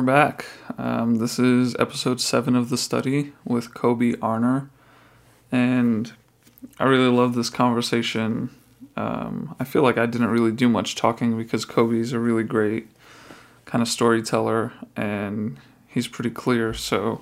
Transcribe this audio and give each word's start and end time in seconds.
we're 0.00 0.06
back. 0.06 0.46
Um, 0.78 1.16
this 1.16 1.38
is 1.38 1.76
episode 1.78 2.22
seven 2.22 2.56
of 2.56 2.70
the 2.70 2.78
study 2.78 3.34
with 3.44 3.74
Cobey 3.74 4.14
Arner, 4.14 4.70
and 5.52 6.10
I 6.78 6.84
really 6.84 7.14
love 7.14 7.34
this 7.34 7.50
conversation. 7.50 8.48
Um, 8.96 9.54
I 9.60 9.64
feel 9.64 9.82
like 9.82 9.98
I 9.98 10.06
didn't 10.06 10.28
really 10.28 10.52
do 10.52 10.70
much 10.70 10.94
talking 10.94 11.36
because 11.36 11.66
Cobey's 11.66 12.14
a 12.14 12.18
really 12.18 12.44
great 12.44 12.88
kind 13.66 13.82
of 13.82 13.88
storyteller, 13.88 14.72
and 14.96 15.58
he's 15.86 16.08
pretty 16.08 16.30
clear. 16.30 16.72
So 16.72 17.20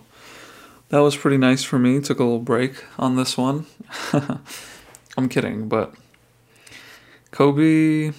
that 0.91 1.01
was 1.01 1.17
pretty 1.17 1.37
nice 1.37 1.65
for 1.65 1.81
me. 1.81 2.01
Took 2.01 2.21
a 2.21 2.23
little 2.23 2.39
break 2.39 2.85
on 2.97 3.17
this 3.17 3.37
one. 3.37 3.67
I'm 5.17 5.29
kidding, 5.29 5.69
but 5.69 5.95
Cobey, 7.33 8.13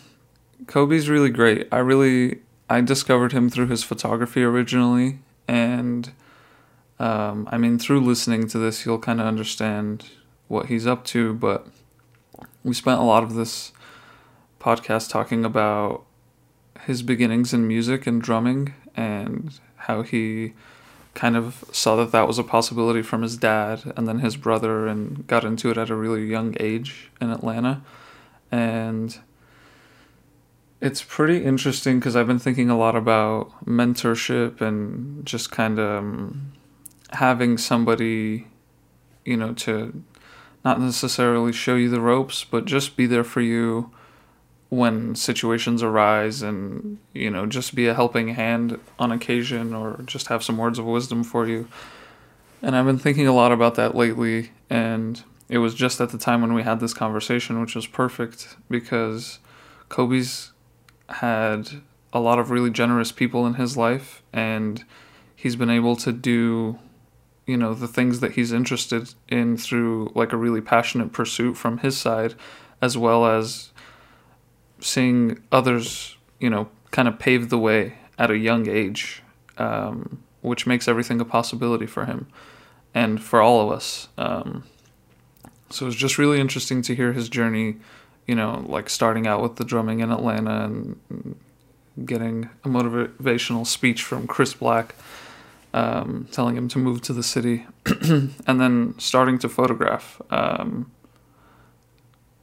Cobey's 0.68 1.08
really 1.08 1.30
great. 1.30 1.70
I 1.72 1.78
really 1.78 2.40
I 2.70 2.82
discovered 2.82 3.32
him 3.32 3.50
through 3.50 3.68
his 3.68 3.84
photography 3.84 4.44
originally, 4.44 5.20
and 5.48 6.12
um, 7.00 7.48
I 7.52 7.58
mean, 7.58 7.80
through 7.80 8.02
listening 8.02 8.48
to 8.50 8.60
this, 8.60 8.86
you'll 8.86 9.00
kind 9.00 9.20
of 9.20 9.26
understand 9.26 10.06
what 10.48 10.68
he's 10.68 10.86
up 10.86 11.06
to. 11.06 11.34
But 11.34 11.68
we 12.64 12.74
spent 12.74 13.00
a 13.00 13.04
lot 13.04 13.24
of 13.24 13.34
this 13.34 13.72
podcast 14.60 15.10
talking 15.10 15.46
about 15.46 16.04
his 16.82 17.02
beginnings 17.02 17.54
in 17.54 17.68
music 17.68 18.06
and 18.06 18.22
drumming 18.22 18.74
and 18.96 19.60
how 19.78 20.02
he 20.02 20.54
kind 21.14 21.36
of 21.36 21.64
saw 21.72 21.96
that 21.96 22.12
that 22.12 22.28
was 22.28 22.38
a 22.38 22.44
possibility 22.44 23.02
from 23.02 23.22
his 23.22 23.38
dad 23.38 23.94
and 23.98 24.08
then 24.08 24.20
his 24.20 24.38
brother 24.38 24.88
and 24.88 25.26
got 25.28 25.44
into 25.44 25.70
it 25.70 25.78
at 25.78 25.90
a 25.90 25.96
really 25.96 26.26
young 26.26 26.56
age 26.60 27.10
in 27.20 27.30
Atlanta. 27.30 27.82
And 28.52 29.20
it's 30.82 31.02
pretty 31.04 31.44
interesting 31.44 32.00
because 32.00 32.16
I've 32.16 32.28
been 32.28 32.40
thinking 32.40 32.70
a 32.70 32.78
lot 32.78 32.96
about 32.96 33.66
mentorship 33.66 34.62
and 34.62 35.26
just 35.26 35.52
kind 35.52 35.78
of 35.78 36.04
um, 36.04 36.54
having 37.12 37.58
somebody, 37.58 38.48
you 39.26 39.36
know, 39.36 39.54
to 39.54 40.04
not 40.64 40.80
necessarily 40.80 41.52
show 41.52 41.76
you 41.76 41.90
the 41.90 42.02
ropes, 42.02 42.44
but 42.44 42.66
just 42.66 42.96
be 42.96 43.06
there 43.06 43.24
for 43.24 43.42
you 43.42 43.92
when 44.70 45.16
situations 45.16 45.82
arise 45.82 46.42
and, 46.42 47.00
you 47.14 47.30
know, 47.30 47.46
just 47.46 47.76
be 47.76 47.88
a 47.88 47.94
helping 47.94 48.30
hand 48.30 48.80
on 48.98 49.12
occasion 49.12 49.74
or 49.74 50.02
just 50.06 50.28
have 50.28 50.44
some 50.44 50.58
words 50.58 50.80
of 50.80 50.86
wisdom 50.86 51.24
for 51.24 51.48
you. 51.48 51.68
And 52.62 52.76
I've 52.76 52.86
been 52.86 53.00
thinking 53.00 53.28
a 53.28 53.34
lot 53.34 53.52
about 53.52 53.76
that 53.76 53.96
lately. 53.96 54.52
And 54.70 55.22
it 55.50 55.58
was 55.58 55.74
just 55.74 56.00
at 56.00 56.10
the 56.10 56.18
time 56.18 56.42
when 56.42 56.54
we 56.54 56.64
had 56.64 56.80
this 56.80 56.94
conversation, 56.94 57.60
which 57.60 57.76
was 57.76 57.88
perfect 57.88 58.58
because 58.70 59.40
Cobey's 59.88 60.52
had 61.10 61.82
a 62.12 62.20
lot 62.20 62.40
of 62.40 62.50
really 62.50 62.70
generous 62.70 63.12
people 63.12 63.46
in 63.46 63.56
his 63.56 63.78
life 63.78 64.24
and 64.34 64.84
he's 65.36 65.56
been 65.56 65.70
able 65.70 65.96
to 65.96 66.12
do 66.12 66.78
you 67.46 67.58
know 67.58 67.74
the 67.74 67.88
things 67.88 68.20
that 68.20 68.34
he's 68.34 68.52
interested 68.52 69.14
in 69.28 69.58
through 69.58 70.12
like 70.16 70.34
a 70.34 70.38
really 70.38 70.62
passionate 70.62 71.12
pursuit 71.12 71.56
from 71.56 71.80
his 71.80 71.98
side 71.98 72.36
as 72.82 72.98
well 72.98 73.26
as 73.26 73.72
seeing 74.80 75.42
others 75.52 76.18
you 76.40 76.50
know 76.50 76.70
kind 76.92 77.08
of 77.08 77.20
pave 77.20 77.50
the 77.50 77.58
way 77.58 77.96
at 78.18 78.32
a 78.32 78.38
young 78.38 78.68
age 78.68 79.24
um, 79.58 80.24
which 80.42 80.66
makes 80.66 80.88
everything 80.88 81.20
a 81.20 81.26
possibility 81.26 81.86
for 81.86 82.06
him 82.06 82.28
and 82.94 83.22
for 83.22 83.42
all 83.42 83.62
of 83.62 83.76
us. 83.76 84.08
Um, 84.18 84.64
so 85.70 85.88
it's 85.88 85.96
just 85.96 86.18
really 86.18 86.40
interesting 86.40 86.82
to 86.84 86.96
hear 86.96 87.14
his 87.14 87.30
journey 87.30 87.78
you 88.30 88.36
know, 88.36 88.64
like 88.68 88.92
starting 88.92 89.26
out 89.26 89.42
with 89.42 89.56
the 89.56 89.66
drumming 89.66 90.02
in 90.02 90.12
Atlanta 90.12 90.66
and 90.66 91.36
getting 92.06 92.48
a 92.64 92.68
motivational 92.68 93.66
speech 93.66 94.04
from 94.04 94.28
Chris 94.28 94.54
Black 94.54 94.94
um, 95.74 96.28
telling 96.32 96.56
him 96.56 96.68
to 96.68 96.78
move 96.78 97.02
to 97.02 97.14
the 97.14 97.24
city, 97.24 97.66
and 97.88 98.62
then 98.62 98.94
starting 99.00 99.40
to 99.40 99.50
photograph. 99.50 100.22
Um, 100.30 100.92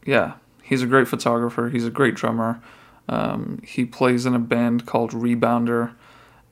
yeah, 0.04 0.34
he's 0.60 0.82
a 0.82 0.86
great 0.86 1.06
photographer. 1.06 1.69
He's 1.69 1.86
a 1.86 1.91
great 1.91 2.16
drummer. 2.16 2.60
Um, 3.08 3.60
he 3.64 3.84
plays 3.84 4.26
in 4.26 4.34
a 4.34 4.41
band 4.41 4.86
called 4.86 5.12
Rebounder, 5.12 5.92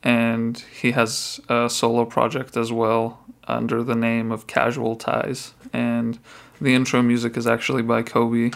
and 0.05 0.59
he 0.81 0.93
has 0.93 1.41
a 1.49 1.69
solo 1.69 2.05
project 2.05 2.57
as 2.57 2.71
well 2.71 3.19
under 3.49 3.83
the 3.83 3.97
name 3.97 4.31
of 4.31 4.47
Casual 4.47 4.95
Ties. 4.95 5.55
And 5.73 6.21
the 6.61 6.73
intro 6.73 7.03
music 7.03 7.37
is 7.37 7.49
actually 7.49 7.83
by 7.83 8.03
Cobey. 8.03 8.53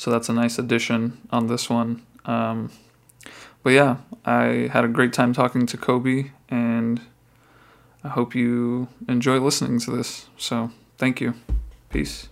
So 0.00 0.10
that's 0.10 0.30
a 0.30 0.32
nice 0.32 0.58
addition 0.58 1.18
on 1.30 1.48
this 1.48 1.68
one. 1.68 2.00
Um, 2.24 2.70
but 3.62 3.74
yeah, 3.74 3.98
I 4.24 4.70
had 4.72 4.82
a 4.82 4.88
great 4.88 5.12
time 5.12 5.34
talking 5.34 5.66
to 5.66 5.76
Cobey, 5.76 6.32
and 6.48 7.02
I 8.02 8.08
hope 8.08 8.34
you 8.34 8.88
enjoy 9.06 9.40
listening 9.40 9.78
to 9.80 9.90
this. 9.90 10.30
So 10.38 10.70
thank 10.96 11.20
you. 11.20 11.34
Peace. 11.90 12.30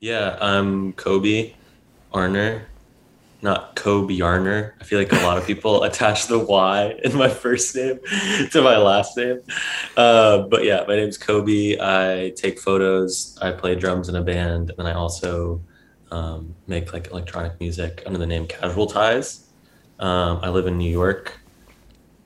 Yeah, 0.00 0.38
I'm 0.40 0.92
Cobey 0.94 1.54
Arner, 2.12 2.62
not 3.42 3.76
Cobey 3.76 4.18
Arner. 4.18 4.72
I 4.80 4.82
feel 4.82 4.98
like 4.98 5.12
a 5.12 5.24
lot 5.24 5.38
of 5.38 5.46
people 5.46 5.84
attach 5.84 6.26
the 6.26 6.40
Y 6.40 6.98
in 7.04 7.16
my 7.16 7.28
first 7.28 7.76
name 7.76 8.00
to 8.50 8.60
my 8.60 8.76
last 8.76 9.16
name. 9.16 9.40
Uh, 9.96 10.38
but 10.48 10.64
yeah, 10.64 10.84
my 10.88 10.96
name's 10.96 11.16
Cobey. 11.16 11.80
I 11.80 12.32
take 12.34 12.58
photos, 12.58 13.38
I 13.40 13.52
play 13.52 13.76
drums 13.76 14.08
in 14.08 14.16
a 14.16 14.22
band, 14.22 14.72
and 14.76 14.88
I 14.88 14.94
also 14.94 15.60
um, 16.10 16.54
make 16.66 16.92
like 16.92 17.08
electronic 17.10 17.58
music 17.60 18.02
under 18.06 18.18
the 18.18 18.26
name 18.26 18.46
Casual 18.46 18.86
Ties. 18.86 19.48
Um, 19.98 20.40
I 20.42 20.48
live 20.50 20.66
in 20.66 20.78
New 20.78 20.90
York. 20.90 21.40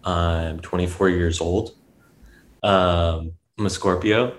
I'm 0.05 0.61
24 0.61 1.09
years 1.11 1.41
old. 1.41 1.75
Um, 2.63 3.33
I'm 3.59 3.67
a 3.67 3.71
Scorpio. 3.71 4.27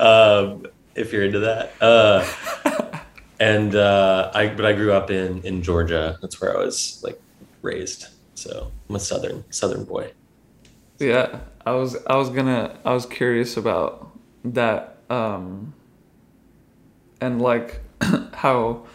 um, 0.00 0.66
if 0.94 1.12
you're 1.12 1.24
into 1.24 1.40
that. 1.40 1.72
Uh, 1.80 2.26
and 3.40 3.74
uh, 3.74 4.30
I, 4.34 4.48
but 4.48 4.66
I 4.66 4.72
grew 4.74 4.92
up 4.92 5.10
in 5.10 5.42
in 5.42 5.62
Georgia. 5.62 6.18
That's 6.20 6.40
where 6.40 6.56
I 6.56 6.60
was 6.62 7.00
like 7.02 7.20
raised. 7.62 8.08
So 8.34 8.70
I'm 8.88 8.96
a 8.96 9.00
southern 9.00 9.44
southern 9.50 9.84
boy. 9.84 10.12
Yeah, 10.98 11.40
I 11.64 11.72
was 11.72 11.96
I 12.06 12.16
was 12.16 12.28
gonna 12.30 12.78
I 12.84 12.92
was 12.92 13.06
curious 13.06 13.56
about 13.56 14.16
that. 14.44 14.98
Um, 15.08 15.74
and 17.20 17.40
like 17.40 17.80
how 18.34 18.86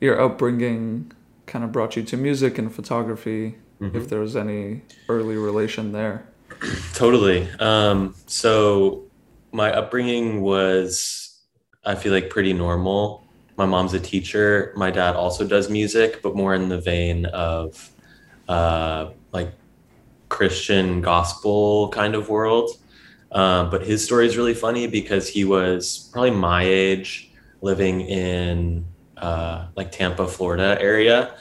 your 0.00 0.20
upbringing 0.20 1.12
kind 1.46 1.64
of 1.64 1.72
brought 1.72 1.96
you 1.96 2.02
to 2.02 2.16
music 2.16 2.58
and 2.58 2.74
photography 2.74 3.56
mm-hmm. 3.80 3.96
if 3.96 4.08
there 4.08 4.20
was 4.20 4.36
any 4.36 4.82
early 5.08 5.36
relation 5.36 5.92
there. 5.92 6.26
Totally. 6.94 7.48
Um, 7.60 8.14
so 8.26 9.04
my 9.52 9.72
upbringing 9.72 10.42
was 10.42 11.22
i 11.84 11.94
feel 11.94 12.12
like 12.12 12.30
pretty 12.30 12.52
normal. 12.52 13.24
My 13.56 13.64
mom's 13.64 13.94
a 13.94 14.00
teacher. 14.00 14.72
My 14.76 14.90
dad 14.90 15.14
also 15.16 15.46
does 15.46 15.70
music 15.70 16.20
but 16.22 16.34
more 16.36 16.54
in 16.54 16.68
the 16.68 16.80
vein 16.80 17.26
of 17.26 17.90
uh, 18.48 19.10
like 19.32 19.52
christian 20.28 21.00
gospel 21.00 21.88
kind 21.90 22.14
of 22.14 22.28
world. 22.28 22.70
Uh, 23.32 23.68
but 23.70 23.84
his 23.84 24.04
story 24.04 24.26
is 24.26 24.36
really 24.36 24.54
funny 24.54 24.86
because 24.86 25.28
he 25.28 25.44
was 25.44 26.08
probably 26.12 26.30
my 26.30 26.62
age 26.62 27.25
living 27.60 28.00
in 28.02 28.84
uh, 29.16 29.68
like 29.76 29.90
Tampa, 29.92 30.26
Florida 30.26 30.76
area. 30.80 31.36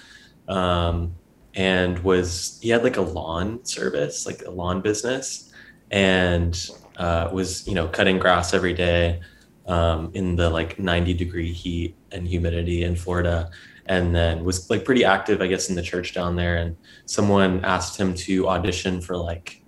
Um, 0.47 1.15
and 1.55 1.99
was 1.99 2.59
he 2.61 2.69
had 2.69 2.83
like 2.83 2.97
a 2.97 3.01
lawn 3.01 3.63
service, 3.63 4.25
like 4.25 4.41
a 4.45 4.51
lawn 4.51 4.81
business, 4.81 5.51
and 5.91 6.69
uh, 6.97 7.29
was 7.31 7.67
you 7.67 7.73
know 7.73 7.87
cutting 7.87 8.19
grass 8.19 8.53
every 8.53 8.73
day 8.73 9.21
um, 9.67 10.11
in 10.13 10.35
the 10.35 10.49
like 10.49 10.77
90 10.79 11.13
degree 11.13 11.51
heat 11.51 11.95
and 12.11 12.27
humidity 12.27 12.83
in 12.83 12.95
Florida, 12.95 13.49
and 13.85 14.13
then 14.13 14.43
was 14.43 14.69
like 14.69 14.83
pretty 14.83 15.05
active, 15.05 15.41
I 15.41 15.47
guess, 15.47 15.69
in 15.69 15.75
the 15.75 15.81
church 15.81 16.13
down 16.13 16.35
there. 16.35 16.57
And 16.57 16.75
someone 17.05 17.63
asked 17.63 17.97
him 17.97 18.13
to 18.15 18.49
audition 18.49 19.01
for 19.01 19.15
like 19.15 19.61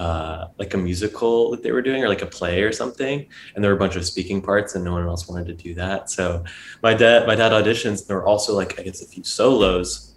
uh, 0.00 0.48
like 0.58 0.72
a 0.72 0.78
musical 0.78 1.50
that 1.50 1.62
they 1.62 1.72
were 1.72 1.82
doing 1.82 2.02
or 2.02 2.08
like 2.08 2.22
a 2.22 2.26
play 2.26 2.62
or 2.62 2.72
something. 2.72 3.26
And 3.54 3.62
there 3.62 3.70
were 3.70 3.76
a 3.76 3.78
bunch 3.78 3.96
of 3.96 4.06
speaking 4.06 4.40
parts 4.40 4.74
and 4.74 4.82
no 4.82 4.92
one 4.92 5.06
else 5.06 5.28
wanted 5.28 5.46
to 5.48 5.52
do 5.52 5.74
that. 5.74 6.08
So 6.08 6.42
my 6.82 6.94
dad 6.94 7.26
my 7.26 7.34
dad 7.34 7.52
auditions 7.52 8.06
there 8.06 8.16
were 8.16 8.24
also 8.24 8.56
like 8.56 8.80
i 8.80 8.82
guess 8.82 9.02
a 9.02 9.06
few 9.06 9.22
solos 9.22 10.14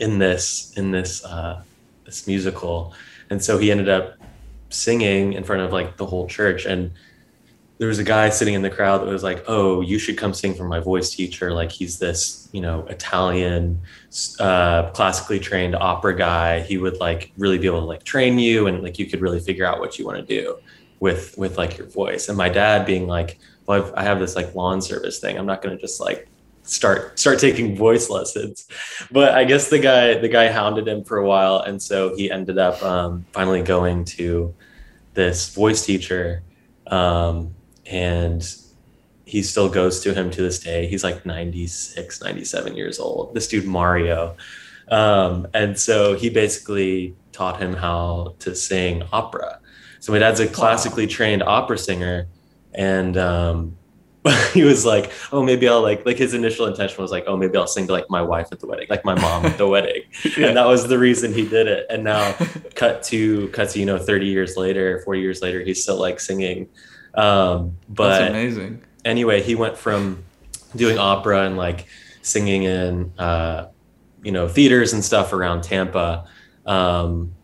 in 0.00 0.18
this 0.18 0.72
in 0.76 0.90
this 0.90 1.24
uh, 1.24 1.62
this 2.04 2.26
musical. 2.26 2.92
And 3.30 3.42
so 3.42 3.56
he 3.56 3.70
ended 3.70 3.88
up 3.88 4.18
singing 4.70 5.34
in 5.34 5.44
front 5.44 5.62
of 5.62 5.72
like 5.72 5.96
the 5.96 6.06
whole 6.06 6.26
church. 6.26 6.66
And 6.66 6.90
there 7.78 7.88
was 7.88 7.98
a 7.98 8.04
guy 8.04 8.28
sitting 8.28 8.54
in 8.54 8.62
the 8.62 8.70
crowd 8.70 8.98
that 8.98 9.08
was 9.08 9.22
like, 9.22 9.44
"Oh, 9.48 9.80
you 9.80 9.98
should 9.98 10.16
come 10.16 10.32
sing 10.32 10.54
for 10.54 10.64
my 10.64 10.80
voice 10.80 11.10
teacher. 11.10 11.52
Like 11.52 11.72
he's 11.72 11.98
this, 11.98 12.48
you 12.52 12.60
know, 12.60 12.86
Italian, 12.86 13.80
uh, 14.38 14.90
classically 14.90 15.40
trained 15.40 15.74
opera 15.74 16.16
guy. 16.16 16.60
He 16.60 16.78
would 16.78 16.98
like 17.00 17.32
really 17.36 17.58
be 17.58 17.66
able 17.66 17.80
to 17.80 17.86
like 17.86 18.04
train 18.04 18.38
you, 18.38 18.66
and 18.68 18.82
like 18.82 18.98
you 18.98 19.06
could 19.06 19.20
really 19.20 19.40
figure 19.40 19.66
out 19.66 19.80
what 19.80 19.98
you 19.98 20.06
want 20.06 20.18
to 20.18 20.24
do 20.24 20.56
with 21.00 21.36
with 21.36 21.58
like 21.58 21.76
your 21.76 21.88
voice." 21.88 22.28
And 22.28 22.38
my 22.38 22.48
dad 22.48 22.86
being 22.86 23.06
like, 23.08 23.38
"Well, 23.66 23.82
I've, 23.82 23.94
I 23.94 24.02
have 24.04 24.20
this 24.20 24.36
like 24.36 24.54
lawn 24.54 24.80
service 24.80 25.18
thing. 25.18 25.36
I'm 25.36 25.46
not 25.46 25.60
going 25.62 25.74
to 25.76 25.80
just 25.80 26.00
like 26.00 26.28
start 26.64 27.18
start 27.18 27.38
taking 27.38 27.76
voice 27.76 28.10
lessons. 28.10 28.66
But 29.10 29.34
I 29.34 29.44
guess 29.44 29.70
the 29.70 29.78
guy 29.78 30.14
the 30.18 30.28
guy 30.28 30.50
hounded 30.50 30.88
him 30.88 31.04
for 31.04 31.18
a 31.18 31.26
while, 31.26 31.58
and 31.58 31.80
so 31.80 32.16
he 32.16 32.30
ended 32.30 32.58
up 32.58 32.82
um, 32.82 33.24
finally 33.32 33.62
going 33.62 34.04
to 34.16 34.54
this 35.14 35.54
voice 35.54 35.86
teacher, 35.86 36.42
um, 36.88 37.53
and 37.86 38.56
he 39.24 39.42
still 39.42 39.68
goes 39.68 40.00
to 40.00 40.14
him 40.14 40.30
to 40.30 40.42
this 40.42 40.58
day. 40.60 40.86
He's 40.86 41.02
like 41.02 41.24
96, 41.24 42.22
97 42.22 42.76
years 42.76 42.98
old. 42.98 43.34
This 43.34 43.48
dude 43.48 43.66
Mario. 43.66 44.36
Um, 44.88 45.46
and 45.54 45.78
so 45.78 46.14
he 46.14 46.28
basically 46.28 47.16
taught 47.32 47.60
him 47.60 47.74
how 47.74 48.34
to 48.40 48.54
sing 48.54 49.02
opera. 49.12 49.60
So 50.00 50.12
my 50.12 50.18
dad's 50.18 50.40
a 50.40 50.46
classically 50.46 51.06
trained 51.06 51.42
opera 51.42 51.78
singer, 51.78 52.28
and 52.74 53.16
um, 53.16 53.78
he 54.52 54.62
was 54.62 54.84
like, 54.84 55.10
"Oh, 55.32 55.42
maybe 55.42 55.66
I'll 55.66 55.80
like." 55.80 56.04
Like 56.04 56.18
his 56.18 56.34
initial 56.34 56.66
intention 56.66 57.00
was 57.00 57.10
like, 57.10 57.24
"Oh, 57.26 57.38
maybe 57.38 57.56
I'll 57.56 57.66
sing 57.66 57.86
to 57.86 57.92
like 57.92 58.10
my 58.10 58.20
wife 58.20 58.48
at 58.52 58.60
the 58.60 58.66
wedding, 58.66 58.86
like 58.90 59.04
my 59.04 59.14
mom 59.14 59.46
at 59.46 59.56
the 59.56 59.66
wedding," 59.74 60.02
yeah. 60.36 60.48
and 60.48 60.56
that 60.58 60.66
was 60.66 60.88
the 60.88 60.98
reason 60.98 61.32
he 61.32 61.48
did 61.48 61.66
it. 61.66 61.86
And 61.88 62.04
now, 62.04 62.32
cut 62.74 63.02
to 63.04 63.48
cut 63.48 63.70
to 63.70 63.80
you 63.80 63.86
know, 63.86 63.98
thirty 63.98 64.26
years 64.26 64.56
later, 64.58 65.00
forty 65.06 65.20
years 65.20 65.40
later, 65.40 65.62
he's 65.62 65.82
still 65.82 65.98
like 65.98 66.20
singing. 66.20 66.68
Um, 67.14 67.76
but 67.88 68.18
That's 68.18 68.30
amazing. 68.30 68.82
Anyway, 69.04 69.42
he 69.42 69.54
went 69.54 69.76
from 69.76 70.24
doing 70.74 70.98
opera 70.98 71.44
and 71.44 71.56
like 71.56 71.86
singing 72.22 72.64
in 72.64 73.12
uh, 73.18 73.68
you 74.22 74.32
know 74.32 74.48
theaters 74.48 74.92
and 74.92 75.04
stuff 75.04 75.32
around 75.32 75.62
Tampa. 75.62 76.26
Um, 76.66 77.34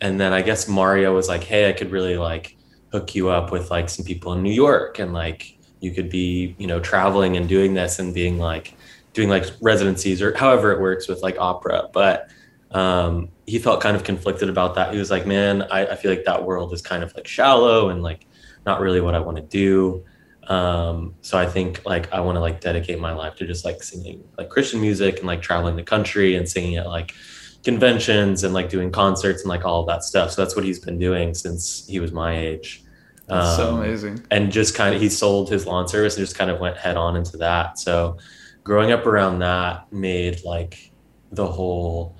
and 0.00 0.20
then 0.20 0.32
I 0.32 0.42
guess 0.42 0.68
Mario 0.68 1.14
was 1.14 1.28
like, 1.28 1.42
"Hey, 1.42 1.68
I 1.68 1.72
could 1.72 1.90
really 1.90 2.16
like 2.16 2.56
hook 2.92 3.14
you 3.14 3.30
up 3.30 3.50
with 3.50 3.70
like 3.70 3.88
some 3.88 4.04
people 4.04 4.32
in 4.34 4.42
New 4.42 4.52
York, 4.52 4.98
and 4.98 5.12
like 5.12 5.58
you 5.80 5.90
could 5.90 6.10
be, 6.10 6.54
you 6.58 6.66
know, 6.66 6.80
traveling 6.80 7.36
and 7.36 7.48
doing 7.48 7.74
this 7.74 7.98
and 7.98 8.14
being 8.14 8.38
like 8.38 8.74
doing 9.14 9.28
like 9.28 9.46
residencies 9.62 10.20
or 10.20 10.36
however 10.36 10.72
it 10.72 10.80
works 10.80 11.08
with 11.08 11.22
like 11.22 11.36
opera." 11.38 11.88
But 11.92 12.30
um, 12.72 13.28
he 13.46 13.58
felt 13.58 13.80
kind 13.80 13.96
of 13.96 14.04
conflicted 14.04 14.50
about 14.50 14.74
that. 14.74 14.92
He 14.92 14.98
was 14.98 15.10
like, 15.10 15.26
"Man, 15.26 15.62
I, 15.70 15.86
I 15.86 15.96
feel 15.96 16.10
like 16.10 16.24
that 16.26 16.44
world 16.44 16.72
is 16.74 16.82
kind 16.82 17.02
of 17.02 17.14
like 17.14 17.26
shallow 17.26 17.88
and 17.88 18.02
like 18.02 18.26
not 18.66 18.80
really 18.80 19.00
what 19.00 19.14
I 19.14 19.20
want 19.20 19.36
to 19.36 19.42
do." 19.42 20.04
Um, 20.48 21.14
so 21.22 21.38
I 21.38 21.46
think 21.46 21.84
like 21.84 22.12
I 22.12 22.20
want 22.20 22.36
to 22.36 22.40
like 22.40 22.60
dedicate 22.60 23.00
my 23.00 23.12
life 23.12 23.34
to 23.36 23.46
just 23.46 23.64
like 23.64 23.82
singing 23.82 24.22
like 24.38 24.48
Christian 24.48 24.80
music 24.80 25.18
and 25.18 25.26
like 25.26 25.42
traveling 25.42 25.76
the 25.76 25.82
country 25.82 26.36
and 26.36 26.48
singing 26.48 26.76
at 26.76 26.86
like 26.86 27.14
conventions 27.64 28.44
and 28.44 28.54
like 28.54 28.68
doing 28.68 28.92
concerts 28.92 29.42
and 29.42 29.48
like 29.48 29.64
all 29.64 29.80
of 29.80 29.88
that 29.88 30.04
stuff. 30.04 30.30
So 30.30 30.42
that's 30.42 30.54
what 30.54 30.64
he's 30.64 30.78
been 30.78 30.98
doing 30.98 31.34
since 31.34 31.86
he 31.88 31.98
was 31.98 32.12
my 32.12 32.38
age. 32.38 32.84
Um, 33.28 33.56
so 33.56 33.76
amazing. 33.76 34.24
And 34.30 34.52
just 34.52 34.76
kind 34.76 34.94
of 34.94 35.00
he 35.00 35.08
sold 35.08 35.50
his 35.50 35.66
lawn 35.66 35.88
service 35.88 36.16
and 36.16 36.24
just 36.24 36.38
kind 36.38 36.50
of 36.50 36.60
went 36.60 36.76
head 36.76 36.96
on 36.96 37.16
into 37.16 37.36
that. 37.38 37.78
So 37.78 38.18
growing 38.62 38.92
up 38.92 39.04
around 39.04 39.40
that 39.40 39.92
made 39.92 40.44
like 40.44 40.92
the 41.32 41.46
whole 41.46 42.16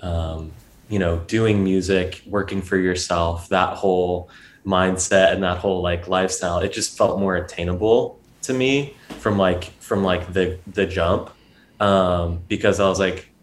um, 0.00 0.52
you 0.90 0.98
know, 0.98 1.18
doing 1.20 1.64
music, 1.64 2.22
working 2.26 2.60
for 2.60 2.76
yourself, 2.76 3.48
that 3.48 3.74
whole 3.76 4.28
mindset 4.64 5.32
and 5.32 5.42
that 5.42 5.58
whole 5.58 5.82
like 5.82 6.08
lifestyle, 6.08 6.58
it 6.58 6.72
just 6.72 6.96
felt 6.96 7.18
more 7.18 7.36
attainable 7.36 8.18
to 8.42 8.52
me 8.52 8.96
from 9.18 9.38
like 9.38 9.64
from 9.80 10.02
like 10.02 10.32
the 10.32 10.58
the 10.66 10.86
jump. 10.86 11.30
Um, 11.80 12.42
because 12.48 12.80
I 12.80 12.88
was 12.88 12.98
like, 13.00 13.34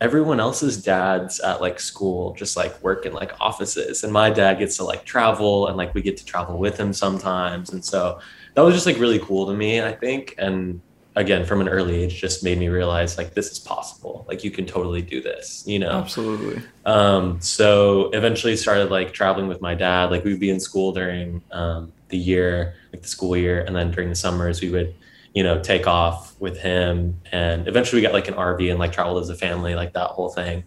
everyone 0.00 0.40
else's 0.40 0.82
dads 0.82 1.40
at 1.40 1.60
like 1.60 1.80
school 1.80 2.34
just 2.34 2.56
like 2.56 2.82
work 2.82 3.06
in 3.06 3.14
like 3.14 3.32
offices 3.40 4.04
and 4.04 4.12
my 4.12 4.28
dad 4.28 4.58
gets 4.58 4.76
to 4.76 4.84
like 4.84 5.04
travel 5.04 5.68
and 5.68 5.76
like 5.76 5.94
we 5.94 6.02
get 6.02 6.18
to 6.18 6.24
travel 6.24 6.58
with 6.58 6.76
him 6.76 6.92
sometimes 6.92 7.72
and 7.72 7.82
so 7.82 8.18
that 8.54 8.60
was 8.60 8.74
just 8.74 8.84
like 8.84 8.98
really 8.98 9.18
cool 9.20 9.46
to 9.46 9.54
me 9.54 9.80
i 9.80 9.92
think 9.92 10.34
and 10.36 10.82
again 11.16 11.44
from 11.44 11.60
an 11.60 11.68
early 11.68 12.02
age 12.02 12.20
just 12.20 12.44
made 12.44 12.58
me 12.58 12.68
realize 12.68 13.18
like 13.18 13.34
this 13.34 13.50
is 13.50 13.58
possible 13.58 14.24
like 14.28 14.44
you 14.44 14.50
can 14.50 14.66
totally 14.66 15.02
do 15.02 15.20
this 15.20 15.64
you 15.66 15.78
know 15.78 15.90
absolutely 15.90 16.62
um 16.84 17.40
so 17.40 18.10
eventually 18.10 18.54
started 18.54 18.90
like 18.90 19.12
traveling 19.12 19.48
with 19.48 19.60
my 19.60 19.74
dad 19.74 20.10
like 20.10 20.22
we'd 20.24 20.38
be 20.38 20.50
in 20.50 20.60
school 20.60 20.92
during 20.92 21.42
um 21.52 21.90
the 22.08 22.18
year 22.18 22.74
like 22.92 23.02
the 23.02 23.08
school 23.08 23.36
year 23.36 23.62
and 23.62 23.74
then 23.74 23.90
during 23.90 24.08
the 24.08 24.14
summers 24.14 24.60
we 24.60 24.70
would 24.70 24.94
you 25.36 25.42
know, 25.42 25.60
take 25.60 25.86
off 25.86 26.34
with 26.40 26.58
him. 26.58 27.20
And 27.30 27.68
eventually 27.68 28.00
we 28.00 28.06
got 28.06 28.14
like 28.14 28.26
an 28.26 28.32
RV 28.32 28.70
and 28.70 28.78
like 28.78 28.92
traveled 28.92 29.22
as 29.22 29.28
a 29.28 29.34
family, 29.34 29.74
like 29.74 29.92
that 29.92 30.06
whole 30.06 30.30
thing, 30.30 30.64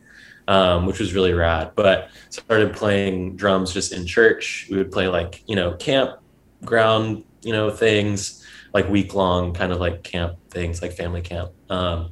um, 0.48 0.86
which 0.86 1.00
was 1.00 1.16
really 1.16 1.34
rad. 1.34 1.72
But 1.74 2.12
started 2.30 2.76
playing 2.76 3.36
drums 3.36 3.74
just 3.74 3.92
in 3.92 4.06
church. 4.06 4.68
We 4.70 4.78
would 4.78 4.92
play 4.92 5.08
like, 5.08 5.42
you 5.48 5.56
know, 5.56 5.74
camp 5.74 6.20
ground 6.64 7.24
you 7.42 7.54
know, 7.54 7.70
things 7.70 8.39
like 8.74 8.88
week 8.90 9.14
long 9.14 9.54
kind 9.54 9.72
of 9.72 9.80
like 9.80 10.04
camp 10.04 10.38
things, 10.50 10.82
like 10.82 10.94
family 10.94 11.22
camp. 11.22 11.52
Um, 11.70 12.12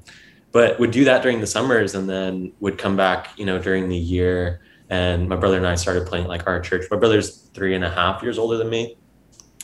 but 0.51 0.79
would 0.79 0.91
do 0.91 1.03
that 1.05 1.21
during 1.21 1.39
the 1.39 1.47
summers 1.47 1.95
and 1.95 2.09
then 2.09 2.53
would 2.59 2.77
come 2.77 2.95
back, 2.95 3.37
you 3.37 3.45
know, 3.45 3.59
during 3.59 3.89
the 3.89 3.97
year. 3.97 4.61
And 4.89 5.27
my 5.27 5.35
brother 5.35 5.57
and 5.57 5.67
I 5.67 5.75
started 5.75 6.07
playing 6.07 6.27
like 6.27 6.47
our 6.47 6.59
church. 6.59 6.85
My 6.89 6.97
brother's 6.97 7.49
three 7.53 7.75
and 7.75 7.83
a 7.83 7.89
half 7.89 8.23
years 8.23 8.37
older 8.37 8.57
than 8.57 8.69
me. 8.69 8.97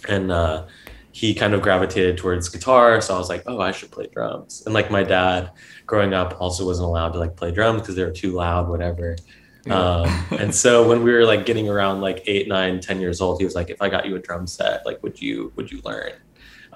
And, 0.08 0.32
uh, 0.32 0.68
he 1.14 1.34
kind 1.36 1.54
of 1.54 1.62
gravitated 1.62 2.18
towards 2.18 2.50
guitar 2.50 3.00
so 3.00 3.16
i 3.16 3.18
was 3.18 3.30
like 3.30 3.44
oh 3.46 3.62
i 3.62 3.72
should 3.72 3.92
play 3.92 4.08
drums 4.08 4.64
and 4.66 4.74
like 4.74 4.90
my 4.90 5.04
dad 5.04 5.52
growing 5.86 6.14
up 6.14 6.36
also 6.42 6.66
wasn't 6.66 6.86
allowed 6.86 7.14
to 7.14 7.20
like 7.20 7.36
play 7.38 7.52
drums 7.52 7.82
because 7.82 7.96
they 7.96 8.04
were 8.04 8.12
too 8.12 8.32
loud 8.32 8.68
whatever 8.68 9.16
um, 9.70 10.10
and 10.32 10.54
so 10.54 10.86
when 10.86 11.04
we 11.04 11.14
were 11.14 11.24
like 11.24 11.46
getting 11.46 11.70
around 11.70 12.02
like 12.02 12.22
eight 12.26 12.50
nine 12.50 12.82
ten 12.82 13.00
years 13.00 13.22
old 13.22 13.40
he 13.40 13.46
was 13.46 13.56
like 13.56 13.70
if 13.70 13.82
i 13.82 13.88
got 13.88 14.06
you 14.06 14.16
a 14.16 14.20
drum 14.20 14.46
set 14.46 14.86
like 14.86 15.02
would 15.04 15.22
you 15.22 15.54
would 15.56 15.72
you 15.72 15.80
learn 15.86 16.12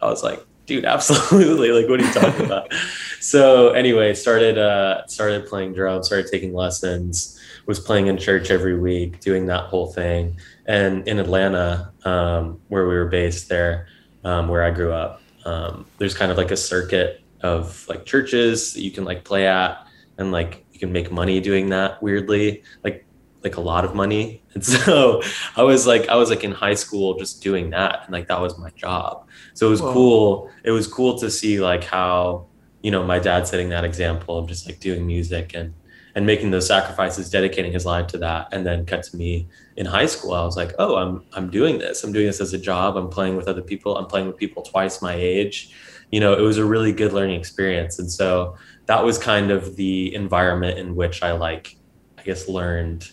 i 0.01 0.07
was 0.07 0.23
like 0.23 0.45
dude 0.65 0.85
absolutely 0.85 1.71
like 1.71 1.89
what 1.89 2.01
are 2.01 2.05
you 2.05 2.13
talking 2.13 2.45
about 2.45 2.71
so 3.19 3.69
anyway 3.69 4.13
started 4.13 4.57
uh 4.57 5.05
started 5.07 5.45
playing 5.45 5.73
drums 5.73 6.07
started 6.07 6.29
taking 6.31 6.53
lessons 6.53 7.39
was 7.65 7.79
playing 7.79 8.07
in 8.07 8.17
church 8.17 8.49
every 8.49 8.77
week 8.77 9.19
doing 9.19 9.45
that 9.45 9.65
whole 9.65 9.87
thing 9.87 10.35
and 10.67 11.07
in 11.07 11.19
atlanta 11.19 11.91
um, 12.05 12.59
where 12.69 12.87
we 12.87 12.95
were 12.95 13.07
based 13.07 13.49
there 13.49 13.87
um, 14.27 14.49
where 14.49 14.63
I 14.63 14.71
grew 14.71 14.91
up. 14.91 15.21
Um, 15.45 15.85
there's 15.97 16.13
kind 16.13 16.31
of 16.31 16.37
like 16.37 16.51
a 16.51 16.57
circuit 16.57 17.21
of 17.41 17.87
like 17.87 18.05
churches 18.05 18.73
that 18.73 18.81
you 18.81 18.91
can 18.91 19.05
like 19.05 19.23
play 19.23 19.47
at, 19.47 19.87
and 20.17 20.31
like 20.31 20.65
you 20.73 20.79
can 20.79 20.91
make 20.91 21.11
money 21.11 21.39
doing 21.39 21.69
that. 21.69 22.03
Weirdly, 22.03 22.63
like 22.83 23.05
like 23.43 23.57
a 23.57 23.61
lot 23.61 23.85
of 23.85 23.95
money. 23.95 24.43
And 24.57 24.65
so 24.65 25.21
I 25.55 25.61
was 25.61 25.85
like 25.85 26.09
I 26.09 26.15
was 26.15 26.31
like 26.31 26.43
in 26.43 26.51
high 26.51 26.73
school 26.73 27.17
just 27.19 27.43
doing 27.43 27.69
that, 27.69 28.05
and 28.05 28.11
like 28.11 28.27
that 28.27 28.41
was 28.41 28.57
my 28.57 28.71
job. 28.71 29.27
So 29.53 29.67
it 29.67 29.69
was 29.69 29.81
Whoa. 29.81 29.93
cool. 29.93 30.51
It 30.63 30.71
was 30.71 30.87
cool 30.87 31.19
to 31.19 31.29
see 31.29 31.59
like 31.59 31.83
how 31.83 32.47
you 32.81 32.89
know 32.89 33.03
my 33.03 33.19
dad 33.19 33.47
setting 33.47 33.69
that 33.69 33.83
example 33.83 34.39
of 34.39 34.47
just 34.47 34.65
like 34.65 34.79
doing 34.79 35.05
music 35.05 35.53
and 35.53 35.73
and 36.17 36.25
making 36.25 36.49
those 36.49 36.65
sacrifices, 36.65 37.29
dedicating 37.29 37.71
his 37.71 37.85
life 37.85 38.07
to 38.07 38.17
that, 38.17 38.47
and 38.51 38.65
then 38.65 38.87
cut 38.87 39.03
to 39.03 39.15
me 39.15 39.47
in 39.75 39.85
high 39.85 40.07
school. 40.07 40.33
I 40.33 40.43
was 40.43 40.57
like, 40.57 40.73
oh, 40.79 40.95
I'm 40.95 41.23
I'm 41.33 41.51
doing 41.51 41.77
this. 41.77 42.03
I'm 42.03 42.11
doing 42.11 42.25
this 42.25 42.41
as 42.41 42.53
a 42.53 42.57
job. 42.57 42.97
I'm 42.97 43.07
playing 43.07 43.35
with 43.37 43.47
other 43.47 43.61
people. 43.61 43.95
I'm 43.95 44.07
playing 44.07 44.25
with 44.25 44.37
people 44.37 44.63
twice 44.63 44.99
my 44.99 45.13
age. 45.13 45.69
You 46.11 46.19
know, 46.19 46.33
it 46.33 46.41
was 46.41 46.57
a 46.57 46.65
really 46.65 46.91
good 46.91 47.13
learning 47.13 47.39
experience, 47.39 47.99
and 47.99 48.11
so 48.11 48.57
that 48.87 49.03
was 49.03 49.19
kind 49.19 49.51
of 49.51 49.75
the 49.75 50.15
environment 50.15 50.79
in 50.79 50.95
which 50.95 51.21
I 51.21 51.33
like, 51.33 51.77
I 52.17 52.23
guess, 52.23 52.47
learned. 52.47 53.11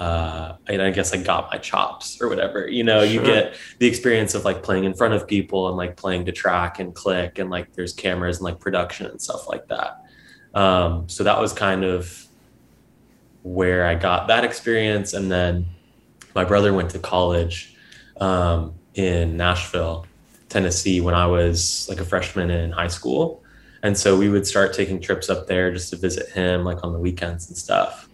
Uh, 0.00 0.56
and 0.66 0.80
I 0.80 0.90
guess 0.90 1.12
I 1.12 1.18
got 1.18 1.50
my 1.52 1.58
chops 1.58 2.20
or 2.22 2.28
whatever. 2.30 2.66
You 2.66 2.82
know, 2.82 3.04
sure. 3.04 3.12
you 3.12 3.22
get 3.22 3.54
the 3.78 3.86
experience 3.86 4.34
of 4.34 4.46
like 4.46 4.62
playing 4.62 4.84
in 4.84 4.94
front 4.94 5.12
of 5.12 5.28
people 5.28 5.68
and 5.68 5.76
like 5.76 5.96
playing 5.96 6.24
to 6.24 6.32
track 6.32 6.78
and 6.78 6.94
click 6.94 7.38
and 7.38 7.50
like 7.50 7.74
there's 7.74 7.92
cameras 7.92 8.38
and 8.38 8.44
like 8.44 8.58
production 8.58 9.06
and 9.06 9.20
stuff 9.20 9.46
like 9.46 9.68
that. 9.68 10.02
Um, 10.54 11.06
so 11.06 11.22
that 11.24 11.38
was 11.38 11.52
kind 11.52 11.84
of 11.84 12.26
where 13.42 13.86
I 13.86 13.94
got 13.94 14.28
that 14.28 14.42
experience. 14.42 15.12
And 15.12 15.30
then 15.30 15.66
my 16.34 16.44
brother 16.44 16.72
went 16.72 16.90
to 16.92 16.98
college 16.98 17.76
um, 18.22 18.74
in 18.94 19.36
Nashville, 19.36 20.06
Tennessee, 20.48 21.02
when 21.02 21.14
I 21.14 21.26
was 21.26 21.86
like 21.90 22.00
a 22.00 22.06
freshman 22.06 22.50
in 22.50 22.72
high 22.72 22.88
school. 22.88 23.42
And 23.82 23.96
so 23.96 24.16
we 24.16 24.30
would 24.30 24.46
start 24.46 24.72
taking 24.72 24.98
trips 24.98 25.28
up 25.28 25.46
there 25.46 25.70
just 25.70 25.90
to 25.90 25.96
visit 25.96 26.30
him, 26.30 26.64
like 26.64 26.82
on 26.84 26.92
the 26.94 26.98
weekends 26.98 27.48
and 27.48 27.56
stuff. 27.56 28.09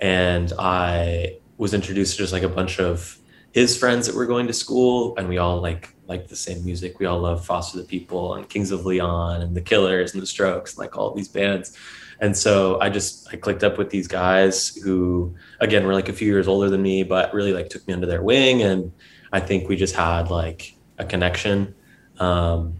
And 0.00 0.52
I 0.58 1.36
was 1.58 1.74
introduced 1.74 2.16
to 2.16 2.18
just 2.18 2.32
like 2.32 2.42
a 2.42 2.48
bunch 2.48 2.80
of 2.80 3.18
his 3.52 3.76
friends 3.76 4.06
that 4.06 4.14
were 4.14 4.26
going 4.26 4.46
to 4.46 4.52
school, 4.52 5.14
and 5.16 5.28
we 5.28 5.38
all 5.38 5.60
like 5.60 5.94
like 6.06 6.28
the 6.28 6.36
same 6.36 6.64
music. 6.64 6.98
We 6.98 7.06
all 7.06 7.20
love 7.20 7.44
Foster 7.44 7.78
the 7.78 7.84
People 7.84 8.34
and 8.34 8.48
Kings 8.48 8.70
of 8.72 8.84
Leon 8.84 9.42
and 9.42 9.56
the 9.56 9.60
Killers 9.60 10.12
and 10.12 10.20
the 10.20 10.26
Strokes 10.26 10.72
and 10.72 10.78
like 10.78 10.96
all 10.96 11.14
these 11.14 11.28
bands. 11.28 11.76
And 12.20 12.36
so 12.36 12.80
I 12.80 12.90
just 12.90 13.28
I 13.32 13.36
clicked 13.36 13.64
up 13.64 13.78
with 13.78 13.90
these 13.90 14.08
guys 14.08 14.76
who 14.76 15.34
again 15.60 15.86
were 15.86 15.94
like 15.94 16.08
a 16.08 16.12
few 16.12 16.26
years 16.26 16.48
older 16.48 16.68
than 16.68 16.82
me, 16.82 17.02
but 17.02 17.32
really 17.32 17.52
like 17.52 17.68
took 17.68 17.86
me 17.86 17.94
under 17.94 18.06
their 18.06 18.22
wing. 18.22 18.62
And 18.62 18.92
I 19.32 19.40
think 19.40 19.68
we 19.68 19.76
just 19.76 19.94
had 19.94 20.30
like 20.30 20.74
a 20.98 21.04
connection. 21.04 21.74
Um, 22.18 22.74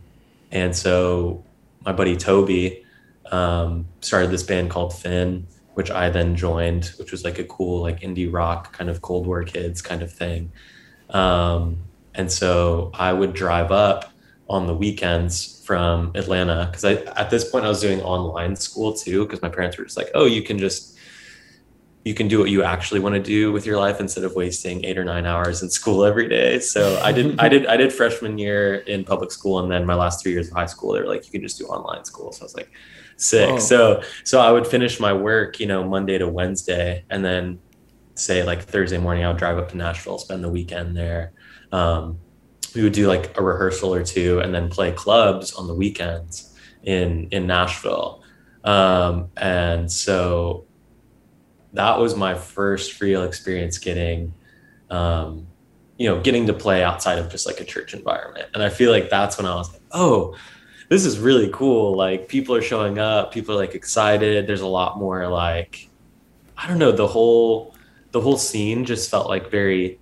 and 0.51 0.75
so 0.75 1.45
my 1.85 1.93
buddy 1.93 2.17
Toby 2.17 2.85
um, 3.31 3.87
started 4.01 4.31
this 4.31 4.43
band 4.43 4.71
called 4.71 4.93
Finn, 4.93 5.47
which 5.81 5.91
I 5.91 6.11
then 6.11 6.37
joined, 6.37 6.93
which 6.99 7.11
was 7.11 7.25
like 7.25 7.39
a 7.39 7.45
cool 7.45 7.81
like 7.81 8.01
indie 8.01 8.31
rock 8.31 8.71
kind 8.77 8.91
of 8.91 9.01
Cold 9.01 9.27
War 9.27 9.43
kids 9.45 9.81
kind 9.81 10.03
of 10.03 10.13
thing. 10.13 10.53
Um, 11.09 11.79
and 12.15 12.31
so 12.31 12.91
I 12.93 13.15
would 13.15 13.33
drive 13.33 13.73
up 13.73 14.13
on 14.47 14.67
the 14.67 14.75
weekends 14.75 15.65
from 15.65 16.13
Atlanta 16.15 16.67
because 16.67 16.85
I 16.85 16.97
at 17.19 17.31
this 17.31 17.51
point 17.51 17.65
I 17.65 17.71
was 17.71 17.81
doing 17.81 18.03
online 18.03 18.57
school 18.57 18.93
too 18.93 19.25
because 19.25 19.41
my 19.41 19.49
parents 19.49 19.79
were 19.79 19.85
just 19.85 19.97
like, 19.97 20.11
oh, 20.15 20.27
you 20.27 20.43
can 20.43 20.59
just 20.59 20.99
you 22.05 22.13
can 22.13 22.29
do 22.29 22.39
what 22.39 22.51
you 22.51 22.63
actually 22.63 23.01
want 23.01 23.15
to 23.15 23.23
do 23.23 23.51
with 23.51 23.65
your 23.65 23.79
life 23.79 24.01
instead 24.01 24.25
of 24.25 24.35
wasting 24.35 24.85
eight 24.85 24.99
or 24.99 25.05
nine 25.05 25.25
hours 25.25 25.63
in 25.63 25.71
school 25.71 26.05
every 26.05 26.29
day. 26.29 26.61
So 26.61 27.01
I 27.03 27.11
did 27.11 27.41
I 27.41 27.49
did 27.49 27.65
I 27.65 27.79
did 27.79 27.91
freshman 27.91 28.37
year 28.37 28.81
in 28.81 29.03
public 29.03 29.33
school 29.33 29.61
and 29.61 29.73
then 29.73 29.87
my 29.87 29.95
last 29.95 30.23
three 30.23 30.33
years 30.33 30.49
of 30.49 30.53
high 30.53 30.67
school 30.67 30.93
they 30.93 31.01
were 31.01 31.07
like 31.07 31.25
you 31.25 31.33
can 31.33 31.41
just 31.41 31.57
do 31.57 31.65
online 31.69 32.05
school. 32.05 32.33
So 32.33 32.43
I 32.43 32.45
was 32.45 32.55
like 32.55 32.71
sick. 33.21 33.51
Oh. 33.51 33.59
So 33.59 34.03
so 34.25 34.41
I 34.41 34.51
would 34.51 34.67
finish 34.67 34.99
my 35.01 35.13
work, 35.13 35.61
you 35.61 35.67
know, 35.67 35.85
Monday 35.85 36.19
to 36.19 36.29
Wednesday 36.29 37.05
and 37.11 37.25
then 37.25 37.61
say 38.15 38.43
like 38.43 38.63
Thursday 38.63 38.99
morning 38.99 39.25
I 39.25 39.29
would 39.29 39.39
drive 39.39 39.59
up 39.59 39.71
to 39.71 39.77
Nashville, 39.77 40.19
spend 40.19 40.43
the 40.43 40.51
weekend 40.51 40.97
there. 40.97 41.33
Um, 41.73 42.19
we 42.75 42.83
would 42.83 42.93
do 42.93 43.07
like 43.07 43.37
a 43.39 43.43
rehearsal 43.43 43.95
or 43.95 44.05
two 44.05 44.41
and 44.41 44.55
then 44.55 44.69
play 44.69 44.93
clubs 44.93 45.55
on 45.55 45.67
the 45.67 45.75
weekends 45.75 46.55
in 46.83 47.29
in 47.31 47.47
Nashville. 47.47 48.23
Um, 48.65 49.31
and 49.37 49.91
so 49.91 50.67
that 51.73 51.99
was 51.99 52.17
my 52.17 52.35
first 52.35 53.01
real 53.01 53.23
experience 53.23 53.79
getting 53.79 54.35
um, 54.91 55.47
you 56.01 56.09
know 56.09 56.21
getting 56.21 56.47
to 56.47 56.53
play 56.53 56.83
outside 56.83 57.19
of 57.19 57.31
just 57.31 57.47
like 57.47 57.61
a 57.61 57.65
church 57.65 57.93
environment 57.93 58.49
and 58.55 58.63
i 58.63 58.71
feel 58.71 58.91
like 58.91 59.11
that's 59.11 59.37
when 59.37 59.45
i 59.45 59.55
was 59.55 59.71
like 59.71 59.83
oh 59.93 60.35
this 60.91 61.07
is 61.07 61.19
really 61.19 61.49
cool 61.53 61.97
like 61.97 62.29
people 62.29 62.55
are 62.55 62.61
showing 62.61 62.99
up 62.99 63.33
people 63.33 63.55
are 63.55 63.59
like 63.59 63.75
excited 63.75 64.47
there's 64.47 64.61
a 64.61 64.67
lot 64.67 64.99
more 64.99 65.27
like 65.29 65.89
i 66.59 66.69
don't 66.69 66.79
know 66.79 66.93
the 66.93 67.07
whole 67.07 67.75
the 68.13 68.21
whole 68.21 68.37
scene 68.37 68.85
just 68.85 69.11
felt 69.11 69.29
like 69.29 69.51
very 69.51 69.99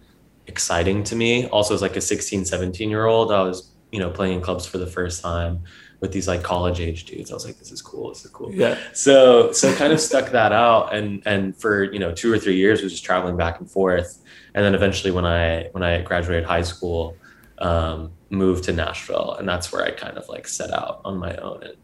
exciting 0.49 1.05
to 1.05 1.15
me. 1.15 1.47
Also, 1.49 1.75
as 1.75 1.83
like 1.83 1.97
a 1.97 2.01
16, 2.01 2.45
17 2.45 2.91
year 2.91 3.07
old, 3.07 3.31
I 3.31 3.43
was, 3.43 3.71
you 3.93 4.01
know, 4.01 4.11
playing 4.11 4.35
in 4.35 4.41
clubs 4.41 4.67
for 4.67 4.79
the 4.79 4.87
first 4.87 5.23
time 5.23 5.63
with 6.01 6.13
these 6.13 6.27
like 6.27 6.43
college 6.43 6.81
age 6.81 7.05
dudes. 7.05 7.31
I 7.31 7.35
was 7.35 7.45
like, 7.45 7.59
this 7.59 7.71
is 7.71 7.83
cool. 7.83 8.09
This 8.09 8.25
is 8.25 8.31
cool. 8.31 8.53
Yeah. 8.53 8.79
So, 8.93 9.53
so 9.53 9.75
kind 9.75 9.93
of 9.93 10.01
stuck 10.01 10.31
that 10.31 10.53
out. 10.53 10.95
And, 10.95 11.23
and 11.27 11.57
for, 11.57 11.85
you 11.85 11.99
know, 11.99 12.13
two 12.13 12.33
or 12.33 12.39
three 12.39 12.57
years 12.57 12.83
was 12.83 12.93
just 12.93 13.05
traveling 13.05 13.37
back 13.37 13.61
and 13.61 13.71
forth. 13.71 14.23
And 14.55 14.65
then 14.65 14.75
eventually 14.75 15.11
when 15.11 15.27
I, 15.27 15.69
when 15.73 15.83
I 15.83 16.03
graduated 16.03 16.45
high 16.45 16.63
school, 16.63 17.17
um, 17.59 18.13
moved 18.31 18.65
to 18.65 18.73
Nashville 18.73 19.37
and 19.39 19.49
that's 19.49 19.73
where 19.73 19.85
I 19.85 19.91
kind 19.91 20.19
of 20.19 20.29
like 20.29 20.47
set 20.47 20.73
out 20.73 21.01
on 21.05 21.19
my 21.19 21.35
own 21.37 21.63
and, 21.63 21.77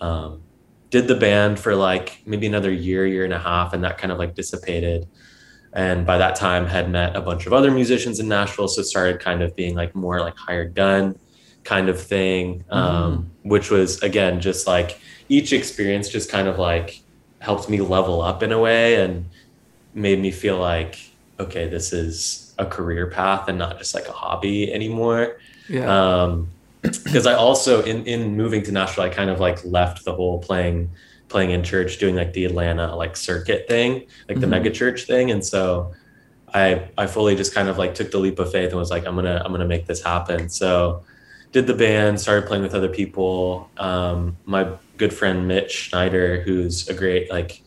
um, 0.00 0.42
did 0.90 1.08
the 1.08 1.14
band 1.14 1.58
for 1.58 1.74
like 1.74 2.22
maybe 2.26 2.46
another 2.46 2.70
year, 2.70 3.06
year 3.06 3.24
and 3.24 3.32
a 3.32 3.38
half. 3.38 3.72
And 3.72 3.82
that 3.82 3.96
kind 3.96 4.12
of 4.12 4.18
like 4.18 4.34
dissipated 4.34 5.08
and 5.72 6.06
by 6.06 6.18
that 6.18 6.36
time 6.36 6.66
had 6.66 6.90
met 6.90 7.16
a 7.16 7.20
bunch 7.20 7.46
of 7.46 7.52
other 7.52 7.70
musicians 7.70 8.20
in 8.20 8.28
nashville 8.28 8.68
so 8.68 8.82
started 8.82 9.20
kind 9.20 9.42
of 9.42 9.54
being 9.56 9.74
like 9.74 9.94
more 9.94 10.20
like 10.20 10.36
hired 10.36 10.74
gun 10.74 11.18
kind 11.64 11.88
of 11.88 12.00
thing 12.00 12.64
um, 12.70 12.84
mm-hmm. 13.42 13.48
which 13.48 13.70
was 13.70 14.02
again 14.02 14.40
just 14.40 14.66
like 14.66 15.00
each 15.28 15.52
experience 15.52 16.08
just 16.08 16.30
kind 16.30 16.48
of 16.48 16.58
like 16.58 17.00
helped 17.38 17.68
me 17.68 17.80
level 17.80 18.20
up 18.20 18.42
in 18.42 18.52
a 18.52 18.58
way 18.58 19.02
and 19.02 19.24
made 19.94 20.20
me 20.20 20.30
feel 20.30 20.58
like 20.58 20.98
okay 21.40 21.68
this 21.68 21.92
is 21.92 22.54
a 22.58 22.66
career 22.66 23.06
path 23.06 23.48
and 23.48 23.58
not 23.58 23.78
just 23.78 23.94
like 23.94 24.06
a 24.08 24.12
hobby 24.12 24.72
anymore 24.72 25.38
yeah 25.68 26.22
um 26.22 26.48
because 26.82 27.26
i 27.26 27.34
also 27.34 27.82
in 27.82 28.04
in 28.06 28.36
moving 28.36 28.62
to 28.62 28.72
nashville 28.72 29.04
i 29.04 29.08
kind 29.08 29.30
of 29.30 29.40
like 29.40 29.64
left 29.64 30.04
the 30.04 30.14
whole 30.14 30.38
playing 30.38 30.90
playing 31.32 31.50
in 31.50 31.64
church, 31.64 31.98
doing 31.98 32.14
like 32.14 32.32
the 32.34 32.44
Atlanta 32.44 32.94
like 32.94 33.16
circuit 33.16 33.66
thing, 33.66 33.94
like 33.94 34.06
mm-hmm. 34.28 34.40
the 34.40 34.46
mega 34.46 34.70
church 34.70 35.04
thing. 35.04 35.32
And 35.32 35.44
so 35.44 35.92
I 36.54 36.88
I 36.96 37.06
fully 37.08 37.34
just 37.34 37.54
kind 37.54 37.68
of 37.68 37.78
like 37.78 37.94
took 37.96 38.12
the 38.12 38.18
leap 38.18 38.38
of 38.38 38.52
faith 38.52 38.68
and 38.68 38.78
was 38.78 38.90
like, 38.90 39.06
I'm 39.06 39.16
gonna 39.16 39.42
I'm 39.44 39.50
gonna 39.50 39.66
make 39.66 39.86
this 39.86 40.02
happen. 40.02 40.48
So 40.48 41.02
did 41.50 41.66
the 41.66 41.74
band, 41.74 42.20
started 42.20 42.46
playing 42.46 42.62
with 42.62 42.74
other 42.74 42.88
people. 42.88 43.70
Um, 43.78 44.36
my 44.44 44.68
good 44.98 45.12
friend 45.12 45.48
Mitch 45.48 45.72
Schneider, 45.72 46.42
who's 46.42 46.88
a 46.88 46.94
great 46.94 47.30
like 47.30 47.62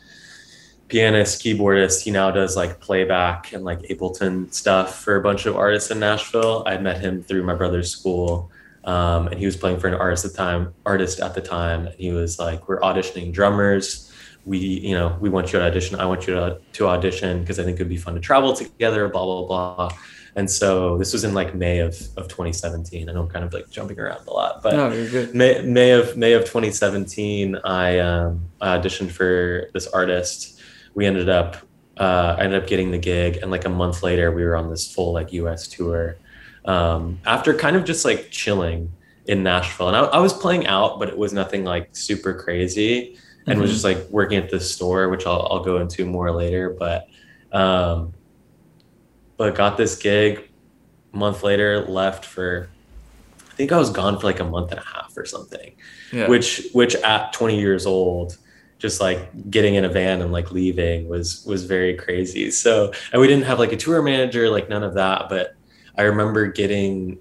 pianist, 0.88 1.44
keyboardist, 1.44 2.04
he 2.04 2.12
now 2.12 2.32
does 2.32 2.56
like 2.56 2.80
playback 2.80 3.54
and 3.54 3.63
like 3.63 3.82
Ableton 3.84 4.54
stuff 4.54 5.01
for 5.04 5.15
a 5.15 5.22
bunch 5.22 5.46
of 5.46 5.56
artists 5.56 5.92
in 5.92 6.00
Nashville. 6.00 6.63
I 6.65 6.77
met 6.77 7.01
him 7.01 7.24
through 7.24 7.44
my 7.44 7.56
brother's 7.56 7.92
school. 7.92 8.51
Um, 8.84 9.27
and 9.27 9.39
he 9.39 9.46
was 9.48 9.58
playing 9.58 9.80
for 9.80 9.88
an 9.88 9.96
artist 9.96 10.25
at 10.25 10.32
the 10.32 10.38
time, 10.38 10.74
artist 10.86 11.20
at 11.20 11.34
the 11.34 11.42
time, 11.42 11.88
and 11.88 11.96
he 11.96 12.12
was 12.12 12.38
like, 12.38 12.68
"We're 12.68 12.80
auditioning 12.82 13.34
drummers. 13.34 14.12
We, 14.46 14.60
you 14.60 14.94
know, 14.94 15.18
we 15.20 15.30
want 15.30 15.51
you 15.51 15.58
to 15.58 15.65
audition. 15.65 16.00
I 16.00 16.06
want 16.06 16.27
you 16.27 16.36
to, 16.36 16.60
to 16.74 16.88
audition 16.88 17.39
because 17.39 17.58
I 17.60 17.63
think 17.63 17.77
it'd 17.77 17.89
be 17.89 17.98
fun 17.98 18.13
to 18.13 18.20
travel 18.20 18.54
together." 18.54 19.10
Blah 19.10 19.25
blah 19.25 19.48
blah. 19.48 19.98
And 20.36 20.51
so 20.51 20.98
this 20.98 21.13
was 21.13 21.24
in 21.24 21.34
like 21.34 21.56
May 21.56 21.80
of, 21.80 21.96
of 22.18 22.27
2017. 22.27 23.10
I 23.10 23.13
know 23.13 23.22
I'm 23.22 23.30
kind 23.30 23.46
of 23.46 23.54
like 23.54 23.70
jumping 23.70 24.00
around 24.00 24.27
a 24.27 24.32
lot, 24.32 24.62
but 24.62 24.74
no. 24.74 25.30
May, 25.34 25.62
May 25.62 25.92
of 25.92 26.18
May 26.18 26.34
of 26.34 26.42
2017, 26.42 27.56
I, 27.63 28.00
um, 28.00 28.42
I 28.60 28.77
auditioned 28.77 29.12
for 29.12 29.70
this 29.74 29.88
artist. 29.88 30.54
We 30.95 31.05
ended 31.05 31.29
up 31.29 31.57
uh, 31.97 32.35
I 32.37 32.43
ended 32.43 32.61
up 32.61 32.67
getting 32.67 32.91
the 32.91 32.97
gig, 32.97 33.37
and 33.37 33.49
like 33.49 33.63
a 33.63 33.69
month 33.69 34.03
later, 34.03 34.31
we 34.31 34.43
were 34.43 34.55
on 34.57 34.69
this 34.69 34.91
full 34.91 35.13
like 35.13 35.31
U.S. 35.31 35.67
tour 35.67 36.17
um, 36.65 37.19
after 37.25 37.53
kind 37.53 37.75
of 37.75 37.85
just 37.85 38.05
like 38.05 38.29
chilling 38.31 38.91
in 39.27 39.43
Nashville. 39.43 39.87
And 39.87 39.97
I, 39.97 40.01
I, 40.01 40.19
was 40.19 40.33
playing 40.33 40.67
out, 40.67 40.99
but 40.99 41.09
it 41.09 41.17
was 41.17 41.33
nothing 41.33 41.63
like 41.63 41.89
super 41.95 42.33
crazy 42.33 43.17
and 43.47 43.53
mm-hmm. 43.53 43.61
was 43.61 43.71
just 43.71 43.83
like 43.83 43.97
working 44.09 44.37
at 44.37 44.49
the 44.49 44.59
store, 44.59 45.09
which 45.09 45.25
I'll, 45.25 45.47
I'll 45.49 45.63
go 45.63 45.77
into 45.77 46.05
more 46.05 46.31
later. 46.31 46.69
But, 46.71 47.07
um, 47.51 48.13
but 49.37 49.55
got 49.55 49.77
this 49.77 49.95
gig 49.97 50.49
a 51.13 51.17
month 51.17 51.43
later, 51.43 51.85
left 51.85 52.25
for, 52.25 52.69
I 53.49 53.53
think 53.53 53.71
I 53.71 53.77
was 53.77 53.89
gone 53.89 54.19
for 54.19 54.27
like 54.27 54.39
a 54.39 54.45
month 54.45 54.71
and 54.71 54.79
a 54.79 54.83
half 54.83 55.15
or 55.17 55.25
something, 55.25 55.75
yeah. 56.11 56.27
which, 56.27 56.67
which 56.73 56.95
at 56.95 57.33
20 57.33 57.59
years 57.59 57.85
old, 57.85 58.37
just 58.77 59.00
like 59.00 59.50
getting 59.50 59.75
in 59.75 59.86
a 59.86 59.89
van 59.89 60.22
and 60.22 60.32
like 60.32 60.51
leaving 60.51 61.08
was 61.08 61.46
was 61.46 61.65
very 61.65 61.96
crazy. 61.96 62.51
So 62.51 62.91
and 63.12 63.22
we 63.22 63.27
didn't 63.27 63.46
have 63.46 63.60
like 63.60 63.72
a 63.72 63.77
tour 63.77 64.01
manager, 64.01 64.50
like 64.50 64.70
none 64.70 64.84
of 64.84 64.94
that. 64.96 65.29
But 65.29 65.55
I 65.98 66.03
remember 66.03 66.48
getting 66.48 67.17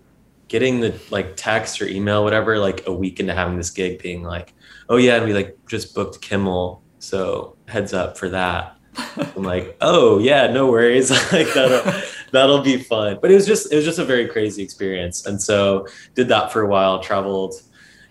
getting 0.49 0.81
the 0.81 0.95
like 1.11 1.37
text 1.37 1.81
or 1.81 1.87
email, 1.87 2.25
whatever, 2.25 2.59
like 2.59 2.87
a 2.87 2.93
week 2.93 3.21
into 3.21 3.35
having 3.35 3.57
this 3.57 3.71
gig, 3.71 4.03
being 4.03 4.23
like, 4.23 4.55
"Oh 4.89 4.97
yeah," 4.97 5.17
and 5.17 5.25
we 5.25 5.35
like 5.35 5.57
just 5.67 5.95
booked 5.95 6.21
Kimmel, 6.21 6.83
so 6.99 7.57
heads 7.69 7.93
up 7.93 8.19
for 8.19 8.29
that. 8.31 8.77
I'm 9.37 9.43
like, 9.43 9.77
"Oh 9.81 10.19
yeah, 10.19 10.49
no 10.49 10.71
worries, 10.71 11.11
like 11.33 11.53
that'll 11.55 12.03
that'll 12.33 12.63
be 12.63 12.79
fun." 12.79 13.19
But 13.21 13.31
it 13.31 13.35
was 13.35 13.47
just 13.47 13.73
it 13.73 13.77
was 13.77 13.85
just 13.85 13.99
a 13.99 14.05
very 14.05 14.29
crazy 14.29 14.63
experience, 14.63 15.27
and 15.27 15.41
so 15.41 15.87
did 16.15 16.29
that 16.29 16.53
for 16.53 16.63
a 16.63 16.69
while. 16.69 17.01
Traveled, 17.01 17.55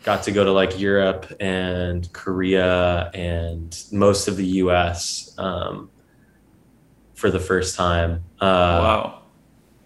got 0.04 0.24
to 0.24 0.32
go 0.32 0.44
to 0.44 0.52
like 0.52 0.80
Europe 0.80 1.32
and 1.40 2.12
Korea 2.14 3.10
and 3.14 3.84
most 3.92 4.28
of 4.28 4.38
the 4.38 4.46
U.S. 4.46 5.34
Um, 5.38 5.90
for 7.16 7.32
the 7.32 7.40
first 7.40 7.76
time. 7.76 8.24
Uh, 8.40 8.46
wow. 8.84 9.22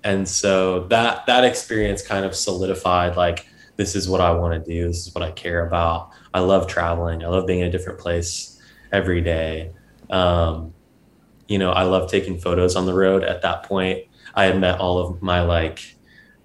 and 0.03 0.27
so 0.27 0.87
that 0.87 1.25
that 1.27 1.43
experience 1.43 2.01
kind 2.01 2.25
of 2.25 2.35
solidified 2.35 3.15
like 3.15 3.47
this 3.75 3.95
is 3.95 4.09
what 4.09 4.19
i 4.21 4.31
want 4.31 4.53
to 4.65 4.71
do. 4.71 4.87
This 4.87 5.05
is 5.05 5.13
what 5.13 5.23
i 5.23 5.31
care 5.31 5.65
about. 5.65 6.09
I 6.33 6.39
love 6.39 6.67
traveling. 6.67 7.23
I 7.23 7.27
love 7.27 7.45
being 7.45 7.59
in 7.59 7.67
a 7.67 7.71
different 7.71 7.99
place 7.99 8.59
every 8.91 9.21
day. 9.21 9.71
Um, 10.09 10.73
you 11.47 11.57
know 11.57 11.71
i 11.71 11.83
love 11.83 12.09
taking 12.09 12.37
photos 12.37 12.75
on 12.75 12.85
the 12.85 12.93
road 12.93 13.23
at 13.23 13.43
that 13.43 13.63
point. 13.63 14.05
I 14.33 14.45
had 14.45 14.59
met 14.59 14.79
all 14.79 14.97
of 14.97 15.21
my 15.21 15.41
like 15.41 15.95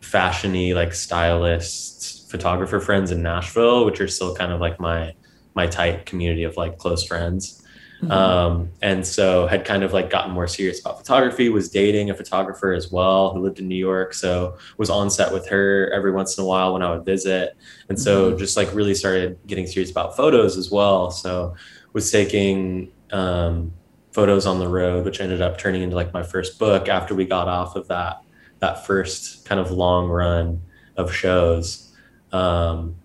fashiony 0.00 0.74
like 0.74 0.92
stylists 0.92 1.91
photographer 2.32 2.80
friends 2.80 3.10
in 3.12 3.22
nashville 3.22 3.84
which 3.84 4.00
are 4.00 4.08
still 4.08 4.34
kind 4.34 4.52
of 4.52 4.60
like 4.60 4.80
my 4.80 5.14
my 5.54 5.66
tight 5.66 6.06
community 6.06 6.42
of 6.42 6.56
like 6.56 6.78
close 6.78 7.04
friends 7.04 7.62
Mm-hmm. 8.02 8.10
Um, 8.10 8.70
and 8.82 9.06
so 9.06 9.46
had 9.46 9.64
kind 9.64 9.84
of 9.84 9.92
like 9.92 10.10
gotten 10.10 10.32
more 10.32 10.48
serious 10.48 10.80
about 10.80 10.98
photography, 10.98 11.48
was 11.50 11.68
dating 11.68 12.10
a 12.10 12.14
photographer 12.14 12.72
as 12.72 12.90
well 12.90 13.32
who 13.32 13.40
lived 13.40 13.60
in 13.60 13.68
New 13.68 13.76
York. 13.76 14.12
So 14.12 14.58
was 14.76 14.90
on 14.90 15.08
set 15.08 15.32
with 15.32 15.48
her 15.48 15.88
every 15.94 16.10
once 16.10 16.36
in 16.36 16.42
a 16.42 16.46
while 16.46 16.72
when 16.72 16.82
I 16.82 16.90
would 16.90 17.04
visit. 17.04 17.56
And 17.88 18.00
so 18.00 18.30
mm-hmm. 18.30 18.38
just 18.38 18.56
like 18.56 18.74
really 18.74 18.94
started 18.96 19.38
getting 19.46 19.68
serious 19.68 19.90
about 19.90 20.16
photos 20.16 20.56
as 20.56 20.68
well. 20.68 21.12
So 21.12 21.54
was 21.92 22.10
taking 22.10 22.90
um, 23.12 23.72
photos 24.10 24.46
on 24.46 24.58
the 24.58 24.68
road, 24.68 25.04
which 25.04 25.20
ended 25.20 25.40
up 25.40 25.56
turning 25.56 25.82
into 25.82 25.94
like 25.94 26.12
my 26.12 26.24
first 26.24 26.58
book 26.58 26.88
after 26.88 27.14
we 27.14 27.24
got 27.24 27.46
off 27.46 27.76
of 27.76 27.86
that 27.88 28.20
that 28.58 28.86
first 28.86 29.44
kind 29.44 29.60
of 29.60 29.70
long 29.70 30.08
run 30.08 30.60
of 30.96 31.12
shows. 31.12 31.91
Um, 32.32 32.96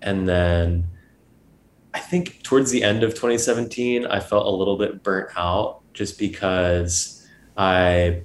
and 0.00 0.28
then 0.28 0.86
I 1.94 2.00
think 2.00 2.42
towards 2.42 2.70
the 2.70 2.82
end 2.82 3.02
of 3.02 3.10
2017, 3.10 4.06
I 4.06 4.20
felt 4.20 4.46
a 4.46 4.50
little 4.50 4.76
bit 4.76 5.02
burnt 5.02 5.30
out 5.36 5.80
just 5.94 6.18
because 6.18 7.26
I 7.56 8.22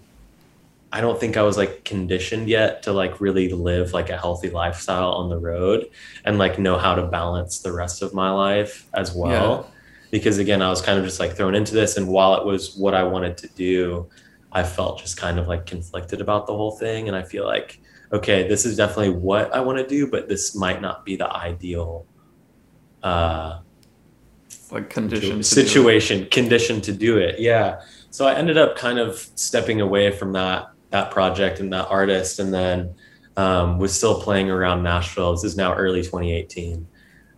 I 0.91 1.01
don't 1.01 1.19
think 1.19 1.37
I 1.37 1.41
was 1.41 1.57
like 1.57 1.83
conditioned 1.83 2.47
yet 2.47 2.83
to 2.83 2.93
like 2.93 3.19
really 3.19 3.49
live 3.49 3.93
like 3.93 4.11
a 4.11 4.17
healthy 4.17 4.51
lifestyle 4.51 5.13
on 5.13 5.27
the 5.27 5.39
road 5.39 5.89
and 6.23 6.37
like 6.37 6.59
know 6.59 6.77
how 6.77 6.93
to 6.93 7.07
balance 7.07 7.61
the 7.61 7.71
rest 7.71 8.03
of 8.03 8.13
my 8.13 8.29
life 8.29 8.87
as 8.93 9.11
well. 9.11 9.65
Yeah. 9.65 9.79
Because 10.11 10.37
again, 10.37 10.61
I 10.61 10.69
was 10.69 10.83
kind 10.83 10.99
of 10.99 11.05
just 11.05 11.19
like 11.19 11.35
thrown 11.35 11.55
into 11.55 11.73
this 11.73 11.97
and 11.97 12.07
while 12.07 12.35
it 12.35 12.45
was 12.45 12.75
what 12.75 12.93
I 12.93 13.01
wanted 13.01 13.37
to 13.37 13.47
do, 13.47 14.07
I 14.51 14.61
felt 14.61 14.99
just 14.99 15.17
kind 15.17 15.39
of 15.39 15.47
like 15.47 15.65
conflicted 15.65 16.21
about 16.21 16.45
the 16.45 16.53
whole 16.53 16.73
thing 16.73 17.07
and 17.07 17.17
I 17.17 17.23
feel 17.23 17.43
like 17.43 17.81
okay, 18.13 18.47
this 18.47 18.65
is 18.65 18.77
definitely 18.77 19.09
what 19.09 19.53
I 19.53 19.59
want 19.59 19.79
to 19.79 19.87
do, 19.87 20.07
but 20.07 20.29
this 20.29 20.55
might 20.55 20.81
not 20.81 21.03
be 21.03 21.15
the 21.15 21.29
ideal 21.35 22.05
uh, 23.01 23.59
like 24.71 24.89
condition 24.89 25.43
situation 25.43 26.27
condition 26.27 26.79
to 26.81 26.93
do 26.93 27.17
it. 27.17 27.39
Yeah. 27.39 27.81
So 28.11 28.27
I 28.27 28.35
ended 28.35 28.57
up 28.57 28.77
kind 28.77 28.99
of 28.99 29.27
stepping 29.35 29.81
away 29.81 30.11
from 30.11 30.33
that 30.33 30.69
that 30.91 31.09
project 31.09 31.59
and 31.59 31.73
that 31.73 31.87
artist, 31.89 32.39
and 32.39 32.53
then 32.53 32.93
um, 33.35 33.79
was 33.79 33.93
still 33.93 34.21
playing 34.21 34.51
around 34.51 34.83
Nashville. 34.83 35.31
This 35.33 35.43
is 35.43 35.57
now 35.57 35.73
early 35.73 36.03
2018. 36.03 36.87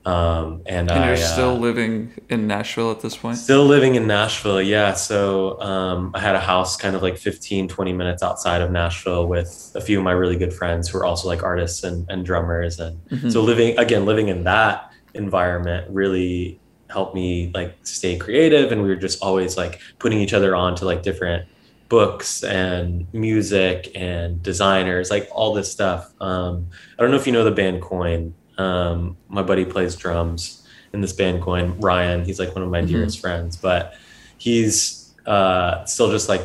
Um, 0.06 0.62
and, 0.68 0.90
and, 0.92 1.06
you're 1.06 1.18
still 1.18 1.56
uh, 1.56 1.58
living 1.58 2.14
in 2.30 2.46
Nashville 2.46 2.92
at 2.92 3.00
this 3.00 3.18
point? 3.18 3.38
Still 3.38 3.66
living 3.66 3.96
in 3.96 4.06
Nashville, 4.06 4.62
yeah. 4.62 4.94
So 4.94 5.60
um, 5.62 6.12
I 6.14 6.20
had 6.20 6.36
a 6.36 6.40
house 6.40 6.78
kind 6.78 6.96
of 6.96 7.02
like 7.02 7.18
15, 7.18 7.68
20 7.68 7.94
minutes 7.94 8.22
outside 8.22 8.62
of 8.62 8.70
Nashville 8.70 9.28
with 9.28 9.72
a 9.74 9.82
few 9.82 9.98
of 9.98 10.04
my 10.04 10.12
really 10.12 10.36
good 10.36 10.54
friends 10.54 10.88
who 10.88 11.00
are 11.00 11.06
also 11.06 11.28
like 11.28 11.42
artists 11.42 11.84
and, 11.84 12.06
and 12.10 12.24
drummers. 12.24 12.80
And 12.80 13.00
Mhm. 13.10 13.32
so 13.32 13.42
living, 13.42 13.78
again, 13.80 14.06
living 14.06 14.28
in 14.28 14.44
that 14.44 14.92
environment 15.16 15.88
really 15.90 16.60
helped 16.92 17.16
me 17.16 17.52
like 17.56 17.76
stay 17.82 18.16
creative. 18.16 18.72
And 18.72 18.84
we 18.84 18.90
were 18.90 18.96
just 18.96 19.24
always 19.24 19.58
like 19.58 19.80
putting 19.98 20.20
each 20.20 20.34
other 20.34 20.56
on 20.56 20.76
to 20.76 20.86
like 20.86 21.02
different 21.02 21.48
books 21.90 22.44
and 22.44 23.12
music 23.12 23.92
and 23.96 24.42
designers, 24.44 25.10
like 25.10 25.28
all 25.32 25.54
this 25.54 25.72
stuff. 25.72 26.14
Um, 26.22 26.68
I 26.98 27.02
don't 27.02 27.10
know 27.10 27.18
if 27.18 27.26
you 27.26 27.34
know 27.34 27.44
the 27.44 27.52
band 27.52 27.82
Coin. 27.82 28.36
Um, 28.58 29.18
my 29.30 29.42
buddy 29.44 29.66
plays 29.66 29.96
drums 29.96 30.66
in 30.94 31.02
this 31.02 31.14
band 31.14 31.42
Coin. 31.42 31.80
Ryan, 31.80 32.24
he's 32.24 32.40
like 32.40 32.56
one 32.56 32.64
of 32.64 32.70
my 32.70 32.82
Mhm. 32.82 32.88
dearest 32.88 33.20
friends, 33.20 33.58
but 33.58 33.94
he's 34.38 35.14
uh, 35.26 35.84
still 35.86 36.12
just 36.12 36.30
like 36.30 36.42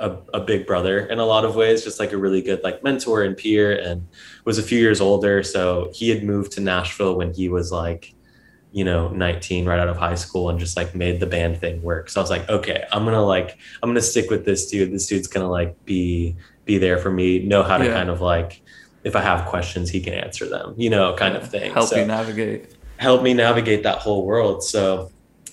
a, 0.00 0.16
a 0.34 0.40
big 0.40 0.66
brother 0.66 1.06
in 1.06 1.18
a 1.20 1.24
lot 1.24 1.44
of 1.44 1.54
ways, 1.54 1.84
just 1.84 2.00
like 2.00 2.12
a 2.12 2.16
really 2.16 2.42
good 2.42 2.60
like 2.64 2.82
mentor 2.82 3.22
and 3.22 3.36
peer, 3.36 3.72
and 3.78 4.06
was 4.44 4.58
a 4.58 4.62
few 4.62 4.78
years 4.80 5.00
older. 5.00 5.42
So 5.44 5.90
he 5.94 6.10
had 6.10 6.24
moved 6.24 6.52
to 6.52 6.60
Nashville 6.60 7.16
when 7.16 7.32
he 7.32 7.48
was 7.48 7.70
like, 7.70 8.12
you 8.72 8.84
know, 8.84 9.08
19, 9.10 9.64
right 9.66 9.78
out 9.78 9.88
of 9.88 9.96
high 9.96 10.16
school, 10.16 10.50
and 10.50 10.58
just 10.58 10.76
like 10.76 10.94
made 10.96 11.20
the 11.20 11.26
band 11.26 11.58
thing 11.60 11.80
work. 11.82 12.10
So 12.10 12.20
I 12.20 12.22
was 12.22 12.30
like, 12.30 12.48
okay, 12.50 12.84
I'm 12.92 13.04
gonna 13.04 13.24
like, 13.24 13.56
I'm 13.82 13.88
gonna 13.88 14.00
stick 14.00 14.28
with 14.30 14.44
this 14.44 14.68
dude. 14.68 14.92
This 14.92 15.06
dude's 15.06 15.28
gonna 15.28 15.48
like 15.50 15.82
be 15.84 16.34
be 16.64 16.78
there 16.78 16.98
for 16.98 17.10
me, 17.12 17.38
know 17.38 17.62
how 17.62 17.78
to 17.78 17.84
Yeah. 17.84 17.92
kind 17.94 18.10
of 18.10 18.20
like, 18.20 18.62
if 19.04 19.14
I 19.14 19.20
have 19.20 19.46
questions, 19.46 19.90
he 19.90 20.00
can 20.00 20.14
answer 20.14 20.48
them, 20.48 20.74
you 20.76 20.90
know, 20.90 21.14
kind 21.14 21.36
of 21.36 21.48
thing. 21.48 21.72
Help 21.72 21.90
So- 21.90 21.96
you 21.96 22.06
navigate. 22.06 22.72
helped 22.96 23.22
me 23.22 23.34
navigate 23.34 23.82
that 23.82 23.98
whole 23.98 24.24
world. 24.24 24.62
So 24.64 25.10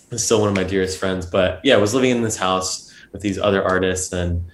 he's 0.09 0.23
still 0.23 0.39
one 0.39 0.49
of 0.49 0.55
my 0.55 0.63
dearest 0.63 0.97
friends. 0.97 1.25
But 1.25 1.59
yeah, 1.63 1.73
I 1.75 1.77
was 1.77 1.93
living 1.93 2.11
in 2.11 2.21
this 2.21 2.37
house 2.37 2.91
with 3.11 3.21
these 3.21 3.37
other 3.37 3.63
artists 3.63 4.13
and 4.13 4.45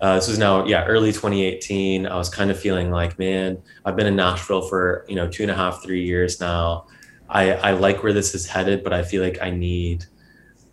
uh, 0.00 0.14
this 0.16 0.28
was 0.28 0.38
now, 0.38 0.64
yeah, 0.66 0.84
early 0.84 1.10
2018. 1.10 2.06
I 2.06 2.16
was 2.16 2.28
kind 2.28 2.50
of 2.50 2.58
feeling 2.58 2.90
like, 2.90 3.18
man, 3.18 3.58
I've 3.84 3.96
been 3.96 4.06
in 4.06 4.14
Nashville 4.16 4.62
for, 4.62 5.04
you 5.08 5.16
know, 5.16 5.26
two 5.28 5.42
and 5.42 5.50
a 5.50 5.54
half, 5.54 5.82
three 5.82 6.04
years 6.04 6.38
now. 6.38 6.86
I, 7.30 7.52
I 7.52 7.70
like 7.72 8.02
where 8.02 8.12
this 8.12 8.34
is 8.34 8.46
headed, 8.46 8.84
but 8.84 8.92
I 8.92 9.02
feel 9.02 9.22
like 9.22 9.38
I 9.42 9.50
need, 9.50 10.04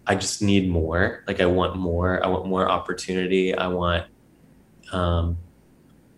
I 0.06 0.16
just 0.16 0.42
need 0.42 0.70
more. 0.70 1.24
Like 1.25 1.40
I 1.42 1.46
want 1.46 1.75
more. 1.78 2.24
I 2.24 2.28
want 2.28 2.46
more 2.48 2.70
opportunity. 2.70 3.56
I 3.56 3.68
want, 3.68 4.06
um, 4.92 5.38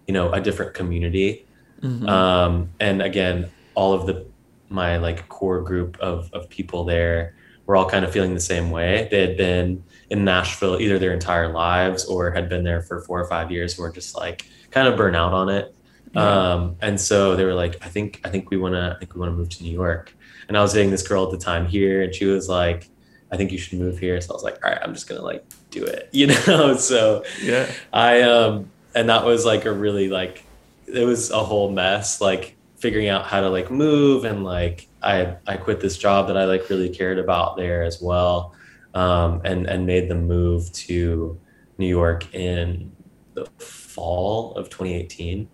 you 0.07 0.13
know, 0.13 0.31
a 0.31 0.41
different 0.41 0.74
community 0.74 1.44
Mhm. 1.86 2.10
um, 2.10 2.70
and 2.80 3.01
again 3.01 3.50
all 3.75 3.94
of 3.94 4.06
the 4.08 4.25
my 4.70 4.98
like 4.98 5.27
core 5.30 5.62
group 5.62 5.98
of, 6.00 6.30
of 6.34 6.50
people 6.50 6.84
there 6.86 7.36
were 7.65 7.75
all 7.75 7.89
kind 7.89 8.04
of 8.06 8.12
feeling 8.12 8.34
the 8.34 8.39
same 8.39 8.72
way 8.72 9.08
they 9.12 9.22
had 9.22 9.38
been 9.38 9.84
in 10.10 10.24
nashville 10.24 10.80
either 10.80 10.98
their 11.00 11.13
entire 11.13 11.50
lives 11.51 12.06
or 12.06 12.32
had 12.32 12.50
been 12.50 12.63
there 12.63 12.82
for 12.82 13.01
four 13.01 13.20
or 13.20 13.27
five 13.27 13.51
years 13.51 13.77
were 13.77 13.92
just 13.92 14.15
like 14.18 14.46
kind 14.72 14.88
of 14.88 14.96
burn 14.98 15.15
out 15.15 15.34
on 15.34 15.50
it 15.50 15.74
Yeah. 16.13 16.54
um, 16.54 16.76
and 16.82 17.00
so 17.00 17.36
they 17.36 17.45
were 17.45 17.54
like 17.54 17.76
i 17.86 17.89
think 17.89 18.21
i 18.24 18.30
think 18.30 18.50
we 18.50 18.58
want 18.58 18.74
to 18.76 18.93
i 18.95 19.00
think 19.00 19.13
we 19.13 19.19
want 19.19 19.32
to 19.32 19.36
move 19.38 19.50
to 19.50 19.63
new 19.63 19.71
york 19.71 20.15
and 20.48 20.58
i 20.58 20.62
was 20.62 20.74
dating 20.74 20.91
this 20.91 21.06
girl 21.08 21.24
at 21.26 21.32
the 21.32 21.38
time 21.52 21.65
here 21.65 22.02
and 22.04 22.13
she 22.15 22.26
was 22.26 22.48
like 22.50 22.89
i 23.32 23.38
think 23.38 23.52
you 23.52 23.58
should 23.58 23.78
move 23.80 23.98
here 24.00 24.19
so 24.21 24.32
i 24.32 24.36
was 24.36 24.43
like 24.43 24.58
all 24.63 24.71
right 24.71 24.80
i'm 24.84 24.93
just 24.93 25.08
gonna 25.08 25.21
like 25.21 25.43
do 25.71 25.84
it 25.84 26.10
you 26.19 26.28
know 26.28 26.76
so 26.78 27.24
yeah. 27.43 27.69
I 27.93 28.21
um 28.21 28.69
and 28.95 29.10
that 29.10 29.26
was 29.26 29.43
like 29.45 29.65
a 29.65 29.74
really 29.74 30.08
like 30.08 30.44
it 30.88 31.06
was 31.06 31.32
a 31.32 31.43
whole 31.43 31.71
mess 31.71 32.21
like 32.21 32.56
figuring 32.78 33.08
out 33.08 33.26
how 33.26 33.41
to 33.41 33.50
like 33.50 33.71
move 33.71 34.26
and 34.26 34.43
like 34.43 34.88
I 35.02 35.36
I 35.48 35.58
quit 35.58 35.80
this 35.80 35.98
job 35.98 36.28
that 36.28 36.38
I 36.38 36.45
like 36.45 36.69
really 36.69 36.89
cared 36.89 37.19
about 37.19 37.58
there 37.58 37.84
as 37.84 38.02
well 38.02 38.54
um 38.93 39.41
and 39.43 39.65
and 39.67 39.86
made 39.86 40.10
the 40.10 40.15
move 40.15 40.71
to 40.74 41.39
New 41.78 41.88
York 41.88 42.34
in 42.34 42.91
the 43.34 43.45
fall 43.60 44.54
of 44.56 44.69
2018 44.69 45.50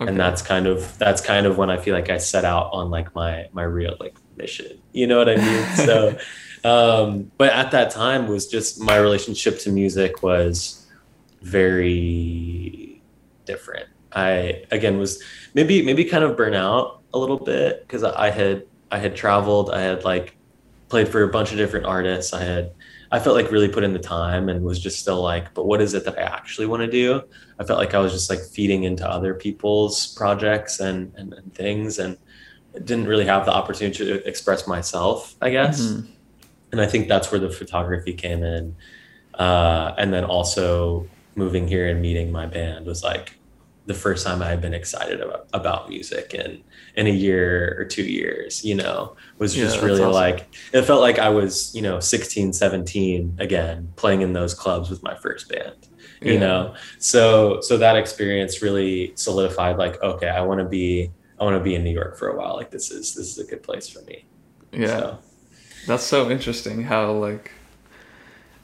Okay. 0.00 0.10
and 0.10 0.18
that's 0.18 0.42
kind 0.42 0.66
of 0.66 0.98
that's 0.98 1.20
kind 1.20 1.46
of 1.46 1.56
when 1.56 1.70
I 1.70 1.76
feel 1.76 1.94
like 1.94 2.10
I 2.10 2.18
set 2.18 2.44
out 2.44 2.70
on 2.72 2.90
like 2.90 3.14
my 3.14 3.46
my 3.52 3.62
real 3.62 3.96
like 4.00 4.16
mission. 4.36 4.80
You 4.92 5.06
know 5.06 5.18
what 5.18 5.28
I 5.28 5.36
mean? 5.36 5.76
so 5.86 6.18
um 6.64 7.30
but 7.38 7.52
at 7.52 7.70
that 7.70 7.90
time 7.92 8.26
was 8.26 8.48
just 8.48 8.80
my 8.80 8.96
relationship 8.96 9.60
to 9.60 9.70
music 9.70 10.20
was 10.22 10.84
very 11.42 13.00
different. 13.44 13.86
I 14.14 14.64
again 14.70 14.98
was 14.98 15.22
maybe 15.54 15.82
maybe 15.82 16.04
kind 16.04 16.24
of 16.24 16.36
burn 16.36 16.54
out 16.54 17.02
a 17.12 17.18
little 17.18 17.38
bit 17.38 17.82
because 17.82 18.04
I 18.04 18.30
had 18.30 18.64
I 18.90 18.98
had 18.98 19.16
traveled, 19.16 19.70
I 19.70 19.80
had 19.80 20.04
like 20.04 20.36
played 20.88 21.08
for 21.08 21.22
a 21.22 21.28
bunch 21.28 21.50
of 21.50 21.58
different 21.58 21.86
artists. 21.86 22.32
I 22.32 22.42
had 22.42 22.72
I 23.10 23.20
felt 23.20 23.36
like 23.36 23.50
really 23.52 23.68
put 23.68 23.84
in 23.84 23.92
the 23.92 23.98
time 23.98 24.48
and 24.48 24.64
was 24.64 24.80
just 24.80 24.98
still 24.98 25.22
like, 25.22 25.54
but 25.54 25.66
what 25.66 25.80
is 25.80 25.94
it 25.94 26.04
that 26.04 26.18
I 26.18 26.22
actually 26.22 26.66
want 26.66 26.80
to 26.82 26.90
do? 26.90 27.22
I 27.60 27.64
felt 27.64 27.78
like 27.78 27.94
I 27.94 27.98
was 27.98 28.12
just 28.12 28.28
like 28.28 28.40
feeding 28.40 28.84
into 28.84 29.08
other 29.08 29.34
people's 29.34 30.08
projects 30.14 30.80
and, 30.80 31.12
and, 31.16 31.32
and 31.32 31.54
things 31.54 32.00
and 32.00 32.18
didn't 32.72 33.06
really 33.06 33.24
have 33.24 33.46
the 33.46 33.52
opportunity 33.52 34.04
to 34.04 34.26
express 34.26 34.66
myself, 34.66 35.36
I 35.40 35.50
guess. 35.50 35.80
Mhm. 35.80 36.08
And 36.72 36.80
I 36.80 36.86
think 36.86 37.06
that's 37.06 37.30
where 37.30 37.38
the 37.38 37.50
photography 37.50 38.14
came 38.14 38.42
in. 38.42 38.74
Uh, 39.34 39.94
and 39.96 40.12
then 40.12 40.24
also 40.24 41.06
moving 41.36 41.68
here 41.68 41.88
and 41.88 42.02
meeting 42.02 42.32
my 42.32 42.46
band 42.46 42.84
was 42.86 43.04
like 43.04 43.36
the 43.86 43.94
first 43.94 44.26
time 44.26 44.40
I 44.42 44.48
had 44.48 44.60
been 44.62 44.72
excited 44.74 45.20
about, 45.20 45.46
about 45.52 45.88
music 45.90 46.32
in, 46.34 46.62
in 46.96 47.06
a 47.06 47.10
year 47.10 47.76
or 47.78 47.84
two 47.84 48.02
years, 48.04 48.64
you 48.64 48.74
know, 48.74 49.14
was 49.38 49.56
Yeah, 49.56 49.64
just 49.64 49.82
really 49.82 50.00
awesome. 50.00 50.12
like, 50.12 50.54
it 50.72 50.82
felt 50.82 51.00
like 51.02 51.18
I 51.18 51.28
was, 51.28 51.74
you 51.74 51.82
know, 51.82 52.00
16, 52.00 52.52
17 52.54 53.36
again, 53.38 53.92
playing 53.96 54.22
in 54.22 54.32
those 54.32 54.54
clubs 54.54 54.88
with 54.90 55.02
my 55.02 55.14
first 55.16 55.48
band 55.48 55.88
you 56.20 56.38
know? 56.38 56.74
So 56.98 57.60
so 57.60 57.76
that 57.76 57.96
experience 57.96 58.62
really 58.62 59.12
solidified 59.14 59.76
like 59.76 60.00
okay 60.02 60.28
i 60.28 60.40
want 60.40 60.58
to 60.60 60.64
be 60.64 61.10
i 61.38 61.44
want 61.44 61.56
to 61.56 61.62
be 61.62 61.74
in 61.74 61.84
new 61.84 61.90
york 61.92 62.16
for 62.16 62.28
a 62.28 62.36
while. 62.38 62.54
Like 62.56 62.70
this 62.70 62.90
is 62.90 63.14
this 63.14 63.26
is 63.26 63.38
a 63.38 63.44
good 63.44 63.62
place 63.62 63.88
for 63.88 64.00
me. 64.02 64.24
Yeah. 64.72 64.86
so, 64.86 65.18
That's 65.86 66.04
so 66.04 66.30
interesting 66.30 66.84
how 66.84 67.10
like 67.12 67.50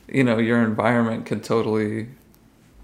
you 0.09 0.25
know, 0.25 0.39
your 0.39 0.63
environment 0.63 1.27
could 1.27 1.45
totally 1.45 2.09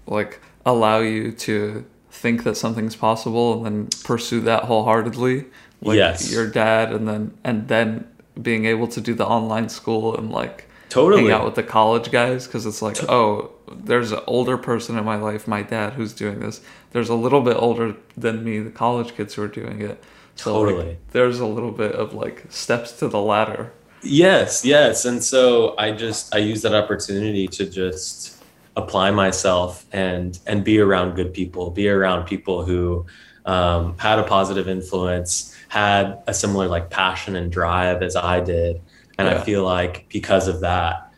like 0.05 0.39
allow 0.65 0.99
you 0.99 1.31
to 1.31 1.85
think 2.17 2.43
that 2.43 2.55
something's 2.57 2.95
possible 2.95 3.53
and 3.53 3.65
then 3.65 3.87
pursue 4.03 4.41
that 4.41 4.63
wholeheartedly. 4.65 5.45
Like 5.81 5.97
Yes. 5.97 6.31
your 6.31 6.47
dad 6.49 6.91
and 6.91 7.07
then 7.07 7.37
and 7.43 7.67
then 7.67 8.07
being 8.41 8.65
able 8.65 8.87
to 8.89 9.01
do 9.01 9.13
the 9.13 9.25
online 9.25 9.69
school 9.69 10.15
and 10.17 10.31
like 10.31 10.65
totally 10.89 11.23
hang 11.23 11.31
out 11.31 11.45
with 11.45 11.55
the 11.55 11.63
college 11.63 12.09
guys 12.11 12.47
because 12.47 12.65
it's 12.65 12.81
like, 12.81 12.97
oh, 13.09 13.51
there's 13.71 14.11
an 14.11 14.21
older 14.25 14.57
person 14.57 14.97
in 14.97 15.05
my 15.05 15.17
life, 15.17 15.47
my 15.47 15.61
dad, 15.61 15.93
who's 15.93 16.13
doing 16.13 16.39
this. 16.39 16.61
There's 16.91 17.09
a 17.09 17.15
little 17.15 17.41
bit 17.41 17.57
older 17.57 17.95
than 18.15 18.43
me, 18.43 18.59
the 18.59 18.71
college 18.71 19.15
kids 19.15 19.35
who 19.35 19.43
are 19.43 19.47
doing 19.47 19.81
it. 19.81 20.03
So 20.35 20.59
like, 20.61 20.69
Totally. 20.75 20.97
there's 21.11 21.39
a 21.39 21.45
little 21.47 21.71
bit 21.71 21.93
of 21.93 22.13
like 22.13 22.45
steps 22.49 22.91
to 22.99 23.07
the 23.07 23.21
ladder. 23.21 23.71
Yes, 24.03 24.63
yes. 24.63 25.05
And 25.05 25.23
so 25.23 25.75
I 25.77 25.91
just 25.91 26.33
I 26.33 26.39
use 26.39 26.61
that 26.63 26.73
opportunity 26.73 27.47
to 27.49 27.65
just 27.65 28.36
apply 28.77 29.11
myself 29.11 29.85
and 29.91 30.39
and 30.47 30.63
be 30.63 30.79
around 30.79 31.15
good 31.15 31.33
people, 31.33 31.71
be 31.71 31.89
around 31.89 32.25
people 32.25 32.63
who 32.63 33.05
um, 33.45 33.97
had 33.97 34.19
a 34.19 34.23
positive 34.23 34.69
influence, 34.69 35.55
had 35.67 36.21
a 36.27 36.33
similar 36.33 36.67
like 36.67 36.89
passion 36.89 37.35
and 37.35 37.51
drive 37.51 38.01
as 38.03 38.15
I 38.15 38.39
did. 38.39 38.81
And 39.17 39.27
I 39.27 39.41
feel 39.41 39.63
like 39.63 40.07
because 40.09 40.47
of 40.47 40.61
that, 40.61 41.11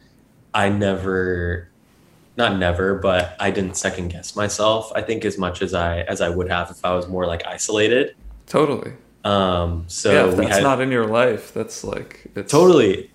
I 0.53 0.69
never 0.69 1.69
not 2.37 2.57
never, 2.57 2.95
but 2.95 3.35
I 3.41 3.51
didn't 3.51 3.75
second 3.75 4.07
guess 4.07 4.37
myself, 4.37 4.89
I 4.95 5.01
think 5.01 5.25
as 5.25 5.37
much 5.37 5.61
as 5.61 5.73
I 5.73 6.01
as 6.01 6.21
I 6.21 6.29
would 6.29 6.49
have 6.49 6.71
if 6.71 6.85
I 6.85 6.95
was 6.95 7.09
more 7.09 7.25
like 7.27 7.45
isolated. 7.45 8.15
Totally. 8.45 8.93
Um 9.25 9.83
so 9.87 10.13
yeah, 10.13 10.31
if 10.31 10.37
that's 10.37 10.55
had 10.55 10.63
not 10.63 10.79
in 10.79 10.91
your 10.91 11.07
life, 11.07 11.53
that's 11.53 11.83
like 11.83 12.31
it's 12.35 12.49
totally 12.49 13.11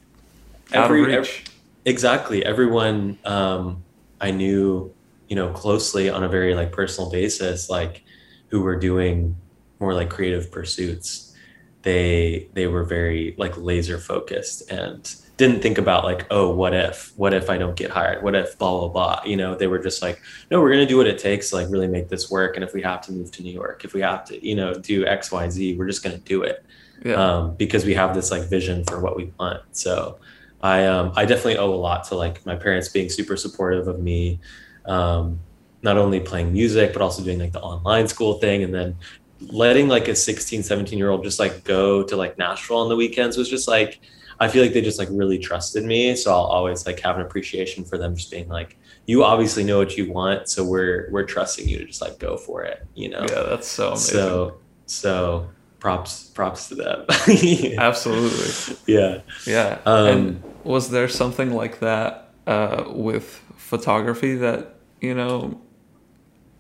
every, 0.71 1.03
of 1.03 1.09
ev- 1.09 1.23
reach. 1.23 1.45
exactly 1.87 2.45
everyone 2.45 3.19
um 3.25 3.84
i 4.25 4.31
knew 4.31 4.93
you 5.29 5.37
know 5.37 5.53
closely 5.53 6.09
on 6.09 6.25
a 6.25 6.29
very 6.29 6.55
like 6.55 6.73
personal 6.73 7.11
basis 7.11 7.71
like 7.71 8.05
who 8.49 8.61
were 8.61 8.77
doing 8.77 9.37
more 9.81 9.95
like 9.95 10.11
creative 10.11 10.51
pursuits. 10.51 11.35
They 11.83 12.49
they 12.55 12.67
were 12.67 12.85
very 12.85 13.35
like 13.37 13.57
laser 13.57 13.99
focused 13.99 14.71
and 14.71 15.15
didn't 15.37 15.61
think 15.61 15.79
about 15.79 16.05
like 16.05 16.27
oh 16.31 16.55
what 16.55 16.73
if 16.73 17.13
what 17.17 17.35
if 17.35 17.51
i 17.51 17.59
don't 17.59 17.77
get 17.77 17.91
hired? 17.91 18.23
What 18.23 18.35
if 18.37 18.57
blah 18.57 18.79
blah 18.79 18.89
blah? 18.89 19.23
You 19.27 19.37
know 19.37 19.55
they 19.55 19.67
were 19.67 19.81
just 19.81 20.01
like 20.01 20.23
no 20.51 20.61
we're 20.61 20.73
going 20.73 20.87
to 20.87 20.87
do 20.87 20.97
what 20.97 21.07
it 21.07 21.19
takes 21.19 21.51
to 21.51 21.57
like 21.57 21.69
really 21.69 21.89
make 21.89 22.09
this 22.09 22.31
work 22.31 22.57
and 22.57 22.65
if 22.65 22.73
we 22.73 22.81
have 22.83 23.01
to 23.03 23.13
move 23.13 23.31
to 23.33 23.43
new 23.43 23.53
york 23.53 23.85
if 23.85 23.93
we 23.93 24.01
have 24.01 24.25
to 24.27 24.47
you 24.47 24.55
know 24.55 24.73
do 24.75 25.05
x 25.05 25.33
y 25.33 25.49
z 25.49 25.77
we're 25.77 25.87
just 25.87 26.03
going 26.05 26.17
to 26.17 26.25
do 26.25 26.43
it 26.43 26.65
yeah. 27.05 27.15
um, 27.15 27.55
because 27.57 27.85
we 27.85 27.95
have 27.95 28.15
this 28.15 28.31
like 28.31 28.45
vision 28.49 28.85
for 28.85 29.01
what 29.01 29.17
we 29.17 29.33
want. 29.39 29.63
So 29.73 30.19
i 30.65 30.85
um, 30.87 31.13
i 31.15 31.25
definitely 31.25 31.57
owe 31.57 31.73
a 31.73 31.83
lot 31.89 32.03
to 32.03 32.15
like 32.17 32.45
my 32.45 32.57
parents 32.57 32.89
being 32.89 33.09
super 33.09 33.37
supportive 33.37 33.87
of 33.87 34.01
me 34.01 34.41
um, 34.87 35.39
not 35.83 35.97
only 35.97 36.19
playing 36.19 36.53
music 36.53 36.93
but 36.93 37.01
also 37.01 37.23
doing 37.23 37.39
like 37.39 37.53
the 37.53 37.61
online 37.61 38.09
school 38.09 38.35
thing 38.41 38.65
and 38.65 38.75
then 38.75 38.97
letting 39.41 39.89
like 39.89 40.09
a 40.09 40.15
16 40.15 40.63
17 40.63 40.99
year 40.99 41.11
old 41.11 41.23
just 41.23 41.39
like 41.39 41.63
go 41.65 42.03
to 42.03 42.17
like 42.17 42.37
nashville 42.39 42.79
on 42.79 42.89
the 42.89 42.97
weekends 42.97 43.37
was 43.37 43.49
just 43.49 43.69
like 43.69 44.01
I 44.41 44.49
feel 44.49 44.63
like 44.63 44.73
they 44.73 44.81
just 44.81 44.99
like 44.99 45.09
really 45.11 45.39
trusted 45.39 45.85
me. 45.85 46.17
So 46.17 46.33
I'll 46.33 46.45
always 46.45 46.87
like 46.87 47.01
have 47.01 47.17
an 47.17 47.23
appreciation 47.23 47.85
for 47.85 47.99
them 47.99 48.17
just 48.17 48.31
being 48.31 48.49
like, 48.49 48.77
you 49.07 49.23
obviously 49.25 49.65
know 49.65 49.79
what 49.79 49.97
you 49.97 50.11
want, 50.11 50.49
so 50.49 50.65
we're 50.65 51.09
we're 51.11 51.25
trusting 51.25 51.69
you 51.69 51.79
to 51.79 51.85
just 51.85 52.01
like 52.01 52.19
go 52.19 52.37
for 52.37 52.63
it. 52.63 52.87
You 52.95 53.11
know? 53.11 53.21
Yeah, 53.21 53.43
that's 53.43 53.69
so 53.69 53.89
amazing. 53.89 54.15
So 54.15 54.59
so 54.87 55.51
props 55.85 56.25
props 56.29 56.71
to 56.71 56.75
them. 56.75 57.05
Absolutely. 57.79 58.77
Yeah. 58.87 59.21
Yeah. 59.47 59.81
Um, 59.85 60.07
and 60.07 60.43
was 60.65 60.89
there 60.89 61.09
something 61.09 61.53
like 61.53 61.81
that 61.81 62.31
uh, 62.47 62.85
with 62.89 63.27
photography 63.57 64.35
that 64.37 64.77
you 65.03 65.15
know? 65.15 65.61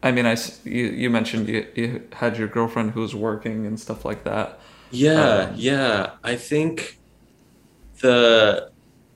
I 0.02 0.12
mean, 0.12 0.26
I 0.26 0.36
you, 0.64 0.84
you 1.02 1.08
mentioned 1.08 1.48
you, 1.48 1.66
you 1.74 2.06
had 2.12 2.36
your 2.36 2.48
girlfriend 2.48 2.90
who 2.90 3.00
was 3.00 3.14
working 3.14 3.64
and 3.64 3.80
stuff 3.80 4.04
like 4.04 4.24
that. 4.24 4.60
Yeah, 4.90 5.48
um, 5.48 5.54
yeah. 5.56 6.10
I 6.22 6.36
think 6.36 6.98
the 8.02 8.70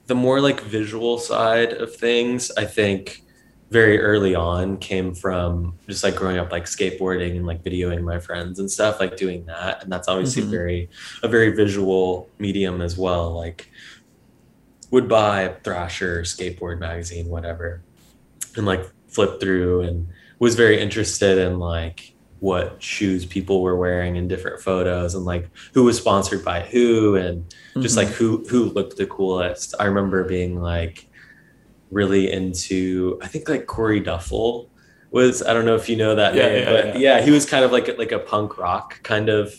the 0.06 0.14
more 0.14 0.40
like 0.40 0.62
visual 0.62 1.18
side 1.18 1.74
of 1.74 1.94
things, 1.94 2.50
I 2.56 2.64
think 2.64 3.24
very 3.70 4.00
early 4.00 4.35
on 4.35 4.78
came 4.78 5.14
from 5.14 5.74
just 5.87 6.02
like 6.02 6.16
growing 6.16 6.38
up 6.38 6.50
like 6.50 6.64
skateboarding 6.64 7.37
and 7.37 7.46
like 7.46 7.62
videoing 7.62 8.02
my 8.02 8.18
friends 8.18 8.59
and 8.59 8.70
stuff 8.70 8.98
like 8.98 9.16
doing 9.16 9.44
that 9.46 9.83
and 9.83 9.92
that's 9.92 10.09
obviously 10.09 10.42
mm-hmm. 10.42 10.50
very 10.50 10.90
a 11.22 11.28
very 11.28 11.54
visual 11.54 12.28
medium 12.38 12.81
as 12.81 12.96
well 12.96 13.35
like 13.35 13.70
would 14.90 15.07
buy 15.07 15.54
thrasher 15.64 16.22
skateboard 16.22 16.78
magazine 16.78 17.28
whatever 17.28 17.83
and 18.57 18.64
like 18.64 18.88
flip 19.09 19.38
through 19.38 19.83
and 19.83 20.09
was 20.38 20.54
very 20.54 20.81
interested 20.81 21.37
in 21.37 21.59
like 21.59 22.14
what 22.40 22.81
shoes 22.83 23.26
people 23.26 23.62
were 23.62 23.76
wearing 23.76 24.16
in 24.16 24.28
different 24.28 24.61
photos 24.61 25.14
and 25.14 25.24
like 25.24 25.50
who 25.74 25.85
was 25.85 25.98
sponsored 25.98 26.44
by 26.44 26.61
who 26.61 27.16
and 27.16 27.44
just 27.81 27.96
mm-hmm. 27.96 28.07
like 28.07 28.16
who 28.16 28.44
who 28.48 28.64
looked 28.64 28.96
the 28.96 29.07
coolest. 29.07 29.74
I 29.81 29.87
remember 29.87 30.24
being 30.24 30.61
like 30.61 31.07
really 31.90 32.31
into 32.31 33.18
I 33.22 33.29
think 33.29 33.48
like 33.48 33.66
Corey 33.66 34.01
Duffel 34.01 34.70
was 35.11 35.42
I 35.42 35.53
don't 35.55 35.64
know 35.64 35.74
if 35.74 35.88
you 35.88 35.96
know 35.96 36.14
that 36.14 36.35
yeah, 36.35 36.46
name, 36.46 36.59
yeah, 36.59 36.70
but 36.70 36.85
yeah. 36.87 37.16
yeah. 37.16 37.20
he 37.22 37.31
was 37.31 37.46
kind 37.46 37.64
of 37.64 37.72
like 37.72 37.96
like 37.98 38.12
a 38.12 38.18
punk 38.18 38.59
rock 38.59 39.03
kind 39.03 39.29
of 39.29 39.55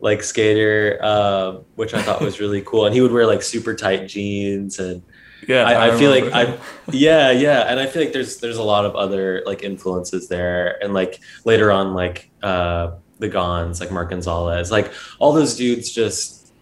like 0.00 0.22
skater, 0.22 0.98
uh, 1.02 1.58
which 1.76 1.92
I 1.92 2.02
thought 2.02 2.20
was 2.20 2.40
really 2.40 2.62
cool. 2.66 2.86
And 2.86 2.94
he 2.94 3.00
would 3.00 3.12
wear 3.12 3.26
like 3.26 3.42
super 3.42 3.74
tight 3.74 4.06
jeans 4.06 4.78
and 4.78 5.02
yeah 5.48 5.64
I, 5.64 5.72
I, 5.72 5.94
I 5.94 5.98
feel 5.98 6.10
like 6.10 6.24
i 6.34 6.58
yeah 6.92 7.30
yeah 7.30 7.62
and 7.62 7.80
i 7.80 7.86
feel 7.86 8.02
like 8.02 8.12
there's 8.12 8.36
there's 8.40 8.58
a 8.58 8.62
lot 8.62 8.84
of 8.84 8.94
other 8.94 9.42
like 9.46 9.62
influences 9.62 10.28
there 10.28 10.76
and 10.84 10.92
like 10.92 11.18
later 11.46 11.72
on 11.72 11.94
like 11.94 12.30
uh 12.42 12.90
the 13.20 13.28
Gonz, 13.28 13.80
like 13.80 13.92
Mark 13.92 14.10
Gonzalez, 14.10 14.70
like 14.72 14.92
all 15.18 15.32
those 15.32 15.54
dudes 15.54 15.92
just 15.92 16.52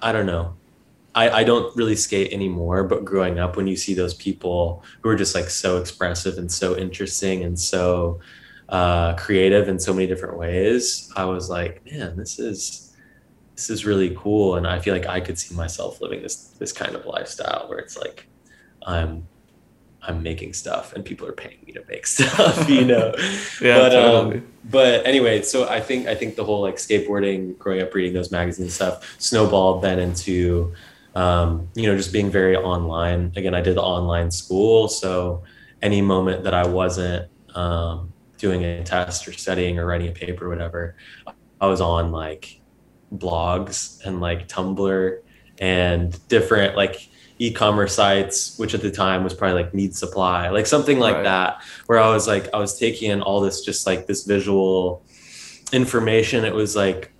I 0.00 0.10
don't 0.10 0.26
know. 0.26 0.56
I, 1.14 1.30
I 1.30 1.44
don't 1.44 1.74
really 1.76 1.96
skate 1.96 2.32
anymore, 2.32 2.84
but 2.84 3.04
growing 3.04 3.38
up 3.38 3.56
when 3.56 3.66
you 3.66 3.76
see 3.76 3.94
those 3.94 4.14
people 4.14 4.82
who 5.02 5.10
are 5.10 5.16
just 5.16 5.34
like 5.34 5.50
so 5.50 5.78
expressive 5.78 6.38
and 6.38 6.50
so 6.50 6.76
interesting 6.76 7.44
and 7.44 7.58
so 7.58 8.20
uh, 8.68 9.14
creative 9.16 9.68
in 9.68 9.78
so 9.78 9.92
many 9.92 10.06
different 10.06 10.38
ways, 10.38 11.12
I 11.14 11.24
was 11.24 11.50
like, 11.50 11.84
man, 11.84 12.16
this 12.16 12.38
is 12.38 12.92
this 13.54 13.70
is 13.70 13.84
really 13.84 14.14
cool 14.18 14.56
and 14.56 14.66
i 14.66 14.78
feel 14.78 14.94
like 14.94 15.06
i 15.06 15.20
could 15.20 15.38
see 15.38 15.54
myself 15.54 16.00
living 16.00 16.22
this 16.22 16.36
this 16.58 16.72
kind 16.72 16.94
of 16.94 17.06
lifestyle 17.06 17.68
where 17.68 17.78
it's 17.78 17.96
like 17.96 18.26
i'm 18.86 19.26
i'm 20.02 20.22
making 20.22 20.52
stuff 20.52 20.92
and 20.94 21.04
people 21.04 21.28
are 21.28 21.32
paying 21.32 21.58
me 21.66 21.72
to 21.72 21.82
make 21.88 22.06
stuff 22.16 22.68
you 22.68 22.84
know 22.84 23.12
yeah 23.60 23.78
but 23.78 23.88
totally. 23.90 24.38
um 24.38 24.46
but 24.64 25.06
anyway 25.06 25.42
so 25.42 25.68
i 25.68 25.80
think 25.80 26.06
i 26.06 26.14
think 26.14 26.34
the 26.34 26.44
whole 26.44 26.62
like 26.62 26.76
skateboarding 26.76 27.56
growing 27.58 27.82
up 27.82 27.94
reading 27.94 28.12
those 28.12 28.30
magazines 28.30 28.74
stuff 28.74 29.16
snowballed 29.20 29.82
then 29.82 29.98
into 29.98 30.72
um 31.14 31.68
you 31.74 31.86
know 31.86 31.96
just 31.96 32.12
being 32.12 32.30
very 32.30 32.56
online 32.56 33.32
again 33.36 33.54
i 33.54 33.60
did 33.60 33.76
the 33.76 33.82
online 33.82 34.30
school 34.30 34.88
so 34.88 35.42
any 35.82 36.00
moment 36.00 36.44
that 36.44 36.54
i 36.54 36.66
wasn't 36.66 37.28
um 37.54 38.12
doing 38.38 38.64
a 38.64 38.82
test 38.82 39.28
or 39.28 39.32
studying 39.32 39.78
or 39.78 39.86
writing 39.86 40.08
a 40.08 40.12
paper 40.12 40.46
or 40.46 40.48
whatever 40.48 40.96
i 41.60 41.66
was 41.66 41.80
on 41.80 42.10
like 42.10 42.60
blogs 43.16 44.04
and 44.04 44.20
like 44.20 44.48
Tumblr 44.48 45.18
and 45.58 46.28
different 46.28 46.76
like 46.76 47.08
e-commerce 47.38 47.94
sites, 47.94 48.58
which 48.58 48.74
at 48.74 48.82
the 48.82 48.90
time 48.90 49.24
was 49.24 49.34
probably 49.34 49.62
like 49.62 49.74
Need 49.74 49.94
Supply, 49.94 50.48
like 50.50 50.66
something 50.66 50.98
like 50.98 51.16
right. 51.16 51.24
that, 51.24 51.62
where 51.86 51.98
I 51.98 52.08
was 52.10 52.26
like, 52.26 52.52
I 52.54 52.58
was 52.58 52.78
taking 52.78 53.10
in 53.10 53.22
all 53.22 53.40
this 53.40 53.62
just 53.62 53.86
like 53.86 54.06
this 54.06 54.24
visual 54.24 55.04
information. 55.72 56.44
It 56.44 56.54
was 56.54 56.76
like 56.76 57.12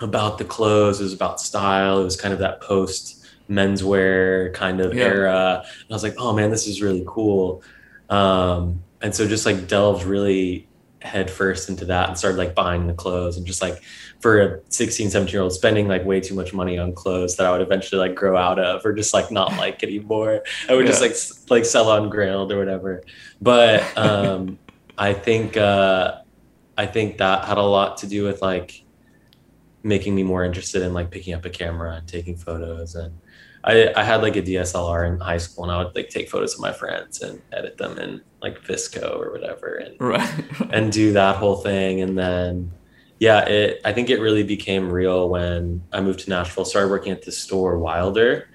about 0.00 0.38
the 0.38 0.44
clothes, 0.44 1.00
it 1.00 1.04
was 1.04 1.12
about 1.12 1.40
style, 1.40 2.00
it 2.00 2.04
was 2.04 2.20
kind 2.20 2.32
of 2.32 2.40
that 2.40 2.60
post 2.60 3.25
menswear 3.48 4.52
kind 4.54 4.80
of 4.80 4.94
yeah. 4.94 5.04
era. 5.04 5.62
And 5.64 5.90
I 5.90 5.94
was 5.94 6.02
like, 6.02 6.14
oh 6.18 6.34
man, 6.34 6.50
this 6.50 6.66
is 6.66 6.82
really 6.82 7.04
cool. 7.06 7.62
Um, 8.08 8.82
and 9.00 9.14
so 9.14 9.26
just 9.26 9.46
like 9.46 9.68
delved 9.68 10.04
really 10.04 10.66
head 11.02 11.30
first 11.30 11.68
into 11.68 11.84
that 11.84 12.08
and 12.08 12.18
started 12.18 12.36
like 12.36 12.54
buying 12.54 12.86
the 12.86 12.92
clothes 12.92 13.36
and 13.36 13.46
just 13.46 13.62
like 13.62 13.82
for 14.20 14.40
a 14.40 14.60
16 14.70 15.10
17 15.10 15.32
year 15.32 15.42
old 15.42 15.52
spending 15.52 15.86
like 15.86 16.04
way 16.04 16.20
too 16.20 16.34
much 16.34 16.52
money 16.52 16.78
on 16.78 16.92
clothes 16.92 17.36
that 17.36 17.46
i 17.46 17.52
would 17.52 17.60
eventually 17.60 17.98
like 17.98 18.14
grow 18.16 18.36
out 18.36 18.58
of 18.58 18.84
or 18.84 18.92
just 18.92 19.14
like 19.14 19.30
not 19.30 19.52
like 19.56 19.82
anymore 19.84 20.42
i 20.68 20.74
would 20.74 20.84
yeah. 20.84 20.90
just 20.90 21.00
like 21.00 21.50
like 21.50 21.64
sell 21.64 21.88
on 21.90 22.10
Grailed 22.10 22.50
or 22.50 22.58
whatever 22.58 23.04
but 23.40 23.96
um 23.96 24.58
i 24.98 25.12
think 25.12 25.56
uh 25.56 26.18
i 26.76 26.86
think 26.86 27.18
that 27.18 27.44
had 27.44 27.58
a 27.58 27.62
lot 27.62 27.98
to 27.98 28.06
do 28.06 28.24
with 28.24 28.42
like 28.42 28.82
making 29.82 30.14
me 30.14 30.24
more 30.24 30.44
interested 30.44 30.82
in 30.82 30.92
like 30.92 31.10
picking 31.10 31.34
up 31.34 31.44
a 31.44 31.50
camera 31.50 31.94
and 31.94 32.08
taking 32.08 32.36
photos 32.36 32.96
and 32.96 33.14
I, 33.66 33.92
I 33.96 34.04
had 34.04 34.22
like 34.22 34.36
a 34.36 34.42
DSLR 34.42 35.08
in 35.08 35.18
high 35.18 35.38
school 35.38 35.64
and 35.64 35.72
I 35.72 35.82
would 35.82 35.94
like 35.94 36.08
take 36.08 36.30
photos 36.30 36.54
of 36.54 36.60
my 36.60 36.72
friends 36.72 37.20
and 37.20 37.42
edit 37.52 37.76
them 37.78 37.98
in 37.98 38.22
like 38.40 38.62
VSCO 38.62 39.18
or 39.18 39.32
whatever 39.32 39.74
and 39.74 40.00
right. 40.00 40.44
and 40.70 40.92
do 40.92 41.12
that 41.12 41.36
whole 41.36 41.56
thing 41.56 42.00
and 42.00 42.16
then 42.16 42.72
yeah, 43.18 43.40
it 43.46 43.80
I 43.84 43.92
think 43.92 44.10
it 44.10 44.20
really 44.20 44.42
became 44.42 44.90
real 44.90 45.28
when 45.28 45.82
I 45.92 46.00
moved 46.00 46.20
to 46.20 46.30
Nashville, 46.30 46.64
started 46.64 46.90
working 46.90 47.12
at 47.12 47.22
the 47.22 47.32
store 47.32 47.78
Wilder, 47.78 48.48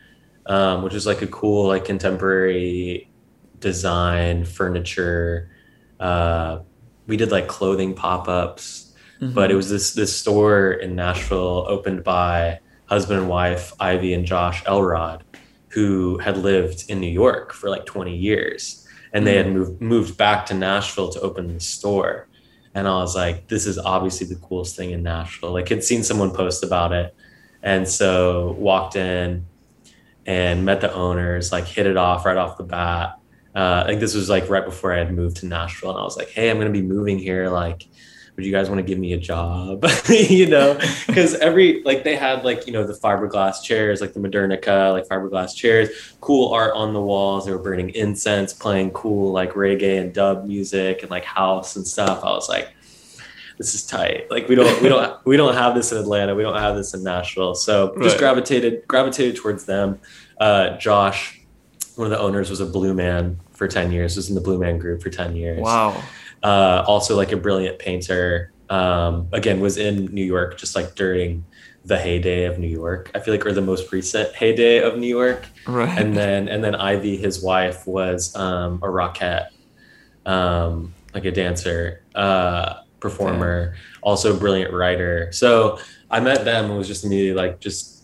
um, 0.45 0.84
which 0.84 0.93
is 0.93 1.06
like 1.06 1.21
a 1.21 1.28
cool 1.28 1.67
like 1.67 1.86
contemporary 1.86 3.10
design 3.60 4.45
furniture. 4.45 5.50
Uh, 6.00 6.60
we 7.08 7.17
did 7.17 7.32
like 7.32 7.47
clothing 7.47 7.95
pop-ups, 7.95 8.93
mm-hmm. 9.19 9.34
but 9.34 9.50
it 9.50 9.56
was 9.56 9.69
this 9.69 9.93
this 9.93 10.15
store 10.15 10.74
in 10.74 10.95
Nashville 10.95 11.65
opened 11.67 12.04
by 12.04 12.60
husband 12.91 13.19
and 13.19 13.30
wife 13.30 13.73
Ivy 13.80 14.13
and 14.13 14.25
Josh 14.25 14.62
Elrod, 14.65 15.23
who 15.69 16.17
had 16.19 16.38
lived 16.38 16.86
in 16.89 16.99
New 16.99 17.08
York 17.08 17.54
for 17.54 17.69
like 17.69 17.86
20 17.86 18.15
years, 18.15 18.86
and 19.13 19.21
mm-hmm. 19.21 19.25
they 19.25 19.38
had 19.38 19.47
mm. 19.47 19.54
moved 19.54 19.82
moved 19.82 20.17
back 20.17 20.45
to 20.47 20.54
Nashville 20.54 21.10
to 21.10 21.21
open 21.21 21.54
the 21.54 21.60
store 21.60 22.27
and 22.73 22.88
I 22.88 22.95
was 22.95 23.15
like, 23.15 23.47
this 23.47 23.65
is 23.65 23.77
obviously 23.77 24.27
the 24.27 24.36
coolest 24.36 24.75
thing 24.75 24.91
in 24.91 25.04
Nashville. 25.04 25.51
Like, 25.51 25.67
had 25.69 25.84
seen 25.84 26.04
someone 26.04 26.32
post 26.32 26.63
about 26.63 26.93
it, 26.93 27.13
and 27.62 27.88
so 27.88 28.56
walked 28.58 28.95
in 28.95 29.45
and 30.25 30.65
met 30.65 30.82
the 30.82 30.93
owners, 30.93 31.51
like 31.51 31.65
hit 31.65 31.86
it 31.86 31.97
off 31.97 32.25
right 32.25 32.38
off 32.38 32.58
the 32.58 32.63
bat. 32.63 33.17
Uh, 33.54 33.84
I 33.84 33.88
think 33.88 33.99
this 33.99 34.15
was 34.15 34.30
like 34.30 34.49
right 34.49 34.63
before 34.63 34.93
I 34.93 34.99
had 34.99 35.13
moved 35.13 35.38
to 35.38 35.45
Nashville, 35.45 35.91
and 35.91 35.99
I 35.99 36.04
was 36.04 36.15
like, 36.15 36.30
hey, 36.30 36.49
I'm 36.49 36.58
gonna 36.58 36.69
be 36.69 36.82
moving 36.82 37.19
here. 37.19 37.49
Like, 37.49 37.88
would 38.41 38.47
you 38.47 38.51
guys 38.51 38.69
want 38.69 38.80
to 38.80 38.84
give 38.84 38.97
me 38.97 39.13
a 39.13 39.17
job? 39.17 39.86
you 40.10 40.47
know, 40.47 40.73
because 41.08 41.36
every 41.36 41.84
like 41.84 42.04
they 42.04 42.15
had 42.15 42.43
like 42.43 42.65
you 42.65 42.73
know 42.73 42.84
the 42.84 42.93
fiberglass 42.93 43.62
chairs, 43.62 44.01
like 44.01 44.13
the 44.13 44.19
Modernica, 44.19 44.91
like 44.91 45.08
fiberglass 45.08 45.56
chairs, 45.56 45.89
cool 46.21 46.51
art 46.51 46.73
on 46.73 46.93
the 46.93 47.01
walls. 47.01 47.45
They 47.45 47.51
were 47.51 47.60
burning 47.60 47.91
incense, 47.91 48.51
playing 48.51 48.91
cool 48.91 49.32
like 49.32 49.54
reggae 49.54 50.01
and 50.01 50.12
dub 50.12 50.45
music 50.45 51.04
and 51.04 51.12
like 51.12 51.23
house 51.23 51.75
and 51.75 51.86
stuff. 51.86 52.23
I 52.23 52.32
was 52.32 52.49
like, 52.49 52.73
this 53.60 53.75
is 53.75 53.86
tight. 53.86 54.32
Like 54.32 54.49
we 54.49 54.56
don't 54.56 54.82
we 54.82 54.89
don't 54.89 55.15
we 55.25 55.38
don't 55.38 55.54
have 55.54 55.75
this 55.75 55.91
in 55.91 55.99
Atlanta. 55.99 56.34
We 56.34 56.41
don't 56.41 56.58
have 56.58 56.75
this 56.75 56.95
in 56.95 57.04
Nashville. 57.04 57.54
So 57.54 57.93
just 58.01 58.13
right. 58.13 58.19
gravitated 58.19 58.88
gravitated 58.88 59.36
towards 59.36 59.65
them. 59.65 59.99
Uh, 60.39 60.77
Josh, 60.77 61.39
one 61.95 62.08
of 62.08 62.12
the 62.12 62.19
owners, 62.19 62.49
was 62.49 62.60
a 62.60 62.65
Blue 62.65 62.95
Man 62.95 63.39
for 63.51 63.67
ten 63.67 63.91
years. 63.91 64.15
Was 64.15 64.30
in 64.30 64.36
the 64.36 64.41
Blue 64.41 64.58
Man 64.58 64.80
group 64.80 65.04
for 65.04 65.12
ten 65.12 65.36
years. 65.36 65.62
Wow 65.62 66.01
uh, 66.43 66.84
also 66.88 67.15
like 67.15 67.32
a 67.32 67.38
brilliant 67.38 67.80
painter. 67.80 68.51
Um, 68.69 69.27
again, 69.34 69.60
was 69.60 69.77
in 69.77 70.06
New 70.06 70.23
York 70.23 70.58
just 70.58 70.75
like 70.75 70.95
during 70.95 71.45
the 71.86 71.97
heyday 71.97 72.45
of 72.45 72.60
New 72.60 72.67
York. 72.67 73.12
I 73.15 73.19
feel 73.19 73.34
like 73.34 73.45
or 73.45 73.54
the 73.54 73.62
most 73.62 73.91
recent 73.91 74.34
heyday 74.36 74.82
of 74.82 74.97
New 74.97 75.08
York. 75.08 75.47
Right. 75.65 75.97
And 75.97 76.15
then 76.15 76.47
and 76.47 76.63
then 76.63 76.75
Ivy, 76.75 77.17
his 77.17 77.43
wife, 77.43 77.88
was 77.88 78.36
um, 78.36 78.75
a 78.84 78.88
rockette, 78.88 79.47
um, 80.25 80.93
like 81.13 81.25
a 81.25 81.32
dancer, 81.32 82.04
uh, 82.15 82.82
performer, 82.99 83.75
also 84.01 84.36
a 84.36 84.38
brilliant 84.38 84.73
writer. 84.73 85.32
So 85.32 85.80
I 86.10 86.19
met 86.19 86.45
them 86.45 86.65
and 86.65 86.77
was 86.77 86.88
just 86.88 87.04
immediately 87.04 87.41
like 87.41 87.60
just 87.60 88.00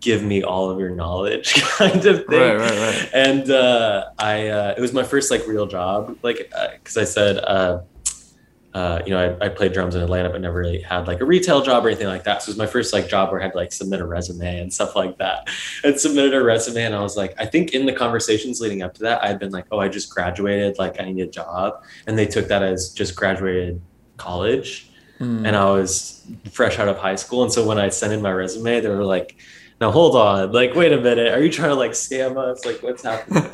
give 0.00 0.22
me 0.22 0.42
all 0.42 0.70
of 0.70 0.78
your 0.78 0.90
knowledge 0.90 1.54
kind 1.78 2.04
of 2.06 2.26
thing. 2.26 2.40
Right, 2.40 2.56
right, 2.56 2.78
right. 2.78 3.10
And 3.12 3.50
uh, 3.50 4.10
I 4.18 4.48
uh, 4.48 4.74
it 4.76 4.80
was 4.80 4.92
my 4.92 5.02
first 5.02 5.30
like 5.30 5.46
real 5.46 5.66
job, 5.66 6.18
like 6.22 6.52
because 6.74 6.96
I 6.96 7.04
said. 7.04 7.38
Uh, 7.38 7.82
uh, 8.74 9.02
you 9.04 9.10
know, 9.10 9.36
I, 9.40 9.46
I, 9.46 9.48
played 9.48 9.72
drums 9.72 9.94
in 9.94 10.02
Atlanta, 10.02 10.28
but 10.28 10.40
never 10.40 10.58
really 10.58 10.80
had 10.80 11.06
like 11.08 11.20
a 11.20 11.24
retail 11.24 11.62
job 11.62 11.84
or 11.84 11.88
anything 11.88 12.06
like 12.06 12.24
that. 12.24 12.42
So 12.42 12.50
it 12.50 12.52
was 12.52 12.58
my 12.58 12.66
first 12.66 12.92
like 12.92 13.08
job 13.08 13.32
where 13.32 13.40
I 13.40 13.44
had 13.44 13.52
to 13.52 13.58
like 13.58 13.72
submit 13.72 14.00
a 14.00 14.06
resume 14.06 14.60
and 14.60 14.72
stuff 14.72 14.94
like 14.94 15.16
that. 15.18 15.48
And 15.82 15.98
submitted 15.98 16.34
a 16.34 16.44
resume, 16.44 16.84
and 16.84 16.94
I 16.94 17.00
was 17.00 17.16
like, 17.16 17.34
I 17.40 17.46
think 17.46 17.72
in 17.72 17.86
the 17.86 17.94
conversations 17.94 18.60
leading 18.60 18.82
up 18.82 18.92
to 18.94 19.00
that, 19.04 19.24
I 19.24 19.26
had 19.26 19.38
been 19.38 19.50
like, 19.50 19.64
oh, 19.72 19.78
I 19.78 19.88
just 19.88 20.10
graduated, 20.10 20.78
like 20.78 21.00
I 21.00 21.10
need 21.10 21.20
a 21.22 21.26
job, 21.26 21.82
and 22.06 22.16
they 22.16 22.26
took 22.26 22.46
that 22.48 22.62
as 22.62 22.90
just 22.90 23.16
graduated 23.16 23.80
college, 24.18 24.90
mm. 25.18 25.46
and 25.46 25.56
I 25.56 25.70
was 25.70 26.24
fresh 26.52 26.78
out 26.78 26.88
of 26.88 26.98
high 26.98 27.16
school, 27.16 27.42
and 27.42 27.52
so 27.52 27.66
when 27.66 27.78
I 27.78 27.88
sent 27.88 28.12
in 28.12 28.20
my 28.22 28.32
resume, 28.32 28.80
they 28.80 28.88
were 28.88 29.04
like. 29.04 29.36
Now 29.80 29.92
hold 29.92 30.16
on, 30.16 30.52
like 30.52 30.74
wait 30.74 30.92
a 30.92 31.00
minute, 31.00 31.32
are 31.32 31.42
you 31.42 31.50
trying 31.50 31.70
to 31.70 31.74
like 31.74 31.92
scam 31.92 32.36
us? 32.36 32.64
Like 32.64 32.82
what's 32.82 33.02
happening? 33.02 33.48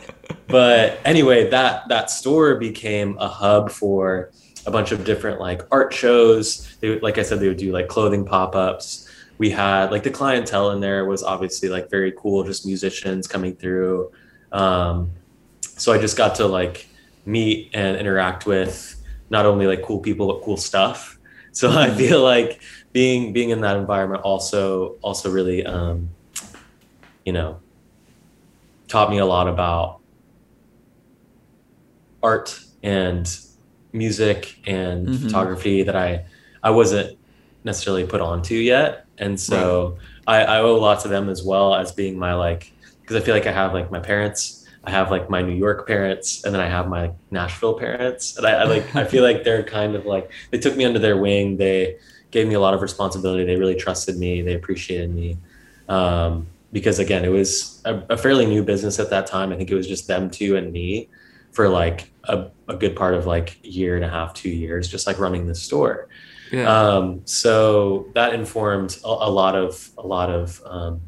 but 0.46 0.98
anyway, 1.04 1.50
that 1.50 1.88
that 1.88 2.10
store 2.10 2.56
became 2.56 3.18
a 3.18 3.28
hub 3.28 3.70
for 3.70 4.30
a 4.66 4.70
bunch 4.70 4.92
of 4.92 5.04
different 5.04 5.40
like 5.40 5.62
art 5.70 5.92
shows. 5.92 6.76
They 6.80 6.98
like 7.00 7.18
I 7.18 7.22
said, 7.22 7.40
they 7.40 7.48
would 7.48 7.58
do 7.58 7.72
like 7.72 7.88
clothing 7.88 8.24
pop 8.24 8.56
ups. 8.56 9.10
We 9.36 9.50
had 9.50 9.90
like 9.90 10.02
the 10.02 10.10
clientele 10.10 10.70
in 10.70 10.80
there 10.80 11.04
was 11.04 11.22
obviously 11.22 11.68
like 11.68 11.90
very 11.90 12.12
cool, 12.12 12.44
just 12.44 12.64
musicians 12.64 13.26
coming 13.26 13.54
through. 13.54 14.10
Um, 14.52 15.10
so 15.62 15.92
I 15.92 15.98
just 15.98 16.16
got 16.16 16.36
to 16.36 16.46
like 16.46 16.88
meet 17.26 17.70
and 17.74 17.96
interact 17.96 18.46
with 18.46 19.02
not 19.30 19.46
only 19.46 19.66
like 19.66 19.82
cool 19.82 20.00
people 20.00 20.28
but 20.28 20.42
cool 20.42 20.56
stuff. 20.56 21.18
So 21.52 21.70
I 21.70 21.86
mm-hmm. 21.86 21.98
feel 21.98 22.20
like 22.20 22.60
being 22.94 23.32
being 23.32 23.50
in 23.50 23.60
that 23.60 23.76
environment 23.76 24.22
also 24.22 24.96
also 25.02 25.30
really 25.30 25.66
um, 25.66 26.08
you 27.26 27.32
know 27.32 27.60
taught 28.88 29.10
me 29.10 29.18
a 29.18 29.26
lot 29.26 29.48
about 29.48 30.00
art 32.22 32.58
and 32.82 33.38
music 33.92 34.58
and 34.66 35.08
mm-hmm. 35.08 35.24
photography 35.24 35.82
that 35.82 35.96
I 35.96 36.24
I 36.62 36.70
wasn't 36.70 37.18
necessarily 37.64 38.06
put 38.06 38.20
onto 38.20 38.54
yet, 38.54 39.06
and 39.18 39.38
so 39.38 39.98
right. 40.28 40.46
I, 40.46 40.56
I 40.56 40.60
owe 40.60 40.76
a 40.76 40.78
lot 40.78 41.00
to 41.00 41.08
them 41.08 41.28
as 41.28 41.42
well 41.42 41.74
as 41.74 41.90
being 41.90 42.16
my 42.16 42.34
like 42.34 42.72
because 43.00 43.16
I 43.16 43.20
feel 43.20 43.34
like 43.34 43.46
I 43.46 43.52
have 43.52 43.74
like 43.74 43.90
my 43.90 43.98
parents, 43.98 44.68
I 44.84 44.92
have 44.92 45.10
like 45.10 45.28
my 45.28 45.42
New 45.42 45.56
York 45.56 45.84
parents, 45.88 46.44
and 46.44 46.54
then 46.54 46.60
I 46.60 46.68
have 46.68 46.86
my 46.86 47.10
Nashville 47.32 47.74
parents, 47.74 48.36
and 48.36 48.46
I, 48.46 48.52
I 48.52 48.64
like 48.64 48.94
I 48.94 49.04
feel 49.04 49.24
like 49.24 49.42
they're 49.42 49.64
kind 49.64 49.96
of 49.96 50.06
like 50.06 50.30
they 50.52 50.58
took 50.58 50.76
me 50.76 50.84
under 50.84 51.00
their 51.00 51.16
wing. 51.16 51.56
They 51.56 51.98
gave 52.34 52.48
me 52.48 52.54
a 52.54 52.60
lot 52.60 52.74
of 52.74 52.82
responsibility. 52.82 53.44
They 53.44 53.54
really 53.54 53.76
trusted 53.76 54.18
me. 54.18 54.42
They 54.42 54.54
appreciated 54.54 55.14
me. 55.14 55.38
Um, 55.88 56.48
because 56.72 56.98
again, 56.98 57.24
it 57.24 57.28
was 57.28 57.80
a, 57.84 58.02
a 58.10 58.16
fairly 58.16 58.44
new 58.44 58.64
business 58.64 58.98
at 58.98 59.08
that 59.10 59.28
time. 59.28 59.52
I 59.52 59.56
think 59.56 59.70
it 59.70 59.76
was 59.76 59.86
just 59.86 60.08
them 60.08 60.28
two 60.28 60.56
and 60.56 60.72
me 60.72 61.08
for 61.52 61.68
like 61.68 62.10
a, 62.24 62.48
a 62.66 62.74
good 62.74 62.96
part 62.96 63.14
of 63.14 63.24
like 63.24 63.60
a 63.62 63.68
year 63.68 63.94
and 63.94 64.04
a 64.04 64.08
half, 64.08 64.34
two 64.34 64.50
years, 64.50 64.88
just 64.88 65.06
like 65.06 65.20
running 65.20 65.46
the 65.46 65.54
store. 65.54 66.08
Yeah. 66.50 66.68
Um, 66.68 67.22
so 67.24 68.08
that 68.14 68.34
informed 68.34 68.98
a, 69.04 69.08
a, 69.08 69.30
lot 69.30 69.54
of 69.54 69.90
a 69.96 70.04
lot 70.04 70.28
of 70.28 70.60
um, 70.66 71.00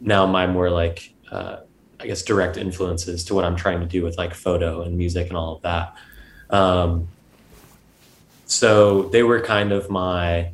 now 0.00 0.26
my 0.26 0.48
more 0.48 0.70
like 0.70 1.14
uh, 1.30 1.58
I 2.00 2.06
guess 2.08 2.22
direct 2.22 2.56
influences 2.56 3.22
to 3.26 3.34
what 3.34 3.44
I'm 3.44 3.54
trying 3.54 3.78
to 3.78 3.86
do 3.86 4.02
with 4.02 4.18
like 4.18 4.34
photo 4.34 4.82
and 4.82 4.98
music 4.98 5.28
and 5.28 5.36
all 5.36 5.54
of 5.54 5.62
that. 5.62 5.94
Um, 6.50 7.08
so 8.48 9.02
they 9.10 9.22
were 9.22 9.40
kind 9.40 9.72
of 9.72 9.90
my 9.90 10.50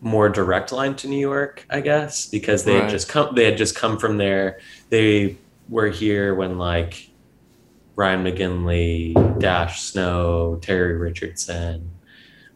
more 0.00 0.28
direct 0.28 0.72
line 0.72 0.96
to 0.96 1.08
New 1.08 1.18
York, 1.18 1.64
I 1.70 1.80
guess, 1.80 2.26
because 2.26 2.64
they 2.64 2.74
right. 2.74 2.82
had 2.82 2.90
just 2.90 3.08
come 3.08 3.34
they 3.34 3.44
had 3.44 3.56
just 3.56 3.76
come 3.76 3.98
from 3.98 4.18
there. 4.18 4.58
They 4.90 5.36
were 5.68 5.88
here 5.88 6.34
when 6.34 6.58
like 6.58 7.08
Ryan 7.94 8.24
McGinley, 8.24 9.38
Dash 9.38 9.82
Snow, 9.82 10.58
Terry 10.60 10.96
Richardson, 10.96 11.90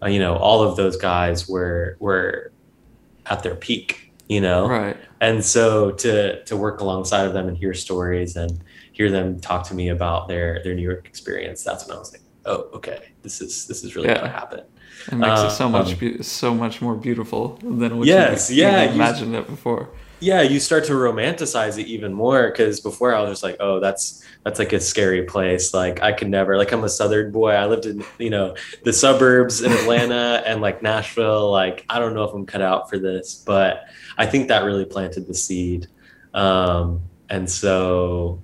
uh, 0.02 0.08
you 0.08 0.18
know, 0.18 0.36
all 0.36 0.62
of 0.62 0.76
those 0.76 0.96
guys 0.96 1.48
were 1.48 1.96
were 2.00 2.50
at 3.26 3.44
their 3.44 3.54
peak, 3.54 4.12
you 4.28 4.40
know. 4.40 4.68
Right. 4.68 4.96
And 5.20 5.44
so 5.44 5.92
to 5.92 6.42
to 6.42 6.56
work 6.56 6.80
alongside 6.80 7.24
of 7.24 7.34
them 7.34 7.46
and 7.46 7.56
hear 7.56 7.72
stories 7.72 8.34
and 8.34 8.60
hear 8.92 9.12
them 9.12 9.38
talk 9.38 9.64
to 9.68 9.74
me 9.74 9.90
about 9.90 10.26
their 10.26 10.60
their 10.64 10.74
New 10.74 10.82
York 10.82 11.06
experience, 11.06 11.62
that's 11.62 11.86
when 11.86 11.96
I 11.96 12.00
was 12.00 12.10
like, 12.10 12.22
oh, 12.48 12.68
okay, 12.74 13.12
this 13.22 13.40
is 13.40 13.66
this 13.66 13.84
is 13.84 13.94
really 13.94 14.08
yeah. 14.08 14.16
gonna 14.16 14.28
happen. 14.28 14.64
It 15.10 15.14
makes 15.14 15.40
it 15.40 15.50
so 15.50 15.66
um, 15.66 15.72
much 15.72 15.98
be- 15.98 16.22
so 16.22 16.54
much 16.54 16.82
more 16.82 16.94
beautiful 16.94 17.58
than 17.62 17.98
what 17.98 18.06
yes, 18.06 18.50
you, 18.50 18.62
yeah, 18.62 18.84
you 18.84 18.90
imagined 18.90 19.34
it 19.34 19.46
before. 19.46 19.90
Yeah, 20.20 20.42
you 20.42 20.58
start 20.58 20.84
to 20.86 20.94
romanticize 20.94 21.78
it 21.78 21.86
even 21.86 22.12
more 22.12 22.50
because 22.50 22.80
before 22.80 23.14
I 23.14 23.20
was 23.20 23.30
just 23.30 23.42
like, 23.44 23.56
oh, 23.60 23.78
that's 23.78 24.24
that's 24.42 24.58
like 24.58 24.72
a 24.72 24.80
scary 24.80 25.22
place. 25.22 25.72
Like 25.72 26.02
I 26.02 26.12
could 26.12 26.28
never 26.28 26.56
like 26.56 26.72
I'm 26.72 26.82
a 26.82 26.88
southern 26.88 27.30
boy. 27.30 27.50
I 27.50 27.66
lived 27.66 27.86
in, 27.86 28.04
you 28.18 28.30
know, 28.30 28.56
the 28.82 28.92
suburbs 28.92 29.62
in 29.62 29.70
Atlanta 29.70 30.42
and 30.46 30.60
like 30.60 30.82
Nashville. 30.82 31.50
Like 31.52 31.84
I 31.88 32.00
don't 32.00 32.14
know 32.14 32.24
if 32.24 32.34
I'm 32.34 32.46
cut 32.46 32.62
out 32.62 32.90
for 32.90 32.98
this, 32.98 33.42
but 33.46 33.84
I 34.16 34.26
think 34.26 34.48
that 34.48 34.64
really 34.64 34.84
planted 34.84 35.28
the 35.28 35.34
seed. 35.34 35.86
Um, 36.34 37.02
and 37.28 37.48
so 37.48 38.42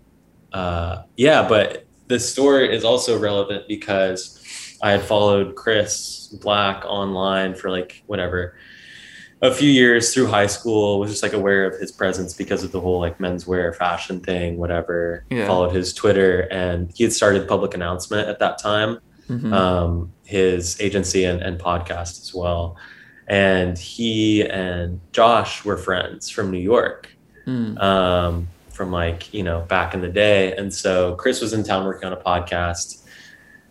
uh, 0.53 1.03
yeah, 1.17 1.47
but 1.49 1.84
the 2.07 2.21
story 2.21 2.75
is 2.75 2.85
also 2.85 3.19
relevant 3.19 3.67
because 3.69 4.43
I 4.83 4.91
had 4.93 5.03
followed 5.03 5.55
Chris 5.55 6.29
Black 6.43 6.85
online 6.85 7.55
for 7.55 7.71
like 7.71 8.03
whatever 8.07 8.57
a 9.43 9.53
few 9.53 9.69
years 9.69 10.15
through 10.15 10.27
high 10.27 10.47
school 10.47 10.99
was 10.99 11.11
just 11.11 11.23
like 11.23 11.35
aware 11.35 11.67
of 11.67 11.79
his 11.79 11.93
presence 11.93 12.33
because 12.33 12.65
of 12.65 12.73
the 12.73 12.81
whole 12.81 12.99
like 12.99 13.19
menswear 13.19 13.75
fashion 13.75 14.21
thing 14.21 14.57
whatever 14.57 15.25
yeah. 15.31 15.47
followed 15.47 15.75
his 15.75 15.93
twitter 15.93 16.49
and 16.51 16.91
he 16.95 17.05
had 17.05 17.13
started 17.13 17.47
public 17.47 17.75
announcement 17.75 18.27
at 18.29 18.39
that 18.39 18.59
time 18.59 18.99
mm-hmm. 19.29 19.53
um, 19.53 20.13
his 20.25 20.81
agency 20.81 21.25
and, 21.25 21.43
and 21.43 21.61
podcast 21.61 22.23
as 22.23 22.33
well 22.35 22.77
and 23.27 23.77
he 23.79 24.47
and 24.49 25.01
josh 25.13 25.65
were 25.65 25.77
friends 25.77 26.31
from 26.31 26.51
new 26.51 26.59
york 26.59 27.15
mm. 27.47 27.79
um, 27.83 28.49
from 28.75 28.91
like 28.91 29.33
you 29.33 29.43
know 29.43 29.61
back 29.63 29.95
in 29.95 30.01
the 30.01 30.09
day 30.09 30.55
and 30.57 30.73
so 30.73 31.15
chris 31.15 31.41
was 31.41 31.53
in 31.53 31.63
town 31.63 31.85
working 31.85 32.07
on 32.07 32.13
a 32.13 32.17
podcast 32.17 33.05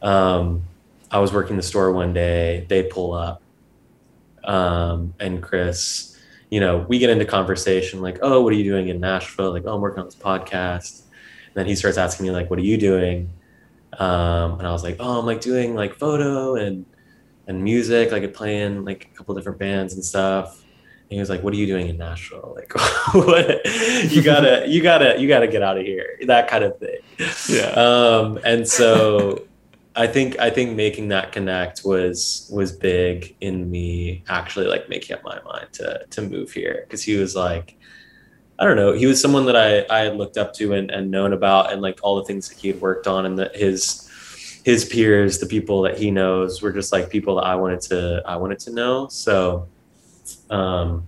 um, 0.01 0.63
i 1.11 1.19
was 1.19 1.31
working 1.33 1.57
the 1.57 1.63
store 1.63 1.91
one 1.91 2.13
day 2.13 2.65
they 2.69 2.83
pull 2.83 3.13
up 3.13 3.43
um, 4.43 5.13
and 5.19 5.41
Chris, 5.41 6.17
you 6.49 6.59
know, 6.59 6.79
we 6.89 6.99
get 6.99 7.09
into 7.09 7.25
conversation 7.25 8.01
like, 8.01 8.19
oh, 8.21 8.41
what 8.41 8.53
are 8.53 8.55
you 8.55 8.63
doing 8.63 8.89
in 8.89 8.99
Nashville? 8.99 9.51
Like, 9.51 9.63
oh, 9.65 9.75
I'm 9.75 9.81
working 9.81 9.99
on 9.99 10.05
this 10.05 10.15
podcast. 10.15 11.03
And 11.47 11.55
then 11.55 11.65
he 11.65 11.75
starts 11.75 11.97
asking 11.97 12.25
me 12.25 12.31
like, 12.31 12.49
what 12.49 12.59
are 12.59 12.63
you 12.63 12.77
doing? 12.77 13.29
Um, 13.99 14.59
and 14.59 14.67
I 14.67 14.71
was 14.71 14.83
like, 14.83 14.97
oh, 14.99 15.19
I'm 15.19 15.25
like 15.25 15.41
doing 15.41 15.75
like 15.75 15.95
photo 15.95 16.55
and 16.55 16.85
and 17.45 17.61
music, 17.61 18.11
like 18.11 18.33
playing 18.33 18.85
like 18.85 19.09
a 19.13 19.17
couple 19.17 19.35
different 19.35 19.59
bands 19.59 19.93
and 19.93 20.03
stuff. 20.03 20.62
He 21.13 21.19
was 21.19 21.30
like, 21.30 21.43
"What 21.43 21.54
are 21.54 21.58
you 21.58 21.67
doing 21.67 21.88
in 21.88 21.97
Nashville? 21.97 22.54
Like, 22.56 22.73
what? 23.13 23.65
you 24.12 24.21
gotta, 24.21 24.67
you 24.67 24.82
gotta, 24.82 25.19
you 25.19 25.28
gotta 25.28 25.47
get 25.47 25.62
out 25.63 25.78
of 25.78 25.86
here." 25.86 26.17
That 26.26 26.47
kind 26.47 26.63
of 26.63 26.78
thing. 26.80 26.99
Yeah. 27.49 27.69
Um, 27.71 28.39
and 28.43 28.67
so 28.67 29.45
I 29.95 30.08
think 30.08 30.39
I 30.39 30.49
think 30.49 30.76
making 30.76 31.10
that 31.10 31.32
connect 31.32 31.82
was 31.86 32.49
was 32.52 32.71
big 32.71 33.36
in 33.41 33.69
me 33.69 34.23
actually 34.28 34.65
like 34.65 34.89
making 34.89 35.15
up 35.15 35.23
my 35.23 35.39
mind 35.43 35.67
to 35.73 36.06
to 36.10 36.21
move 36.21 36.52
here 36.52 36.86
because 36.88 37.04
he 37.04 37.15
was 37.15 37.36
like 37.36 37.78
I 38.58 38.65
don't 38.65 38.76
know 38.76 38.93
he 38.93 39.06
was 39.06 39.21
someone 39.21 39.45
that 39.45 39.56
I 39.56 39.86
I 39.89 40.06
had 40.06 40.17
looked 40.17 40.38
up 40.38 40.54
to 40.56 40.73
and, 40.73 40.89
and 40.89 41.12
known 41.12 41.34
about 41.34 41.71
and 41.71 41.82
like 41.82 41.99
all 42.02 42.15
the 42.15 42.23
things 42.23 42.49
that 42.49 42.58
he 42.58 42.69
had 42.69 42.82
worked 42.82 43.06
on 43.06 43.26
and 43.26 43.38
that 43.38 43.56
his 43.56 44.10
his 44.65 44.86
peers 44.86 45.39
the 45.39 45.45
people 45.45 45.84
that 45.84 45.97
he 45.97 46.10
knows 46.10 46.62
were 46.62 46.71
just 46.71 46.91
like 46.91 47.10
people 47.10 47.36
that 47.36 47.45
I 47.45 47.56
wanted 47.56 47.82
to 47.82 48.23
I 48.26 48.38
wanted 48.38 48.60
to 48.60 48.71
know 48.71 49.08
so 49.10 49.67
um 50.49 51.03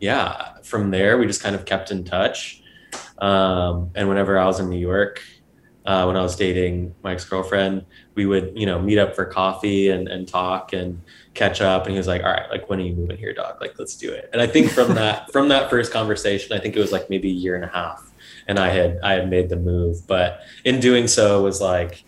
yeah 0.00 0.58
from 0.62 0.90
there 0.90 1.18
we 1.18 1.26
just 1.26 1.42
kind 1.42 1.54
of 1.54 1.64
kept 1.64 1.90
in 1.90 2.04
touch 2.04 2.62
um 3.18 3.90
and 3.94 4.08
whenever 4.08 4.38
I 4.38 4.46
was 4.46 4.60
in 4.60 4.68
New 4.68 4.78
York 4.78 5.22
uh, 5.86 6.04
when 6.04 6.16
I 6.16 6.22
was 6.22 6.34
dating 6.34 6.94
ex 7.04 7.24
girlfriend, 7.24 7.86
we 8.16 8.26
would, 8.26 8.52
you 8.56 8.66
know, 8.66 8.80
meet 8.80 8.98
up 8.98 9.14
for 9.14 9.24
coffee 9.24 9.90
and, 9.90 10.08
and 10.08 10.26
talk 10.26 10.72
and 10.72 11.00
catch 11.34 11.60
up. 11.60 11.84
And 11.84 11.92
he 11.92 11.96
was 11.96 12.08
like, 12.08 12.24
all 12.24 12.32
right, 12.32 12.50
like, 12.50 12.68
when 12.68 12.80
are 12.80 12.82
you 12.82 12.94
moving 12.94 13.16
here, 13.16 13.32
dog? 13.32 13.60
Like, 13.60 13.78
let's 13.78 13.96
do 13.96 14.12
it. 14.12 14.28
And 14.32 14.42
I 14.42 14.48
think 14.48 14.70
from 14.70 14.94
that, 14.96 15.30
from 15.32 15.48
that 15.48 15.70
first 15.70 15.92
conversation, 15.92 16.56
I 16.56 16.60
think 16.60 16.74
it 16.74 16.80
was 16.80 16.90
like 16.90 17.08
maybe 17.08 17.30
a 17.30 17.34
year 17.34 17.54
and 17.54 17.64
a 17.64 17.68
half 17.68 18.12
and 18.48 18.58
I 18.58 18.70
had, 18.70 18.98
I 19.02 19.12
had 19.12 19.30
made 19.30 19.48
the 19.48 19.56
move, 19.56 20.06
but 20.08 20.40
in 20.64 20.80
doing 20.80 21.06
so 21.06 21.38
it 21.38 21.42
was 21.42 21.60
like, 21.60 22.04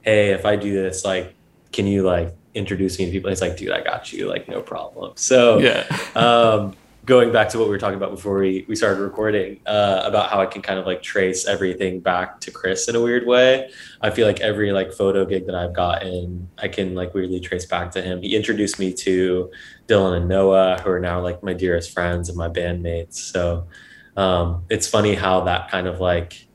Hey, 0.00 0.30
if 0.30 0.46
I 0.46 0.56
do 0.56 0.72
this, 0.72 1.04
like, 1.04 1.34
can 1.70 1.86
you 1.86 2.04
like 2.04 2.34
introducing 2.54 3.06
me 3.06 3.12
to 3.12 3.16
people. 3.16 3.30
He's 3.30 3.40
like, 3.40 3.56
dude, 3.56 3.70
I 3.70 3.82
got 3.82 4.12
you, 4.12 4.28
like 4.28 4.48
no 4.48 4.60
problem. 4.60 5.12
So 5.16 5.58
Yeah. 5.58 5.84
um, 6.14 6.74
going 7.08 7.32
back 7.32 7.48
to 7.48 7.58
what 7.58 7.64
we 7.64 7.70
were 7.70 7.78
talking 7.78 7.96
about 7.96 8.10
before 8.10 8.38
we, 8.38 8.66
we 8.68 8.76
started 8.76 9.00
recording 9.00 9.58
uh, 9.64 10.02
about 10.04 10.28
how 10.28 10.42
I 10.42 10.46
can 10.46 10.60
kind 10.60 10.78
of 10.78 10.84
like 10.84 11.02
trace 11.02 11.46
everything 11.46 12.00
back 12.00 12.38
to 12.40 12.50
Chris 12.50 12.86
in 12.86 12.96
a 12.96 13.00
weird 13.00 13.26
way. 13.26 13.70
I 14.02 14.10
feel 14.10 14.26
like 14.26 14.40
every 14.40 14.72
like 14.72 14.92
photo 14.92 15.24
gig 15.24 15.46
that 15.46 15.54
I've 15.54 15.72
gotten, 15.72 16.50
I 16.58 16.68
can 16.68 16.94
like 16.94 17.14
weirdly 17.14 17.40
trace 17.40 17.64
back 17.64 17.92
to 17.92 18.02
him. 18.02 18.20
He 18.20 18.36
introduced 18.36 18.78
me 18.78 18.92
to 18.92 19.50
Dylan 19.86 20.18
and 20.18 20.28
Noah, 20.28 20.82
who 20.84 20.90
are 20.90 21.00
now 21.00 21.22
like 21.22 21.42
my 21.42 21.54
dearest 21.54 21.92
friends 21.92 22.28
and 22.28 22.36
my 22.36 22.50
bandmates. 22.50 23.14
So 23.14 23.66
um, 24.18 24.64
it's 24.68 24.86
funny 24.86 25.14
how 25.14 25.40
that 25.44 25.70
kind 25.70 25.86
of 25.86 26.00
like 26.00 26.46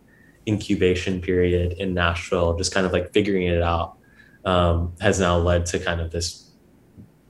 incubation 0.47 1.19
period 1.19 1.73
in 1.79 1.95
Nashville, 1.95 2.55
just 2.57 2.71
kind 2.71 2.85
of 2.85 2.93
like 2.93 3.11
figuring 3.11 3.47
it 3.47 3.63
out, 3.63 3.97
um, 4.45 4.93
has 4.99 5.19
now 5.19 5.37
led 5.37 5.65
to 5.67 5.79
kind 5.79 6.01
of 6.01 6.11
this 6.11 6.51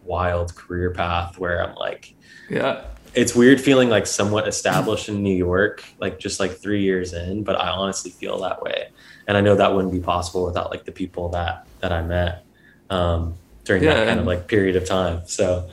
wild 0.04 0.56
career 0.56 0.92
path 0.92 1.38
where 1.38 1.64
I'm 1.66 1.76
like, 1.76 2.14
Yeah. 2.50 2.82
it's 3.14 3.36
weird 3.36 3.62
feeling 3.62 3.90
like 3.90 4.08
somewhat 4.08 4.48
established 4.48 5.10
in 5.10 5.22
New 5.24 5.36
York, 5.36 5.84
like 6.00 6.20
just 6.20 6.40
like 6.40 6.52
three 6.58 6.82
years 6.84 7.14
in, 7.14 7.44
but 7.44 7.56
I 7.60 7.70
honestly 7.70 8.12
feel 8.12 8.40
that 8.42 8.62
way. 8.62 8.90
And 9.28 9.38
I 9.38 9.42
know 9.42 9.56
that 9.56 9.74
wouldn't 9.74 9.94
be 9.94 10.00
possible 10.02 10.46
without 10.46 10.72
like 10.72 10.84
the 10.86 10.92
people 10.92 11.30
that 11.30 11.66
that 11.80 11.92
I 11.94 12.02
met 12.02 12.44
um, 12.90 13.36
during 13.64 13.84
Yeah, 13.84 13.94
that 13.96 14.08
kind 14.08 14.20
of 14.20 14.26
like 14.26 14.48
period 14.48 14.76
of 14.76 14.86
time. 14.86 15.22
So 15.26 15.70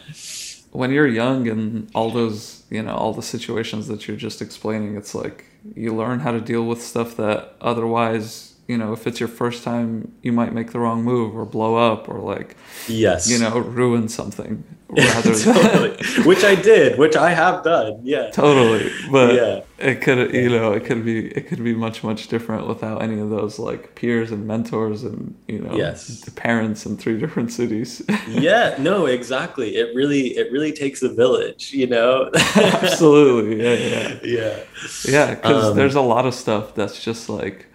when 0.73 0.93
you're 0.93 1.07
young 1.09 1.49
and 1.49 1.91
all 1.95 2.11
those 2.11 2.63
you 2.71 2.81
know 2.83 2.95
all 2.95 3.13
the 3.13 3.23
situations 3.23 3.89
that 3.89 4.07
you're 4.07 4.17
just 4.17 4.41
explaining 4.41 4.97
it's 4.97 5.17
like 5.17 5.45
you 5.75 5.93
learn 5.93 6.21
how 6.21 6.31
to 6.31 6.41
deal 6.41 6.65
with 6.65 6.81
stuff 6.81 7.17
that 7.17 7.57
otherwise 7.61 8.50
you 8.71 8.77
know 8.81 8.91
if 8.99 9.03
it's 9.09 9.21
your 9.23 9.29
first 9.43 9.59
time 9.71 9.89
you 10.27 10.33
might 10.41 10.53
make 10.59 10.69
the 10.75 10.81
wrong 10.85 11.01
move 11.13 11.31
or 11.39 11.45
blow 11.57 11.73
up 11.91 12.09
or 12.13 12.19
like 12.35 12.51
yes, 12.89 13.29
you 13.31 13.39
know 13.43 13.59
ruin 13.81 14.09
something 14.09 14.53
rather 14.91 15.35
totally. 15.35 15.91
than 15.97 16.25
which 16.31 16.43
I 16.53 16.55
did, 16.71 16.99
which 16.99 17.17
I 17.17 17.31
have 17.43 17.63
done. 17.63 17.93
Yeah, 18.03 18.31
totally 18.43 18.91
but 19.17 19.31
Yeah. 19.41 19.61
it 19.79 19.97
could 20.05 20.21
you 20.35 20.49
know 20.57 20.73
it 20.79 20.85
could 20.89 21.05
be 21.05 21.17
it 21.39 21.45
could 21.49 21.63
be 21.63 21.75
much 21.87 22.03
much 22.11 22.27
different 22.35 22.67
without 22.73 22.99
any 23.07 23.19
of 23.21 23.31
those 23.31 23.59
like 23.69 23.83
peers 23.95 24.31
and 24.35 24.43
mentors 24.47 25.05
and 25.05 25.21
you 25.47 25.61
know 25.65 25.75
Yes. 25.77 26.29
parents 26.37 26.87
in 26.87 26.97
three 26.97 27.19
different 27.25 27.53
cities 27.53 28.03
yeah, 28.29 28.75
no, 28.91 29.07
exactly. 29.07 29.77
It 29.77 29.95
really, 29.95 30.25
it 30.41 30.51
really 30.53 30.73
takes 30.73 31.03
a 31.03 31.09
village, 31.23 31.73
you 31.73 31.87
know. 31.87 32.31
absolutely 32.57 33.63
yeah 33.63 33.75
yeah 33.75 34.19
yeah. 34.25 34.57
Yeah, 35.05 35.35
because 35.35 35.71
Um, 35.71 35.77
there's 35.77 35.95
a 35.95 36.01
lot 36.15 36.27
of 36.27 36.35
stuff 36.35 36.75
that's 36.75 37.03
just 37.03 37.29
like 37.29 37.67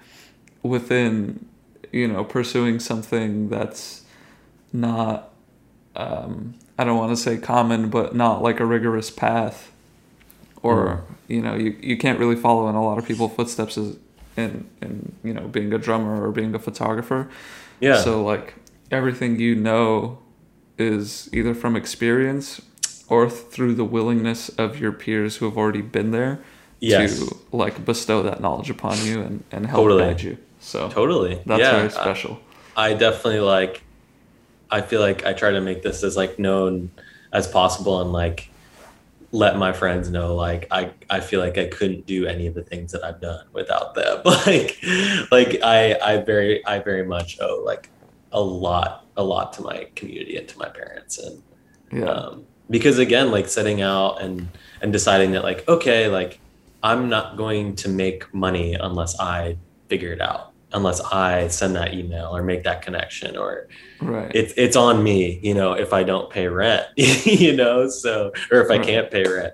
within, 0.68 1.46
you 1.92 2.08
know, 2.08 2.24
pursuing 2.24 2.80
something 2.80 3.50
that's 3.50 4.04
not, 4.74 5.32
um, 5.96 6.56
I 6.78 6.84
don't 6.84 6.98
want 6.98 7.12
to 7.12 7.18
say 7.18 7.38
common, 7.38 7.90
but 7.90 8.16
not 8.16 8.42
like 8.42 8.60
a 8.60 8.66
rigorous 8.66 9.10
path. 9.12 9.72
Or, 10.64 11.04
you 11.28 11.42
know, 11.42 11.56
you, 11.56 11.78
you 11.80 11.98
can't 11.98 12.20
really 12.20 12.36
follow 12.36 12.68
in 12.70 12.76
a 12.76 12.84
lot 12.84 12.98
of 12.98 13.06
people's 13.06 13.34
footsteps 13.36 13.78
as, 13.78 13.98
in, 14.36 14.68
in, 14.82 15.14
you 15.24 15.34
know, 15.34 15.48
being 15.48 15.72
a 15.74 15.78
drummer 15.78 16.26
or 16.28 16.32
being 16.32 16.56
a 16.56 16.60
photographer. 16.60 17.30
Yeah. 17.80 18.02
So, 18.02 18.24
like, 18.24 18.56
everything 18.90 19.40
you 19.40 19.56
know 19.56 20.18
is 20.78 21.30
either 21.32 21.54
from 21.54 21.76
experience 21.76 22.62
or 23.08 23.30
through 23.30 23.76
the 23.76 23.86
willingness 23.86 24.50
of 24.50 24.80
your 24.80 24.92
peers 24.92 25.38
who 25.38 25.46
have 25.46 25.58
already 25.58 25.82
been 25.82 26.12
there 26.12 26.40
Yes. 26.82 27.20
to 27.20 27.38
like 27.52 27.86
bestow 27.86 28.22
that 28.24 28.42
knowledge 28.42 28.70
upon 28.70 28.98
you 29.06 29.22
and, 29.22 29.44
and 29.52 29.66
help 29.66 29.84
Totally. 29.84 30.04
guide 30.04 30.22
you. 30.22 30.38
So 30.66 30.90
Totally. 30.90 31.42
that's 31.46 31.60
yeah. 31.60 31.72
very 31.72 31.86
I- 31.86 31.88
special. 31.90 32.40
I 32.76 32.94
definitely 32.94 33.40
like 33.40 33.84
I 34.70 34.82
feel 34.82 35.00
like 35.00 35.26
I 35.26 35.34
try 35.34 35.52
to 35.52 35.62
make 35.62 35.84
this 35.84 36.04
as 36.04 36.18
like 36.18 36.40
known 36.40 36.90
as 37.32 37.48
possible 37.48 38.02
and 38.02 38.12
like 38.12 38.50
let 39.32 39.58
my 39.58 39.72
friends 39.72 40.10
know 40.10 40.36
like 40.36 40.68
I 40.72 40.92
I 41.10 41.20
feel 41.20 41.40
like 41.40 41.58
I 41.58 41.68
couldn't 41.68 42.06
do 42.08 42.26
any 42.26 42.48
of 42.48 42.56
the 42.56 42.64
things 42.64 42.92
that 42.94 43.04
I've 43.04 43.22
done 43.22 43.46
without 43.54 43.94
them. 43.94 44.22
like 44.26 44.80
like 45.32 45.62
I 45.64 45.98
I 46.02 46.18
very 46.18 46.66
I 46.66 46.80
very 46.80 47.06
much 47.06 47.40
owe 47.40 47.62
like 47.64 47.90
a 48.32 48.42
lot 48.42 49.06
a 49.16 49.24
lot 49.24 49.54
to 49.54 49.62
my 49.62 49.88
community 49.96 50.36
and 50.36 50.48
to 50.48 50.58
my 50.58 50.68
parents 50.68 51.20
and 51.20 51.44
yeah. 51.92 52.06
um, 52.06 52.44
because 52.70 52.98
again 52.98 53.32
like 53.32 53.48
setting 53.48 53.82
out 53.82 54.22
and 54.22 54.50
and 54.82 54.92
deciding 54.92 55.32
that 55.32 55.44
like 55.44 55.66
okay 55.70 56.10
like 56.10 56.40
i'm 56.84 57.08
not 57.08 57.38
going 57.38 57.76
to 57.76 57.88
make 57.88 58.34
money 58.34 58.74
unless 58.74 59.18
i 59.20 59.56
figure 59.88 60.12
it 60.12 60.20
out 60.20 60.52
unless 60.76 61.00
i 61.02 61.48
send 61.48 61.76
that 61.76 61.94
email 61.94 62.36
or 62.36 62.44
make 62.44 62.64
that 62.64 62.82
connection 62.84 63.36
or 63.38 63.68
right. 64.02 64.32
it's 64.36 64.54
it's 64.58 64.76
on 64.76 65.02
me 65.04 65.40
you 65.42 65.54
know 65.54 65.74
if 65.74 65.92
i 65.94 66.04
don't 66.04 66.30
pay 66.30 66.48
rent 66.48 66.86
you 66.98 67.56
know 67.56 67.88
so 67.90 68.32
or 68.52 68.62
if 68.62 68.70
i 68.70 68.78
Right. 68.78 68.86
can't 68.86 69.10
pay 69.12 69.24
rent 69.24 69.54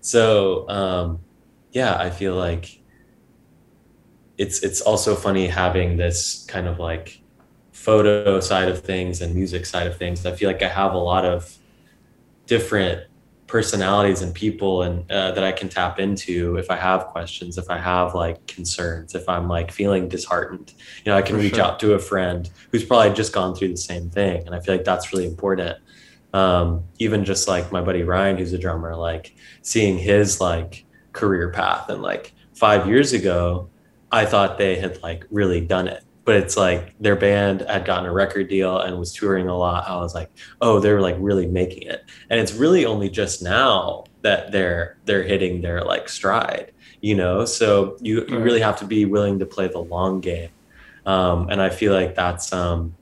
so 0.00 0.68
um 0.70 1.20
yeah 1.72 1.94
i 1.98 2.08
feel 2.10 2.34
like 2.36 2.80
it's 4.38 4.62
it's 4.62 4.80
also 4.80 5.14
funny 5.14 5.46
having 5.48 5.96
this 5.96 6.44
kind 6.48 6.66
of 6.66 6.78
like 6.78 7.20
photo 7.72 8.40
side 8.40 8.68
of 8.68 8.80
things 8.82 9.20
and 9.20 9.34
music 9.34 9.66
side 9.66 9.86
of 9.86 9.96
things 9.96 10.24
i 10.26 10.32
feel 10.32 10.48
like 10.50 10.62
i 10.62 10.68
have 10.68 10.94
a 10.94 10.98
lot 10.98 11.24
of 11.24 11.58
different 12.46 13.00
personalities 13.50 14.22
and 14.22 14.32
people 14.32 14.82
and 14.82 15.10
uh, 15.10 15.32
that 15.32 15.42
i 15.42 15.50
can 15.50 15.68
tap 15.68 15.98
into 15.98 16.56
if 16.56 16.70
i 16.70 16.76
have 16.76 17.06
questions 17.06 17.58
if 17.58 17.68
i 17.68 17.76
have 17.76 18.14
like 18.14 18.46
concerns 18.46 19.16
if 19.16 19.28
i'm 19.28 19.48
like 19.48 19.72
feeling 19.72 20.08
disheartened. 20.08 20.72
You 21.04 21.10
know 21.10 21.18
i 21.18 21.22
can 21.22 21.34
For 21.34 21.42
reach 21.42 21.56
sure. 21.56 21.64
out 21.64 21.80
to 21.80 21.94
a 21.94 21.98
friend 21.98 22.48
who's 22.70 22.84
probably 22.84 23.12
just 23.12 23.32
gone 23.32 23.56
through 23.56 23.70
the 23.70 23.76
same 23.76 24.08
thing 24.08 24.46
and 24.46 24.54
i 24.54 24.60
feel 24.60 24.76
like 24.76 24.84
that's 24.84 25.12
really 25.12 25.26
important. 25.26 25.76
Um, 26.32 26.84
even 27.00 27.24
just 27.24 27.48
like 27.48 27.72
my 27.72 27.80
buddy 27.80 28.04
ryan 28.04 28.38
who's 28.38 28.52
a 28.52 28.58
drummer 28.58 28.94
like 28.94 29.34
seeing 29.62 29.98
his 29.98 30.40
like 30.40 30.84
career 31.12 31.50
path 31.50 31.88
and 31.88 32.00
like 32.02 32.32
five 32.54 32.86
years 32.86 33.12
ago 33.12 33.68
i 34.12 34.24
thought 34.24 34.58
they 34.58 34.76
had 34.76 35.02
like 35.02 35.26
really 35.32 35.60
done 35.60 35.88
it 35.88 36.04
but 36.30 36.36
it's 36.36 36.56
like 36.56 36.94
their 37.00 37.16
band 37.16 37.62
had 37.62 37.84
gotten 37.84 38.06
a 38.06 38.12
record 38.12 38.48
deal 38.48 38.78
and 38.78 38.96
was 38.96 39.12
touring 39.12 39.48
a 39.48 39.58
lot. 39.58 39.88
I 39.88 39.96
was 39.96 40.14
like 40.14 40.30
oh 40.60 40.78
they're 40.78 41.00
like 41.00 41.16
really 41.18 41.48
making 41.48 41.82
it. 41.82 42.04
And 42.30 42.38
it's 42.38 42.52
really 42.52 42.86
only 42.86 43.10
just 43.10 43.42
now 43.42 44.04
that 44.22 44.52
they're 44.52 44.96
they're 45.06 45.24
hitting 45.24 45.60
their 45.60 45.82
like 45.82 46.08
stride 46.08 46.70
you 47.00 47.16
know? 47.16 47.44
So 47.44 47.96
you, 48.00 48.24
you 48.28 48.38
really 48.38 48.60
have 48.60 48.78
to 48.78 48.84
be 48.84 49.06
willing 49.06 49.40
to 49.40 49.46
play 49.46 49.66
the 49.66 49.80
long 49.80 50.20
game. 50.20 50.50
Um, 51.04 51.48
and 51.50 51.60
i 51.60 51.68
feel 51.68 51.92
like 51.92 52.14
that's 52.14 52.52
um, 52.52 52.94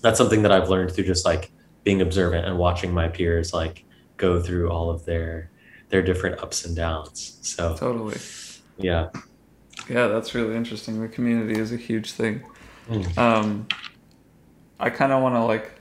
that's 0.00 0.18
something 0.18 0.42
that 0.42 0.50
i've 0.50 0.68
learned 0.68 0.90
through 0.90 1.04
just 1.04 1.24
like 1.24 1.52
being 1.84 2.00
observant 2.00 2.46
and 2.46 2.58
watching 2.58 2.92
my 2.92 3.06
peers 3.06 3.54
like 3.54 3.84
go 4.16 4.40
through 4.40 4.70
all 4.72 4.90
of 4.90 5.04
their 5.04 5.50
their 5.90 6.02
different 6.02 6.42
ups 6.42 6.64
and 6.64 6.74
downs. 6.74 7.38
So 7.42 7.76
totally. 7.76 8.18
yeah 8.76 9.10
Yeah, 9.88 10.08
that's 10.08 10.34
really 10.34 10.56
interesting. 10.56 11.00
The 11.00 11.08
community 11.08 11.58
is 11.60 11.72
a 11.72 11.76
huge 11.76 12.12
thing. 12.12 12.42
Mm. 12.88 13.18
Um, 13.18 13.66
I 14.80 14.90
kind 14.90 15.12
of 15.12 15.22
want 15.22 15.34
to 15.36 15.44
like 15.44 15.72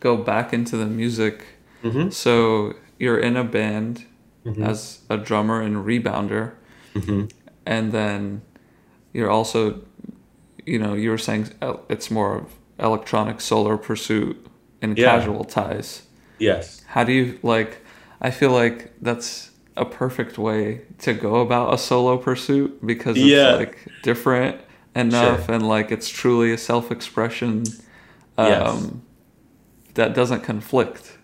go 0.00 0.16
back 0.16 0.52
into 0.52 0.76
the 0.76 0.86
music. 0.86 1.44
Mhm. 1.82 2.12
So 2.12 2.74
you're 2.98 3.18
in 3.18 3.36
a 3.36 3.44
band 3.44 4.04
Mhm. 4.44 4.64
as 4.66 5.00
a 5.10 5.16
drummer 5.16 5.60
and 5.60 5.84
rebounder, 5.84 6.52
Mhm. 6.94 7.30
and 7.66 7.92
then 7.92 8.42
you're 9.12 9.30
also, 9.30 9.80
you 10.64 10.78
know, 10.78 10.94
you 10.94 11.10
were 11.10 11.18
saying 11.18 11.48
it's 11.88 12.10
more 12.10 12.36
of 12.38 12.54
electronic 12.78 13.40
solar 13.40 13.76
pursuit 13.76 14.36
and 14.80 14.96
Yeah. 14.96 15.06
casual 15.18 15.44
ties. 15.44 16.02
yes 16.40 16.82
How 16.86 17.02
do 17.02 17.10
you 17.12 17.36
like? 17.42 17.78
I 18.20 18.30
feel 18.30 18.52
like 18.52 18.92
that's 19.02 19.47
a 19.80 19.84
perfect 19.84 20.38
way 20.38 20.82
to 20.98 21.12
go 21.14 21.36
about 21.36 21.72
a 21.74 21.78
solo 21.78 22.16
pursuit 22.18 22.84
because 22.86 23.16
it's 23.16 23.26
Yeah. 23.26 23.54
like 23.54 23.78
different 24.02 24.60
enough 24.96 25.48
and 25.48 25.66
like 25.68 25.90
it's 25.92 26.08
truly 26.08 26.52
a 26.52 26.58
self-expression 26.58 27.64
um, 28.36 28.46
Yes. 28.48 28.86
that 29.94 30.14
doesn't 30.14 30.42
conflict. 30.42 31.16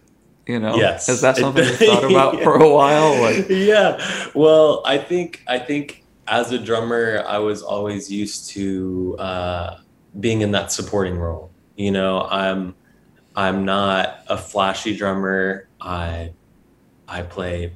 You 0.46 0.58
know, 0.60 0.76
Yes. 0.76 1.08
is 1.08 1.20
that 1.22 1.36
something 1.36 1.64
you 1.64 1.70
thought 1.88 2.04
about 2.04 2.42
for 2.42 2.56
a 2.56 2.68
while? 2.68 3.20
Like, 3.20 3.46
yeah. 3.48 3.98
Well, 4.34 4.82
I 4.84 4.98
think 4.98 5.42
I 5.46 5.58
think 5.58 6.04
as 6.28 6.52
a 6.52 6.58
drummer, 6.58 7.24
I 7.26 7.38
was 7.38 7.62
always 7.62 8.10
used 8.10 8.50
to 8.50 9.16
uh, 9.18 9.76
being 10.20 10.42
in 10.42 10.50
that 10.52 10.70
supporting 10.70 11.18
role. 11.18 11.50
You 11.76 11.92
know, 11.92 12.22
I'm 12.30 12.74
I'm 13.34 13.64
not 13.64 14.18
a 14.28 14.36
flashy 14.36 14.96
drummer. 14.96 15.66
I 15.80 16.32
I 17.08 17.22
play 17.22 17.72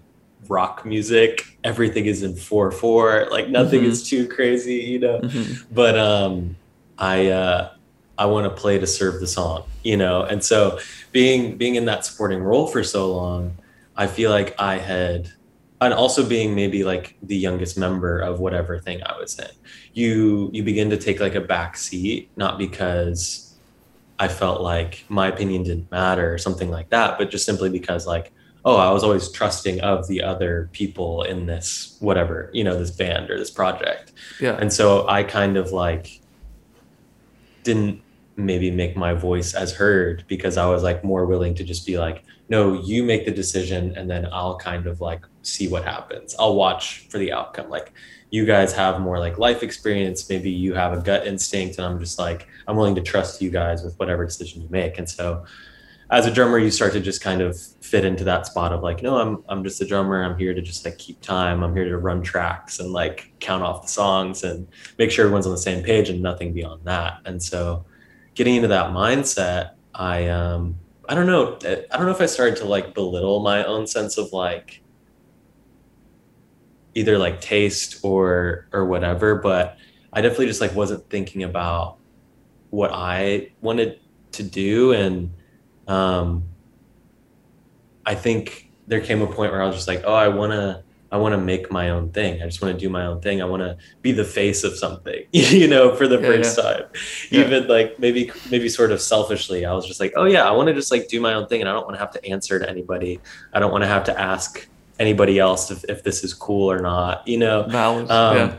rock 0.49 0.85
music. 0.85 1.45
Everything 1.65 2.07
is 2.07 2.23
in 2.23 2.35
four 2.37 2.71
four. 2.71 3.29
Like 3.31 3.49
nothing 3.49 3.83
Mhm. 3.83 3.87
is 3.93 4.09
too 4.09 4.27
crazy. 4.29 4.75
You 4.77 4.99
know 5.01 5.21
mhm, 5.21 5.65
but 5.71 5.99
um 5.99 6.57
i 6.99 7.29
uh 7.29 7.71
i 8.19 8.27
want 8.27 8.45
to 8.45 8.61
play 8.61 8.77
to 8.79 8.87
serve 8.87 9.21
the 9.21 9.27
song 9.27 9.63
you 9.85 9.97
know 9.97 10.23
and 10.25 10.43
so 10.43 10.79
being 11.13 11.57
being 11.57 11.77
in 11.77 11.85
that 11.85 12.05
supporting 12.05 12.43
role 12.43 12.67
for 12.67 12.83
so 12.83 13.15
long 13.15 13.57
i 13.97 14.05
feel 14.09 14.33
like 14.33 14.53
i 14.59 14.77
had 14.77 15.29
and 15.81 15.95
also 15.95 16.29
being 16.29 16.57
maybe 16.57 16.83
like 16.83 17.17
the 17.23 17.37
youngest 17.37 17.79
member 17.79 18.19
of 18.19 18.41
whatever 18.41 18.81
thing 18.81 19.01
i 19.07 19.17
was 19.17 19.39
in 19.39 19.47
you 19.93 20.51
you 20.53 20.65
begin 20.65 20.91
to 20.91 20.97
take 20.97 21.21
like 21.21 21.37
a 21.37 21.41
back 21.41 21.77
seat 21.77 22.31
not 22.37 22.59
because 22.59 23.45
I 24.21 24.27
felt 24.27 24.61
like 24.63 25.05
my 25.09 25.29
opinion 25.29 25.63
didn't 25.63 25.89
matter 25.93 26.35
or 26.35 26.39
something 26.39 26.73
like 26.73 26.91
that, 26.91 27.19
but 27.19 27.31
just 27.31 27.47
simply 27.47 27.71
because 27.71 28.05
like, 28.05 28.33
oh, 28.69 28.77
I 28.77 28.91
was 28.91 29.03
always 29.03 29.31
trusting 29.31 29.81
of 29.81 30.07
the 30.09 30.23
other 30.23 30.69
people 30.73 31.23
in 31.23 31.47
this 31.47 31.97
whatever, 32.01 32.51
you 32.53 32.63
know, 32.63 32.79
this 32.79 32.91
band 32.91 33.31
or 33.31 33.39
this 33.39 33.51
project. 33.51 34.13
Yeah. 34.41 34.59
And 34.61 34.71
so 34.71 35.09
I 35.09 35.23
kind 35.23 35.57
of 35.57 35.73
like 35.73 36.21
didn't 37.63 38.03
maybe 38.37 38.71
make 38.71 38.95
my 38.95 39.15
voice 39.15 39.55
as 39.55 39.73
heard 39.73 40.23
because 40.29 40.59
I 40.59 40.69
was 40.69 40.83
like 40.83 41.03
more 41.03 41.25
willing 41.25 41.55
to 41.55 41.65
just 41.65 41.87
be 41.87 41.99
like, 41.99 42.25
no, 42.51 42.75
you 42.75 43.03
make 43.03 43.25
the 43.25 43.31
decision 43.31 43.97
and 43.97 44.09
then 44.09 44.29
I'll 44.31 44.59
kind 44.59 44.87
of 44.87 45.01
like 45.01 45.25
see 45.41 45.69
what 45.69 45.85
happens. 45.85 46.37
I'll 46.39 46.55
watch 46.55 47.07
for 47.09 47.17
the 47.17 47.33
outcome. 47.33 47.71
Like 47.71 47.95
you 48.29 48.45
guys 48.45 48.75
have 48.75 49.01
more 49.01 49.19
like 49.19 49.39
life 49.39 49.63
experience. 49.63 50.29
Maybe 50.29 50.51
you 50.51 50.75
have 50.75 50.93
a 50.93 51.01
gut 51.01 51.27
instinct 51.27 51.79
and 51.79 51.87
I'm 51.87 51.99
just 51.99 52.19
like, 52.19 52.47
I'm 52.67 52.77
willing 52.77 52.97
to 52.97 53.03
trust 53.03 53.41
you 53.41 53.49
guys 53.49 53.83
with 53.83 53.99
whatever 53.99 54.27
decision 54.27 54.61
you 54.61 54.69
make. 54.69 54.99
And 54.99 55.09
so 55.09 55.47
as 56.11 56.27
a 56.27 56.31
drummer, 56.31 56.59
you 56.59 56.71
start 56.71 56.93
to 56.95 57.01
just 57.01 57.21
kind 57.21 57.43
of 57.43 57.59
fit 57.61 58.05
into 58.05 58.25
that 58.25 58.47
spot 58.47 58.73
of 58.73 58.83
like, 58.83 59.03
no, 59.03 59.19
I'm 59.19 59.45
I'm 59.49 59.63
just 59.63 59.81
a 59.83 59.87
drummer. 59.87 60.23
I'm 60.23 60.39
here 60.39 60.55
to 60.55 60.63
just 60.63 60.85
like 60.85 60.97
keep 60.97 61.21
time. 61.21 61.63
I'm 61.63 61.75
here 61.75 61.89
to 61.89 61.99
run 61.99 62.23
tracks 62.23 62.81
and 62.81 62.93
like 62.93 63.33
count 63.41 63.63
off 63.63 63.83
the 63.83 63.89
songs 63.89 64.43
and 64.43 64.67
make 64.99 65.11
sure 65.11 65.27
everyone's 65.27 65.47
on 65.47 65.53
the 65.53 65.59
same 65.59 65.83
page 65.83 66.09
and 66.09 66.23
nothing 66.23 66.55
beyond 66.55 66.85
that. 66.85 67.21
And 67.27 67.43
so 67.43 67.85
getting 68.35 68.57
into 68.57 68.69
that 68.69 68.93
mindset, 68.93 69.73
I 69.95 70.29
um 70.29 70.79
I 71.09 71.15
don't 71.15 71.27
know. 71.27 71.59
I 71.65 71.97
don't 71.97 72.07
know 72.07 72.13
if 72.13 72.23
I 72.23 72.27
started 72.27 72.57
to 72.57 72.65
like 72.65 72.95
belittle 72.95 73.41
my 73.41 73.65
own 73.65 73.87
sense 73.87 74.17
of 74.17 74.33
like 74.33 74.83
either 76.95 77.19
like 77.19 77.43
taste 77.43 78.01
or 78.03 78.67
or 78.73 78.87
whatever, 78.87 79.35
but 79.35 79.77
I 80.13 80.23
definitely 80.23 80.47
just 80.47 80.63
like 80.63 80.75
wasn't 80.75 81.09
thinking 81.11 81.43
about 81.43 81.99
what 82.71 82.91
I 82.95 83.51
wanted 83.61 84.01
to 84.33 84.43
do 84.43 84.93
and 84.93 85.33
um 85.89 86.45
I 88.07 88.15
think 88.15 88.71
there 88.87 89.01
came 89.01 89.21
a 89.21 89.27
point 89.27 89.53
where 89.53 89.63
I 89.63 89.67
was 89.67 89.77
just 89.77 89.89
like, 89.89 90.03
oh, 90.05 90.15
I 90.15 90.29
want 90.29 90.53
to 90.53 90.83
I 91.11 91.17
want 91.17 91.33
to 91.33 91.39
make 91.39 91.71
my 91.71 91.89
own 91.91 92.11
thing. 92.11 92.43
I 92.43 92.47
just 92.47 92.61
want 92.61 92.75
to 92.75 92.79
do 92.79 92.91
my 92.91 93.07
own 93.07 93.21
thing. 93.21 93.41
I 93.41 93.47
want 93.47 93.63
to 93.63 93.79
be 94.03 94.13
the 94.13 94.25
face 94.25 94.63
of 94.63 94.77
something, 94.77 95.25
you 95.33 95.67
know, 95.67 95.95
for 95.95 96.07
the 96.07 96.21
yeah, 96.21 96.27
first 96.27 96.59
yeah. 96.59 96.63
time. 96.63 96.83
Yeah. 97.31 97.41
Even 97.41 97.69
like 97.69 97.99
maybe 97.99 98.31
maybe 98.51 98.69
sort 98.69 98.93
of 98.93 99.01
selfishly, 99.01 99.65
I 99.65 99.73
was 99.73 99.87
just 99.87 100.01
like, 100.01 100.13
oh 100.17 100.25
yeah, 100.25 100.47
I 100.47 100.51
want 100.51 100.69
to 100.69 100.75
just 100.75 100.91
like 100.91 101.09
do 101.09 101.21
my 101.21 101.35
own 101.35 101.47
thing, 101.47 101.61
and 101.61 101.69
I 101.69 101.73
don't 101.73 101.85
want 101.85 101.95
to 101.95 102.01
have 102.01 102.13
to 102.13 102.25
answer 102.27 102.59
to 102.59 102.69
anybody. 102.69 103.21
I 103.53 103.61
don't 103.61 103.73
want 103.73 103.85
to 103.85 103.89
have 103.89 104.05
to 104.05 104.21
ask 104.21 104.67
anybody 104.99 105.39
else 105.39 105.71
if, 105.71 105.85
if 105.85 106.03
this 106.03 106.25
is 106.25 106.35
cool 106.35 106.71
or 106.71 106.81
not. 106.81 107.27
You 107.27 107.39
know, 107.39 107.63
Valid. 107.65 108.11
Um, 108.11 108.37
yeah. 108.37 108.55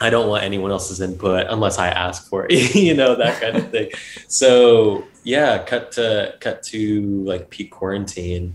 I 0.00 0.10
don't 0.10 0.28
want 0.28 0.42
anyone 0.44 0.70
else's 0.70 1.00
input 1.00 1.46
unless 1.48 1.78
I 1.78 1.88
ask 1.88 2.28
for 2.28 2.46
it. 2.48 2.74
you 2.74 2.94
know 2.94 3.14
that 3.14 3.40
kind 3.40 3.56
of 3.56 3.70
thing. 3.70 3.90
so 4.28 5.04
yeah, 5.26 5.58
cut 5.64 5.90
to 5.92 6.36
cut 6.38 6.62
to 6.62 7.24
like 7.24 7.50
peak 7.50 7.72
quarantine. 7.72 8.54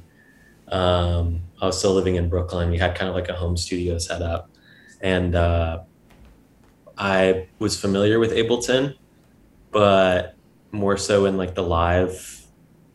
Um, 0.70 1.42
I 1.62 1.66
was 1.66 1.78
still 1.78 1.94
living 1.94 2.16
in 2.16 2.30
Brooklyn. 2.30 2.70
We 2.70 2.78
had 2.78 2.96
kind 2.96 3.10
of 3.10 3.14
like 3.14 3.28
a 3.28 3.34
home 3.34 3.58
studio 3.58 3.98
set 3.98 4.22
up. 4.22 4.50
And 5.02 5.36
uh, 5.36 5.82
I 6.98 7.50
was 7.60 7.78
familiar 7.78 8.20
with 8.20 8.32
Ableton, 8.32 8.96
but 9.72 10.36
more 10.72 10.96
so 10.96 11.26
in 11.26 11.36
like 11.36 11.56
the 11.56 11.64
live 11.64 12.48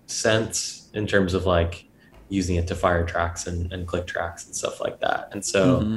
sense 0.07 0.89
in 0.95 1.07
terms 1.07 1.35
of 1.35 1.45
like 1.45 1.87
using 2.31 2.57
it 2.57 2.67
to 2.69 2.75
fire 2.75 3.05
tracks 3.05 3.47
and, 3.47 3.71
and 3.75 3.87
click 3.87 4.07
tracks 4.07 4.47
and 4.47 4.57
stuff 4.57 4.81
like 4.81 5.01
that. 5.01 5.29
And 5.33 5.45
so 5.45 5.81
mm-hmm. 5.81 5.97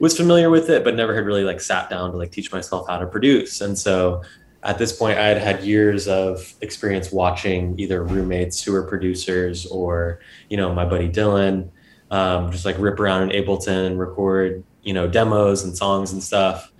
was 0.00 0.16
familiar 0.16 0.50
with 0.50 0.68
it, 0.68 0.82
but 0.82 0.96
never 0.96 1.14
had 1.14 1.24
really 1.24 1.44
like 1.44 1.60
sat 1.60 1.88
down 1.90 2.10
to 2.10 2.16
like 2.16 2.32
teach 2.32 2.50
myself 2.50 2.88
how 2.88 2.98
to 2.98 3.06
produce. 3.06 3.60
And 3.60 3.78
so 3.78 4.22
at 4.62 4.78
this 4.78 4.92
point 4.92 5.18
I 5.18 5.26
had 5.26 5.38
had 5.38 5.64
years 5.64 6.06
of 6.06 6.54
experience 6.60 7.10
watching 7.10 7.78
either 7.78 8.04
roommates 8.04 8.62
who 8.62 8.72
were 8.72 8.82
producers 8.82 9.66
or, 9.66 10.20
you 10.48 10.56
know, 10.56 10.74
my 10.74 10.84
buddy 10.84 11.08
Dylan 11.08 11.70
um, 12.10 12.50
just 12.50 12.64
like 12.64 12.76
rip 12.78 12.98
around 12.98 13.30
in 13.30 13.44
Ableton 13.44 13.86
and 13.86 13.98
record, 13.98 14.64
you 14.82 14.92
know, 14.92 15.08
demos 15.08 15.64
and 15.64 15.76
songs 15.76 16.12
and 16.12 16.22
stuff. 16.22 16.72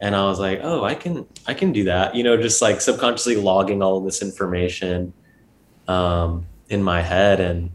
And 0.00 0.16
I 0.16 0.24
was 0.24 0.40
like, 0.40 0.60
oh, 0.62 0.82
I 0.82 0.94
can, 0.94 1.26
I 1.46 1.54
can 1.54 1.72
do 1.72 1.84
that. 1.84 2.16
You 2.16 2.24
know, 2.24 2.36
just 2.36 2.60
like 2.60 2.80
subconsciously 2.80 3.36
logging 3.36 3.82
all 3.82 4.00
this 4.00 4.20
information 4.20 5.12
um, 5.86 6.46
in 6.68 6.82
my 6.82 7.00
head. 7.00 7.38
And 7.38 7.70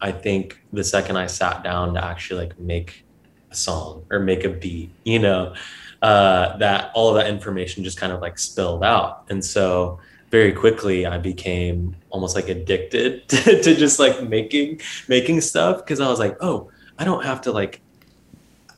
I 0.00 0.12
think 0.12 0.62
the 0.72 0.84
second 0.84 1.16
I 1.16 1.26
sat 1.26 1.64
down 1.64 1.94
to 1.94 2.04
actually 2.04 2.46
like 2.46 2.58
make 2.60 3.04
a 3.50 3.54
song 3.56 4.04
or 4.10 4.20
make 4.20 4.44
a 4.44 4.48
beat, 4.48 4.90
you 5.04 5.18
know, 5.18 5.54
uh, 6.02 6.56
that 6.58 6.90
all 6.94 7.10
of 7.10 7.16
that 7.16 7.28
information 7.28 7.84
just 7.84 7.98
kind 7.98 8.12
of 8.12 8.20
like 8.20 8.38
spilled 8.38 8.82
out. 8.82 9.24
And 9.28 9.44
so 9.44 9.98
very 10.30 10.52
quickly 10.52 11.06
I 11.06 11.18
became 11.18 11.96
almost 12.10 12.34
like 12.34 12.48
addicted 12.48 13.28
to, 13.28 13.62
to 13.62 13.74
just 13.74 13.98
like 13.98 14.22
making 14.22 14.80
making 15.08 15.40
stuff 15.40 15.78
because 15.78 16.00
I 16.00 16.08
was 16.08 16.18
like, 16.18 16.36
oh, 16.40 16.70
I 16.98 17.04
don't 17.04 17.24
have 17.24 17.42
to 17.42 17.52
like 17.52 17.80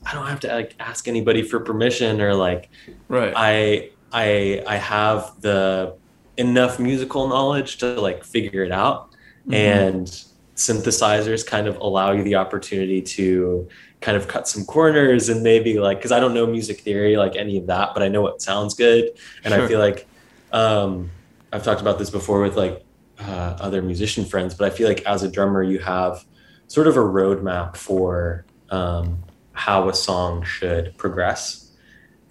I 0.05 0.15
don't 0.15 0.27
have 0.27 0.41
to 0.41 0.49
like 0.49 0.75
ask 0.81 1.07
anybody 1.07 1.43
for 1.43 1.61
permission 1.61 2.21
or 2.21 2.35
like 2.35 2.71
right. 3.09 3.33
I 3.37 3.91
I 4.13 4.63
I 4.67 4.77
have 4.77 5.41
the 5.41 5.95
enough 6.37 6.79
musical 6.79 7.29
knowledge 7.29 7.79
to 7.79 8.01
like 8.01 8.25
figure 8.25 8.65
it 8.65 8.73
out 8.73 9.13
mm-hmm. 9.43 9.55
and 9.55 10.25
synthesizers 10.57 11.47
kind 11.47 11.67
of 11.67 11.77
allow 11.77 12.13
you 12.13 12.23
the 12.23 12.37
opportunity 12.37 13.01
to 13.01 13.69
kind 14.03 14.17
of 14.17 14.29
cut 14.29 14.47
some 14.47 14.65
corners 14.65 15.29
and 15.29 15.43
maybe 15.43 15.79
like 15.79 15.99
because 15.99 16.13
I 16.13 16.21
don't 16.21 16.35
know 16.35 16.47
music 16.47 16.81
theory 16.81 17.17
like 17.17 17.37
any 17.37 17.57
of 17.57 17.67
that, 17.69 17.95
but 17.95 18.03
I 18.03 18.09
know 18.09 18.21
what 18.21 18.43
sounds 18.43 18.75
good 18.75 19.11
and 19.45 19.55
sure. 19.55 19.65
I 19.65 19.69
feel 19.69 19.79
like 19.79 20.07
um 20.53 21.11
I've 21.53 21.63
talked 21.63 21.81
about 21.81 21.99
this 21.99 22.11
before 22.11 22.41
with 22.41 22.57
like 22.57 22.85
uh, 23.19 23.57
other 23.61 23.83
musician 23.83 24.25
friends, 24.25 24.55
but 24.55 24.73
I 24.73 24.75
feel 24.75 24.89
like 24.89 25.03
as 25.03 25.23
a 25.23 25.31
drummer, 25.31 25.63
you 25.63 25.79
have 25.81 26.25
sort 26.67 26.87
of 26.87 26.97
a 26.97 27.01
roadmap 27.01 27.77
for 27.77 28.47
um, 28.71 29.23
how 29.53 29.89
a 29.89 29.95
song 29.95 30.43
should 30.45 30.97
progress, 30.97 31.73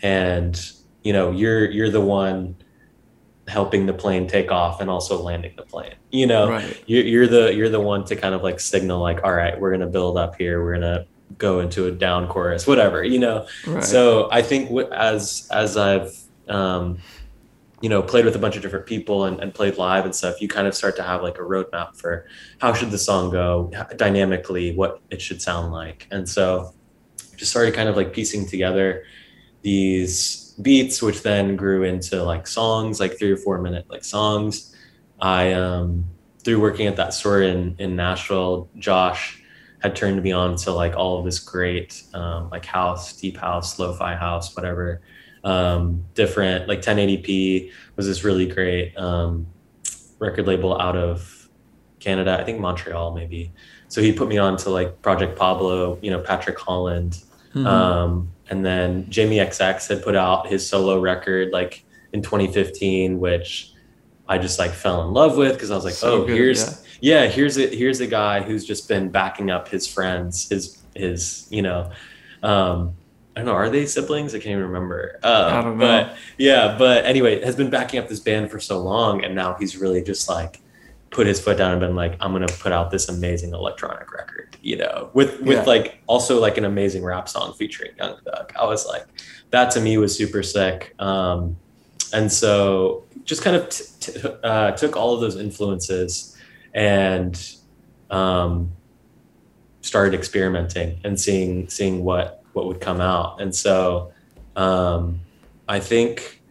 and 0.02 0.60
you 1.04 1.14
know 1.14 1.32
you're 1.32 1.70
you're 1.70 1.92
the 1.92 2.02
one 2.02 2.56
helping 3.48 3.86
the 3.86 3.94
plane 3.94 4.28
take 4.28 4.52
off 4.52 4.82
and 4.82 4.90
also 4.90 5.22
landing 5.22 5.54
the 5.56 5.64
plane. 5.64 5.94
You 6.10 6.26
know, 6.26 6.50
right. 6.50 6.84
you're, 6.88 7.04
you're 7.04 7.28
the 7.28 7.54
you're 7.54 7.70
the 7.70 7.80
one 7.80 8.04
to 8.06 8.16
kind 8.16 8.34
of 8.34 8.42
like 8.42 8.60
signal 8.60 9.00
like, 9.00 9.24
all 9.24 9.34
right, 9.34 9.60
we're 9.60 9.72
gonna 9.72 9.88
build 9.88 10.18
up 10.18 10.36
here, 10.36 10.64
we're 10.64 10.74
gonna 10.74 11.06
go 11.38 11.60
into 11.60 11.88
a 11.88 11.92
down 11.92 12.28
chorus, 12.28 12.68
whatever. 12.68 13.04
You 13.04 13.20
know, 13.20 13.48
right. 13.68 13.84
so 13.84 14.30
I 14.32 14.42
think 14.42 14.72
as 14.92 15.48
as 15.52 15.78
I've 15.78 16.16
um, 16.48 17.00
you 17.82 17.90
know 17.90 18.02
played 18.02 18.26
with 18.26 18.36
a 18.36 18.40
bunch 18.40 18.56
of 18.56 18.62
different 18.62 18.86
people 18.86 19.26
and, 19.26 19.40
and 19.40 19.54
played 19.54 19.78
live 19.78 20.06
and 20.06 20.16
stuff 20.16 20.40
you 20.40 20.48
kind 20.48 20.68
of 20.68 20.76
start 20.76 20.96
to 20.96 21.04
have 21.04 21.22
like 21.22 21.38
a 21.38 21.42
roadmap 21.42 21.96
for 21.96 22.28
how 22.60 22.74
should 22.74 22.92
the 22.92 22.98
song 22.98 23.32
go 23.32 23.72
dynamically 23.98 24.74
what 24.76 25.02
it 25.10 25.22
should 25.22 25.42
sound 25.42 25.72
like 25.72 26.08
and 26.12 26.30
so 26.30 26.74
just 27.36 27.52
started 27.52 27.74
kind 27.74 27.90
of 27.90 27.98
like 27.98 28.14
piecing 28.14 28.46
together 28.46 29.04
these 29.64 30.56
beats 30.62 31.02
which 31.02 31.24
then 31.24 31.56
grew 31.56 31.84
into 31.84 32.24
like 32.24 32.46
songs 32.46 33.00
like 33.00 33.18
three 33.18 33.32
or 33.32 33.38
four 33.38 33.60
minute 33.60 33.86
like 33.90 34.04
songs 34.04 34.76
i 35.20 35.52
um 35.52 36.06
through 36.44 36.60
working 36.60 36.88
at 36.88 36.96
that 36.96 37.14
store 37.14 37.42
in 37.42 37.76
in 37.80 37.96
nashville 37.96 38.70
josh 38.78 39.41
had 39.82 39.96
turned 39.96 40.22
me 40.22 40.32
on 40.32 40.56
to 40.56 40.72
like 40.72 40.96
all 40.96 41.20
of 41.20 41.26
this 41.26 41.40
great 41.40 42.04
um, 42.14 42.50
like 42.50 42.66
house 42.66 43.14
deep 43.14 43.38
house 43.38 43.80
lo-fi 43.80 44.16
house 44.16 44.56
whatever 44.56 45.02
um, 45.44 46.04
different 46.14 46.68
like 46.68 46.82
1080p 46.82 47.72
was 47.96 48.06
this 48.06 48.24
really 48.24 48.48
great 48.48 48.96
um, 48.98 49.48
record 50.20 50.46
label 50.48 50.80
out 50.80 50.96
of 50.96 51.42
Canada, 52.02 52.38
I 52.38 52.44
think 52.44 52.60
Montreal 52.60 53.14
maybe. 53.14 53.54
So 53.88 54.02
he 54.02 54.12
put 54.12 54.28
me 54.28 54.38
on 54.38 54.58
to 54.58 54.70
like 54.70 55.02
Project 55.02 55.38
Pablo, 55.38 55.98
you 56.02 56.12
know, 56.12 56.20
Patrick 56.20 56.60
Holland. 56.60 57.24
Mm-hmm. 57.54 57.68
Um, 57.68 58.32
and 58.50 58.66
then 58.66 59.10
Jamie 59.10 59.38
XX 59.38 59.88
had 59.88 60.04
put 60.04 60.16
out 60.16 60.48
his 60.48 60.68
solo 60.68 61.00
record 61.00 61.52
like 61.52 61.86
in 62.12 62.22
2015, 62.22 63.20
which 63.20 63.74
I 64.28 64.38
just 64.38 64.60
like 64.60 64.72
fell 64.72 65.08
in 65.08 65.14
love 65.14 65.38
with 65.38 65.54
because 65.54 65.72
I 65.72 65.76
was 65.76 65.86
like, 65.86 65.94
so 65.94 66.24
oh, 66.24 66.26
good, 66.26 66.36
here's 66.36 66.64
yeah. 66.64 66.81
Yeah, 67.02 67.26
here's 67.26 67.58
a 67.58 67.68
here's 67.68 68.00
a 68.00 68.08
guy 68.08 68.42
who's 68.42 68.64
just 68.64 68.88
been 68.88 69.10
backing 69.10 69.50
up 69.50 69.68
his 69.68 69.88
friends, 69.88 70.48
his 70.50 70.82
his 70.96 71.48
you 71.50 71.64
know, 71.64 71.92
um, 72.44 72.94
I 73.36 73.40
don't 73.40 73.48
know. 73.48 73.54
Are 73.54 73.70
they 73.70 73.88
siblings? 73.88 74.36
I 74.36 74.38
can't 74.38 74.52
even 74.52 74.64
remember. 74.64 75.20
Uh, 75.24 75.50
I 75.52 75.62
don't 75.62 75.78
know. 75.78 75.86
But 75.86 76.18
yeah, 76.38 76.76
but 76.78 77.06
anyway, 77.06 77.44
has 77.44 77.56
been 77.56 77.72
backing 77.72 78.00
up 78.00 78.08
this 78.08 78.20
band 78.20 78.52
for 78.52 78.60
so 78.60 78.80
long, 78.80 79.24
and 79.26 79.34
now 79.34 79.56
he's 79.56 79.78
really 79.78 80.04
just 80.04 80.30
like 80.30 80.62
put 81.10 81.28
his 81.28 81.42
foot 81.42 81.58
down 81.58 81.72
and 81.72 81.80
been 81.80 81.96
like, 81.96 82.18
I'm 82.22 82.34
gonna 82.34 82.48
put 82.48 82.72
out 82.72 82.92
this 82.92 83.10
amazing 83.10 83.54
electronic 83.54 84.14
record, 84.14 84.56
you 84.62 84.78
know, 84.78 85.10
with 85.14 85.42
with 85.42 85.58
yeah. 85.58 85.64
like 85.64 86.04
also 86.06 86.40
like 86.40 86.58
an 86.58 86.66
amazing 86.66 87.04
rap 87.04 87.28
song 87.28 87.54
featuring 87.54 87.92
Young 87.98 88.18
Thug. 88.26 88.54
I 88.60 88.66
was 88.66 88.86
like, 88.86 89.06
that 89.50 89.72
to 89.72 89.82
me 89.82 89.98
was 89.98 90.16
super 90.16 90.44
sick. 90.44 90.94
Um, 91.00 91.58
and 92.14 92.32
so 92.32 93.06
just 93.24 93.42
kind 93.42 93.56
of 93.56 93.70
t- 93.70 93.86
t- 94.00 94.30
uh, 94.44 94.72
took 94.72 94.96
all 94.96 95.16
of 95.16 95.22
those 95.22 95.38
influences 95.38 96.31
and 96.74 97.56
um, 98.10 98.72
started 99.82 100.14
experimenting 100.14 101.00
and 101.04 101.20
seeing 101.20 101.68
seeing 101.70 102.04
what 102.04 102.44
what 102.54 102.68
would 102.68 102.82
come 102.82 103.02
out. 103.02 103.42
And 103.42 103.54
so 103.56 104.12
um, 104.56 105.22
I 105.68 105.80
think 105.80 106.42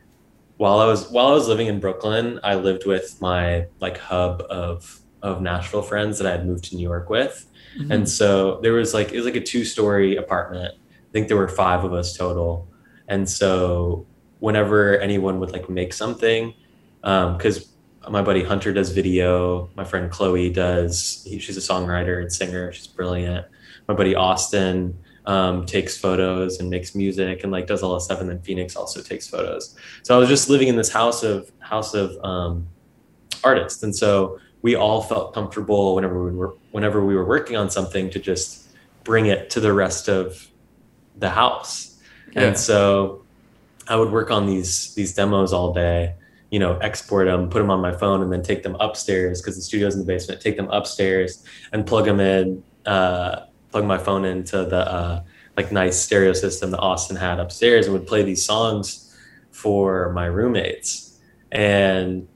while 0.57 0.81
I 0.81 0.87
was 0.87 1.11
while 1.11 1.29
I 1.29 1.33
was 1.33 1.49
living 1.49 1.67
in 1.69 1.81
Brooklyn, 1.81 2.41
I 2.43 2.55
lived 2.55 2.87
with 2.87 3.21
my 3.21 3.67
like 3.81 3.99
hub 3.99 4.43
of 4.51 5.01
of 5.23 5.41
Nashville 5.41 5.83
friends 5.83 6.19
that 6.19 6.27
I 6.27 6.31
had 6.33 6.47
moved 6.47 6.65
to 6.65 6.77
New 6.77 6.83
York 6.83 7.11
with. 7.11 7.47
Mm-hmm. 7.79 7.93
And 7.93 8.09
so 8.09 8.61
there 8.63 8.73
was 8.73 8.95
like 8.95 9.13
it 9.13 9.17
was 9.17 9.25
like 9.25 9.37
a 9.37 9.41
two 9.41 9.65
story 9.65 10.17
apartment. 10.17 10.75
I 10.75 11.13
think 11.13 11.29
there 11.29 11.37
were 11.37 11.49
five 11.49 11.85
of 11.85 11.93
us 11.93 12.17
total. 12.17 12.69
And 13.09 13.29
so 13.29 14.07
whenever 14.39 14.99
anyone 14.99 15.41
would 15.41 15.51
like 15.51 15.69
make 15.69 15.93
something, 15.93 16.55
because 17.01 17.59
um, 17.59 17.70
my 18.09 18.23
buddy 18.23 18.43
Hunter 18.43 18.73
does 18.73 18.91
video, 18.91 19.69
my 19.77 19.85
friend 19.85 20.11
Chloe 20.11 20.51
does. 20.51 21.27
She's 21.29 21.57
a 21.57 21.61
songwriter 21.61 22.21
and 22.21 22.33
singer. 22.33 22.73
She's 22.73 22.87
brilliant. 22.87 23.47
My 23.89 23.95
buddy 23.95 24.15
Austin 24.15 24.97
um, 25.27 25.67
takes 25.67 25.99
photos 25.99 26.61
and 26.61 26.71
makes 26.71 26.95
music 26.95 27.43
and 27.43 27.53
like 27.53 27.67
does 27.67 27.83
all 27.83 27.95
the 27.95 28.01
stuff. 28.01 28.21
And 28.21 28.29
then 28.29 28.41
Phoenix 28.41 28.77
also 28.77 29.03
takes 29.03 29.29
photos. 29.29 29.77
So 30.03 30.15
I 30.15 30.19
was 30.19 30.29
just 30.29 30.49
living 30.49 30.69
in 30.69 30.77
this 30.77 30.91
house 30.91 31.23
of 31.23 31.51
house 31.61 31.95
of 31.95 32.17
um, 32.25 32.67
artists, 33.45 33.83
and 33.83 33.95
so 33.95 34.39
we 34.63 34.75
all 34.75 35.03
felt 35.03 35.35
comfortable 35.35 35.95
whenever 35.95 36.23
we 36.23 36.31
were 36.33 36.55
whenever 36.73 37.05
we 37.05 37.15
were 37.15 37.25
working 37.25 37.57
on 37.57 37.71
something 37.71 38.11
to 38.11 38.19
just 38.19 38.69
bring 39.05 39.27
it 39.27 39.51
to 39.51 39.61
the 39.61 39.73
rest 39.73 40.09
of 40.09 40.49
the 41.17 41.31
house. 41.31 41.99
Yeah. 42.33 42.43
And 42.43 42.59
so 42.59 43.25
I 43.89 43.97
would 43.97 44.11
work 44.11 44.31
on 44.31 44.47
these 44.47 44.95
these 44.95 45.15
demos 45.15 45.53
all 45.53 45.73
day, 45.73 46.15
you 46.51 46.59
know, 46.59 46.77
export 46.79 47.27
them, 47.27 47.49
put 47.49 47.61
them 47.61 47.71
on 47.71 47.81
my 47.81 47.93
phone, 47.93 48.23
and 48.23 48.33
then 48.33 48.43
take 48.43 48.63
them 48.63 48.77
upstairs 48.81 49.41
because 49.41 49.57
the 49.57 49.63
studio's 49.63 49.95
in 49.95 50.01
the 50.01 50.07
basement. 50.07 50.41
Take 50.41 50.57
them 50.57 50.69
upstairs 50.71 51.45
and 51.73 51.87
plug 51.87 52.05
them 52.05 52.21
in, 52.21 52.63
uh, 52.87 53.47
plug 53.71 53.85
my 53.85 53.99
phone 53.99 54.25
into 54.25 54.65
the 54.65 54.91
uh, 54.91 55.23
like 55.57 55.71
nice 55.71 56.01
stereo 56.01 56.33
system 56.33 56.71
that 56.73 56.79
Austin 56.81 57.17
had 57.17 57.39
upstairs, 57.39 57.87
and 57.87 57.95
would 57.95 58.07
play 58.07 58.23
these 58.23 58.45
songs 58.45 59.17
for 59.51 60.13
my 60.13 60.27
roommates. 60.27 61.19
And 61.53 62.29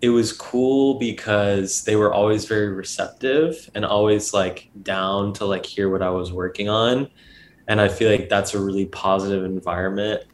it 0.00 0.10
was 0.10 0.32
cool 0.32 0.98
because 0.98 1.84
they 1.84 1.96
were 1.96 2.12
always 2.12 2.44
very 2.44 2.68
receptive 2.68 3.70
and 3.74 3.84
always 3.86 4.34
like 4.34 4.70
down 4.82 5.32
to 5.34 5.46
like 5.46 5.64
hear 5.64 5.88
what 5.88 6.02
I 6.02 6.10
was 6.10 6.32
working 6.32 6.68
on. 6.68 7.08
And 7.68 7.80
I 7.80 7.88
feel 7.88 8.10
like 8.10 8.28
that's 8.28 8.52
a 8.52 8.60
really 8.60 8.84
positive 8.84 9.44
environment 9.44 10.24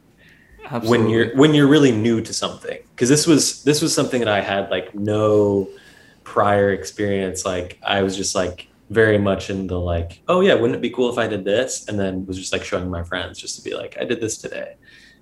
Absolutely. 0.65 0.89
when 0.89 1.09
you're 1.09 1.35
when 1.35 1.53
you're 1.53 1.67
really 1.67 1.91
new 1.91 2.21
to 2.21 2.33
something. 2.33 2.79
Cause 2.95 3.09
this 3.09 3.27
was 3.27 3.63
this 3.63 3.81
was 3.81 3.93
something 3.93 4.19
that 4.19 4.29
I 4.29 4.41
had 4.41 4.69
like 4.69 4.93
no 4.95 5.69
prior 6.23 6.71
experience. 6.71 7.45
Like 7.45 7.79
I 7.83 8.03
was 8.03 8.15
just 8.15 8.35
like 8.35 8.67
very 8.89 9.17
much 9.17 9.49
in 9.49 9.67
the 9.67 9.79
like, 9.79 10.21
oh 10.27 10.41
yeah, 10.41 10.53
wouldn't 10.53 10.75
it 10.75 10.81
be 10.81 10.89
cool 10.89 11.09
if 11.09 11.17
I 11.17 11.27
did 11.27 11.45
this? 11.45 11.87
And 11.87 11.99
then 11.99 12.25
was 12.25 12.37
just 12.37 12.53
like 12.53 12.63
showing 12.63 12.89
my 12.89 13.03
friends 13.03 13.39
just 13.39 13.55
to 13.57 13.63
be 13.63 13.75
like, 13.75 13.97
I 13.99 14.03
did 14.03 14.21
this 14.21 14.37
today, 14.37 14.75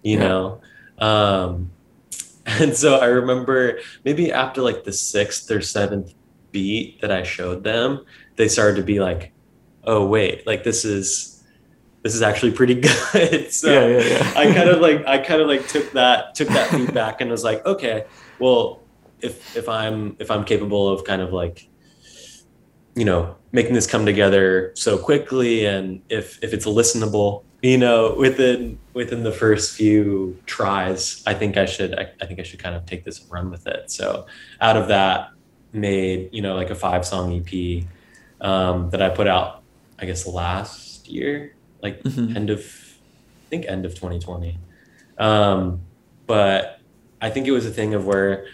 you 0.03 0.17
yeah. 0.17 0.27
know? 0.27 0.61
Um, 0.97 1.71
and 2.45 2.75
so 2.75 2.97
I 2.97 3.05
remember 3.05 3.79
maybe 4.03 4.31
after 4.31 4.61
like 4.61 4.83
the 4.83 4.93
sixth 4.93 5.49
or 5.51 5.61
seventh 5.61 6.13
beat 6.51 7.01
that 7.01 7.11
I 7.11 7.23
showed 7.23 7.63
them, 7.63 8.05
they 8.35 8.47
started 8.47 8.77
to 8.77 8.83
be 8.83 8.99
like, 8.99 9.31
"Oh 9.83 10.05
wait, 10.05 10.47
like 10.47 10.63
this 10.63 10.85
is 10.85 11.38
this 12.03 12.15
is 12.15 12.21
actually 12.21 12.51
pretty 12.51 12.75
good." 13.13 13.51
so 13.51 13.71
yeah, 13.71 13.99
yeah, 13.99 14.07
yeah. 14.07 14.33
I 14.35 14.53
kind 14.53 14.69
of 14.69 14.81
like 14.81 15.05
I 15.05 15.17
kind 15.19 15.41
of 15.41 15.47
like 15.47 15.67
took 15.67 15.91
that 15.93 16.35
took 16.35 16.47
that 16.49 16.69
feedback 16.69 17.21
and 17.21 17.31
was 17.31 17.43
like, 17.43 17.65
"Okay, 17.65 18.05
well, 18.39 18.81
if 19.21 19.55
if 19.55 19.69
I'm 19.69 20.15
if 20.19 20.31
I'm 20.31 20.45
capable 20.45 20.89
of 20.89 21.03
kind 21.03 21.21
of 21.21 21.33
like 21.33 21.69
you 22.95 23.05
know 23.05 23.35
making 23.51 23.73
this 23.73 23.87
come 23.87 24.05
together 24.05 24.71
so 24.75 24.97
quickly 24.97 25.65
and 25.65 26.01
if 26.09 26.41
if 26.43 26.53
it's 26.53 26.65
listenable 26.65 27.43
you 27.61 27.77
know 27.77 28.15
within 28.17 28.77
within 28.93 29.23
the 29.23 29.31
first 29.31 29.75
few 29.75 30.37
tries 30.45 31.23
i 31.25 31.33
think 31.33 31.55
i 31.55 31.65
should 31.65 31.93
I, 31.97 32.11
I, 32.21 32.25
think 32.25 32.39
i 32.39 32.43
should 32.43 32.59
kind 32.59 32.75
of 32.75 32.85
take 32.85 33.05
this 33.05 33.21
and 33.21 33.31
run 33.31 33.51
with 33.51 33.67
it 33.67 33.89
so 33.91 34.25
out 34.59 34.75
of 34.75 34.87
that 34.89 35.31
made 35.71 36.29
you 36.33 36.41
know 36.41 36.55
like 36.55 36.69
a 36.69 36.75
five 36.75 37.05
song 37.05 37.33
ep 37.33 37.83
um, 38.41 38.89
that 38.89 39.01
i 39.01 39.09
put 39.09 39.27
out 39.27 39.61
i 39.99 40.05
guess 40.05 40.25
last 40.25 41.07
year 41.07 41.55
like 41.81 42.01
mm-hmm. 42.03 42.35
end 42.35 42.49
of 42.49 42.59
i 42.59 43.49
think 43.49 43.65
end 43.67 43.85
of 43.85 43.93
2020 43.95 44.57
um, 45.17 45.81
but 46.27 46.79
i 47.21 47.29
think 47.29 47.47
it 47.47 47.51
was 47.51 47.65
a 47.65 47.71
thing 47.71 47.93
of 47.93 48.05
where 48.05 48.45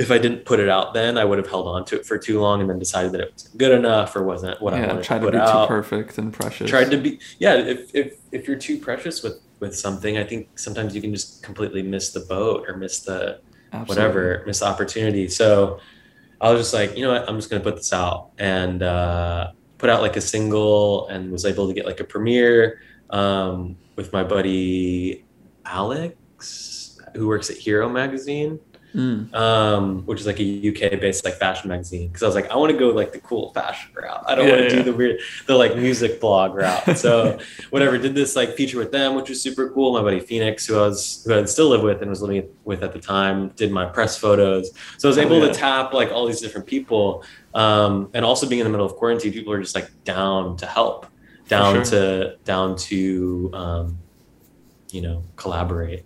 if 0.00 0.10
I 0.10 0.16
didn't 0.16 0.46
put 0.46 0.60
it 0.60 0.68
out 0.70 0.94
then, 0.94 1.18
I 1.18 1.26
would 1.26 1.36
have 1.36 1.46
held 1.46 1.66
on 1.66 1.84
to 1.84 1.96
it 1.96 2.06
for 2.06 2.16
too 2.16 2.40
long 2.40 2.62
and 2.62 2.70
then 2.70 2.78
decided 2.78 3.12
that 3.12 3.20
it 3.20 3.32
wasn't 3.32 3.58
good 3.58 3.72
enough 3.72 4.16
or 4.16 4.22
wasn't 4.22 4.58
what 4.62 4.72
yeah, 4.72 4.84
I 4.84 4.86
wanted 4.86 5.04
tried 5.04 5.18
to, 5.18 5.26
to 5.26 5.32
be 5.32 5.36
out. 5.36 5.66
too 5.66 5.68
perfect 5.68 6.16
and 6.16 6.32
precious. 6.32 6.70
Tried 6.70 6.90
to 6.90 6.96
be 6.96 7.20
yeah. 7.38 7.56
If 7.56 7.94
if 7.94 8.14
if 8.32 8.48
you're 8.48 8.56
too 8.56 8.78
precious 8.78 9.22
with 9.22 9.42
with 9.60 9.76
something, 9.76 10.16
I 10.16 10.24
think 10.24 10.58
sometimes 10.58 10.94
you 10.94 11.02
can 11.02 11.12
just 11.12 11.42
completely 11.42 11.82
miss 11.82 12.12
the 12.14 12.20
boat 12.20 12.64
or 12.66 12.78
miss 12.78 13.00
the 13.00 13.40
Absolutely. 13.74 13.94
whatever, 13.94 14.42
miss 14.46 14.60
the 14.60 14.66
opportunity. 14.66 15.28
So 15.28 15.80
I 16.40 16.50
was 16.50 16.60
just 16.60 16.72
like, 16.72 16.96
you 16.96 17.04
know 17.04 17.12
what, 17.12 17.28
I'm 17.28 17.36
just 17.36 17.50
gonna 17.50 17.62
put 17.62 17.76
this 17.76 17.92
out 17.92 18.30
and 18.38 18.82
uh, 18.82 19.52
put 19.80 19.88
out 19.88 20.02
like 20.02 20.16
a 20.16 20.20
single 20.20 21.08
and 21.08 21.32
was 21.32 21.46
able 21.46 21.66
to 21.66 21.72
get 21.72 21.86
like 21.86 22.00
a 22.00 22.04
premiere 22.04 22.82
um, 23.08 23.76
with 23.96 24.12
my 24.12 24.22
buddy 24.22 25.24
Alex, 25.64 26.98
who 27.14 27.26
works 27.26 27.48
at 27.48 27.56
Hero 27.56 27.88
Magazine 27.88 28.60
mm. 28.94 29.32
um, 29.34 30.04
which 30.06 30.20
is 30.20 30.26
like 30.26 30.40
a 30.40 30.68
UK 30.68 31.00
based 31.00 31.24
like 31.24 31.34
fashion 31.34 31.68
magazine. 31.68 32.08
Because 32.08 32.22
I 32.22 32.26
was 32.26 32.34
like, 32.34 32.50
I 32.50 32.56
want 32.56 32.72
to 32.72 32.78
go 32.78 32.88
like 32.88 33.12
the 33.12 33.20
cool 33.20 33.52
fashion 33.52 33.90
route. 33.94 34.24
I 34.26 34.34
don't 34.34 34.46
yeah, 34.46 34.56
want 34.56 34.70
to 34.70 34.76
yeah. 34.76 34.82
do 34.82 34.90
the 34.90 34.96
weird, 34.96 35.20
the 35.46 35.54
like 35.54 35.76
music 35.76 36.20
blog 36.20 36.54
route. 36.54 36.96
So 36.98 37.38
whatever, 37.70 37.98
did 37.98 38.14
this 38.14 38.36
like 38.36 38.54
feature 38.54 38.78
with 38.78 38.92
them, 38.92 39.14
which 39.14 39.28
was 39.28 39.40
super 39.40 39.70
cool. 39.70 39.92
My 39.92 40.02
buddy 40.02 40.20
Phoenix, 40.20 40.66
who 40.66 40.78
I 40.78 40.86
was 40.86 41.24
who 41.24 41.38
I 41.38 41.44
still 41.44 41.68
live 41.68 41.82
with 41.82 42.00
and 42.00 42.10
was 42.10 42.22
living 42.22 42.48
with 42.64 42.82
at 42.82 42.92
the 42.92 43.00
time, 43.00 43.48
did 43.50 43.70
my 43.70 43.86
press 43.86 44.16
photos. 44.16 44.70
So 44.98 45.08
I 45.08 45.10
was 45.10 45.18
oh, 45.18 45.22
able 45.22 45.36
oh, 45.36 45.46
yeah. 45.46 45.52
to 45.52 45.58
tap 45.58 45.92
like 45.92 46.10
all 46.10 46.26
these 46.26 46.40
different 46.40 46.66
people. 46.66 47.24
Um, 47.54 48.10
and 48.14 48.24
also 48.24 48.48
being 48.48 48.60
in 48.60 48.64
the 48.64 48.70
middle 48.70 48.86
of 48.86 48.94
quarantine, 48.94 49.32
people 49.32 49.52
are 49.52 49.60
just 49.60 49.74
like 49.74 49.90
down 50.04 50.56
to 50.58 50.66
help, 50.66 51.06
down 51.48 51.74
sure. 51.76 51.84
to 51.84 52.36
down 52.44 52.76
to 52.76 53.50
um, 53.54 53.98
you 54.90 55.02
know 55.02 55.24
collaborate. 55.36 56.04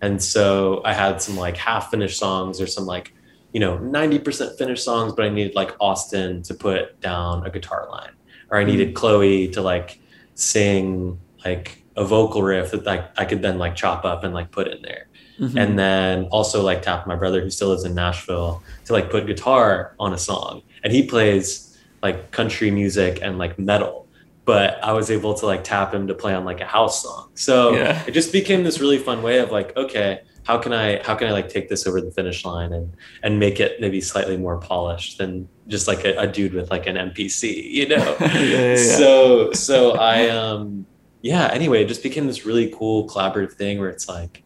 And 0.00 0.22
so 0.22 0.82
I 0.84 0.92
had 0.92 1.20
some 1.20 1.36
like 1.36 1.56
half 1.56 1.90
finished 1.90 2.18
songs 2.18 2.60
or 2.60 2.66
some 2.66 2.86
like, 2.86 3.12
you 3.52 3.60
know, 3.60 3.78
90% 3.78 4.56
finished 4.56 4.84
songs, 4.84 5.12
but 5.12 5.24
I 5.24 5.28
needed 5.28 5.54
like 5.54 5.74
Austin 5.80 6.42
to 6.44 6.54
put 6.54 7.00
down 7.00 7.46
a 7.46 7.50
guitar 7.50 7.88
line, 7.90 8.12
or 8.50 8.58
I 8.58 8.64
needed 8.64 8.88
mm-hmm. 8.88 8.96
Chloe 8.96 9.48
to 9.48 9.60
like 9.60 10.00
sing 10.34 11.18
like 11.44 11.84
a 11.96 12.04
vocal 12.04 12.42
riff 12.42 12.70
that 12.70 12.84
like 12.84 13.10
I 13.18 13.24
could 13.24 13.42
then 13.42 13.58
like 13.58 13.74
chop 13.74 14.04
up 14.04 14.24
and 14.24 14.32
like 14.32 14.50
put 14.50 14.68
in 14.68 14.80
there. 14.82 15.08
Mm-hmm. 15.38 15.58
And 15.58 15.78
then 15.78 16.24
also 16.26 16.62
like 16.62 16.82
tap 16.82 17.06
my 17.06 17.16
brother 17.16 17.40
who 17.40 17.50
still 17.50 17.68
lives 17.68 17.84
in 17.84 17.94
Nashville 17.94 18.62
to 18.84 18.92
like 18.92 19.10
put 19.10 19.26
guitar 19.26 19.94
on 19.98 20.12
a 20.12 20.18
song. 20.18 20.62
And 20.84 20.92
he 20.92 21.02
plays 21.02 21.78
like 22.02 22.30
country 22.30 22.70
music 22.70 23.20
and 23.22 23.38
like 23.38 23.58
metal 23.58 24.06
but 24.50 24.82
I 24.82 24.92
was 24.94 25.12
able 25.12 25.34
to 25.34 25.46
like 25.46 25.62
tap 25.62 25.94
him 25.94 26.08
to 26.08 26.14
play 26.14 26.34
on 26.34 26.44
like 26.44 26.60
a 26.60 26.64
house 26.64 27.04
song. 27.04 27.30
So 27.34 27.72
yeah. 27.76 28.02
it 28.04 28.10
just 28.10 28.32
became 28.32 28.64
this 28.64 28.80
really 28.80 28.98
fun 28.98 29.22
way 29.22 29.38
of 29.38 29.52
like, 29.52 29.76
okay, 29.76 30.22
how 30.42 30.58
can 30.58 30.72
I 30.72 31.00
how 31.04 31.14
can 31.14 31.28
I 31.28 31.30
like 31.30 31.48
take 31.48 31.68
this 31.68 31.86
over 31.86 32.00
the 32.00 32.10
finish 32.10 32.44
line 32.44 32.72
and 32.72 32.92
and 33.22 33.38
make 33.38 33.60
it 33.60 33.80
maybe 33.80 34.00
slightly 34.00 34.36
more 34.36 34.58
polished 34.58 35.18
than 35.18 35.48
just 35.68 35.86
like 35.86 36.04
a, 36.04 36.18
a 36.18 36.26
dude 36.26 36.52
with 36.52 36.68
like 36.68 36.88
an 36.88 36.96
MPC, 36.96 37.62
you 37.70 37.86
know? 37.86 38.16
yeah, 38.20 38.40
yeah, 38.40 38.76
so 38.76 39.52
so 39.52 39.92
I 39.92 40.28
um 40.30 40.84
yeah, 41.22 41.48
anyway, 41.52 41.84
it 41.84 41.86
just 41.86 42.02
became 42.02 42.26
this 42.26 42.44
really 42.44 42.74
cool 42.76 43.06
collaborative 43.06 43.52
thing 43.52 43.78
where 43.78 43.90
it's 43.90 44.08
like 44.08 44.42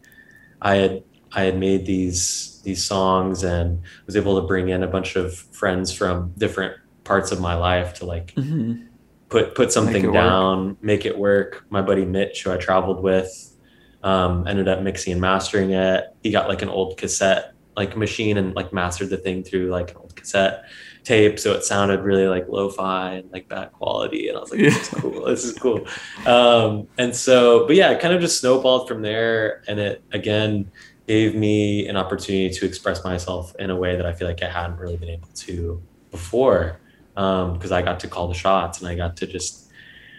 I 0.61 0.75
had 0.75 1.03
I 1.31 1.45
had 1.45 1.57
made 1.57 1.87
these 1.87 2.61
these 2.63 2.85
songs 2.85 3.43
and 3.43 3.81
was 4.05 4.15
able 4.15 4.39
to 4.39 4.45
bring 4.45 4.69
in 4.69 4.83
a 4.83 4.87
bunch 4.87 5.15
of 5.15 5.33
friends 5.33 5.91
from 5.91 6.31
different 6.37 6.75
parts 7.03 7.31
of 7.31 7.41
my 7.41 7.55
life 7.55 7.95
to 7.95 8.05
like 8.05 8.35
mm-hmm 8.35 8.85
put 9.29 9.55
put 9.55 9.71
something 9.71 10.03
make 10.03 10.13
down, 10.13 10.67
work. 10.67 10.83
make 10.83 11.05
it 11.05 11.17
work. 11.17 11.65
My 11.69 11.81
buddy 11.81 12.05
Mitch, 12.05 12.43
who 12.43 12.51
I 12.51 12.57
traveled 12.57 13.01
with, 13.01 13.57
um, 14.03 14.47
ended 14.47 14.67
up 14.67 14.81
mixing 14.81 15.13
and 15.13 15.21
mastering 15.21 15.71
it. 15.71 16.05
He 16.23 16.31
got 16.31 16.47
like 16.47 16.61
an 16.61 16.69
old 16.69 16.97
cassette 16.97 17.53
like 17.75 17.97
machine 17.97 18.37
and 18.37 18.55
like 18.55 18.71
mastered 18.71 19.09
the 19.09 19.17
thing 19.17 19.43
through 19.43 19.67
like 19.69 19.91
an 19.91 19.97
old 19.97 20.15
cassette 20.15 20.63
tape, 21.03 21.39
so 21.39 21.53
it 21.53 21.63
sounded 21.63 22.01
really 22.01 22.27
like 22.27 22.47
lo-fi 22.47 23.13
and 23.13 23.31
like 23.31 23.47
bad 23.47 23.71
quality. 23.73 24.27
And 24.27 24.37
I 24.37 24.41
was 24.41 24.51
like, 24.51 24.61
this 24.61 24.81
is 24.81 24.89
cool. 25.01 25.25
This 25.25 25.43
is 25.43 25.53
cool. 25.57 25.87
Um, 26.25 26.87
and 26.97 27.15
so, 27.15 27.67
but 27.67 27.75
yeah, 27.75 27.91
it 27.91 27.99
kind 27.99 28.13
of 28.13 28.21
just 28.21 28.39
snowballed 28.39 28.87
from 28.87 29.01
there, 29.01 29.63
and 29.67 29.79
it 29.79 30.03
again 30.11 30.71
gave 31.07 31.35
me 31.35 31.87
an 31.87 31.97
opportunity 31.97 32.49
to 32.49 32.65
express 32.65 33.03
myself 33.03 33.55
in 33.59 33.69
a 33.69 33.75
way 33.75 33.95
that 33.95 34.05
I 34.05 34.13
feel 34.13 34.27
like 34.27 34.41
I 34.41 34.49
hadn't 34.49 34.77
really 34.77 34.97
been 34.97 35.09
able 35.09 35.27
to 35.27 35.81
before 36.09 36.79
because 37.15 37.71
um, 37.71 37.77
I 37.77 37.81
got 37.81 37.99
to 38.01 38.07
call 38.07 38.27
the 38.27 38.33
shots 38.33 38.79
and 38.79 38.87
I 38.87 38.95
got 38.95 39.17
to 39.17 39.27
just 39.27 39.71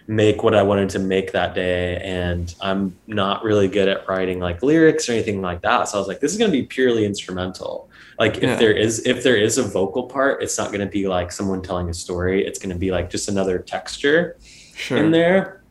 make 0.09 0.43
what 0.43 0.55
I 0.55 0.63
wanted 0.63 0.89
to 0.91 0.99
make 0.99 1.33
that 1.33 1.55
day. 1.55 2.01
And 2.03 2.55
I'm 2.61 2.97
not 3.07 3.45
really 3.45 3.69
good 3.69 3.89
at 3.89 4.09
writing 4.09 4.41
like 4.41 4.63
lyrics 4.63 5.09
or 5.09 5.13
anything 5.13 5.43
like 5.43 5.63
that. 5.63 5.89
So 5.89 5.99
I 5.99 6.01
was 6.01 6.09
like, 6.09 6.21
this 6.21 6.33
is 6.33 6.39
going 6.39 6.51
to 6.51 6.57
be 6.57 6.65
purely 6.65 7.05
instrumental. 7.05 7.91
Like 8.19 8.41
yeah. 8.41 8.53
if 8.53 8.59
there 8.59 8.73
is 8.73 9.05
if 9.07 9.23
there 9.23 9.37
is 9.37 9.59
a 9.59 9.63
vocal 9.63 10.05
part, 10.05 10.43
it's 10.43 10.57
not 10.57 10.69
going 10.69 10.81
to 10.81 10.87
be 10.87 11.07
like 11.07 11.33
someone 11.33 11.63
telling 11.63 11.91
a 11.91 11.95
story. 11.95 12.47
It's 12.47 12.59
going 12.59 12.71
to 12.71 12.79
be 12.79 12.91
like 12.91 13.11
just 13.11 13.29
another 13.29 13.59
texture 13.59 14.39
sure. 14.75 14.99
in 14.99 15.11
there. 15.11 15.63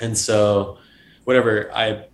And 0.00 0.16
so 0.16 0.78
whatever 1.24 1.70
I 1.74 2.06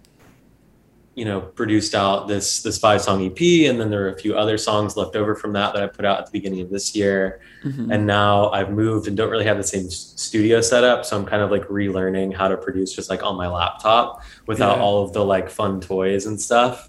you 1.15 1.25
know 1.27 1.41
produced 1.43 1.95
out 1.95 2.27
this 2.27 2.63
this 2.63 2.79
five 2.79 3.03
song 3.03 3.23
ep 3.27 3.39
and 3.69 3.79
then 3.79 3.91
there 3.91 4.05
are 4.07 4.09
a 4.11 4.19
few 4.19 4.35
other 4.35 4.57
songs 4.57 4.97
left 4.97 5.15
over 5.15 5.35
from 5.35 5.53
that 5.53 5.75
that 5.75 5.83
i 5.83 5.87
put 5.87 6.07
out 6.07 6.19
at 6.21 6.25
the 6.25 6.33
beginning 6.33 6.61
of 6.63 6.71
this 6.71 6.97
year 6.97 7.41
Mhm. 7.65 7.93
and 7.93 8.07
now 8.07 8.49
i've 8.51 8.71
moved 8.71 9.09
and 9.09 9.17
don't 9.17 9.29
really 9.31 9.45
have 9.45 9.59
the 9.59 9.63
same 9.63 9.91
studio 9.91 10.61
setup 10.63 11.05
so 11.05 11.17
i'm 11.19 11.27
kind 11.27 11.43
of 11.43 11.51
like 11.51 11.65
relearning 11.69 12.35
how 12.35 12.49
to 12.49 12.57
produce 12.57 12.95
just 12.95 13.11
like 13.11 13.23
on 13.23 13.37
my 13.37 13.47
laptop 13.47 14.23
without 14.47 14.79
Yeah. 14.79 14.83
all 14.83 15.05
of 15.05 15.13
the 15.13 15.23
like 15.25 15.51
fun 15.51 15.81
toys 15.83 16.25
and 16.25 16.41
stuff 16.41 16.89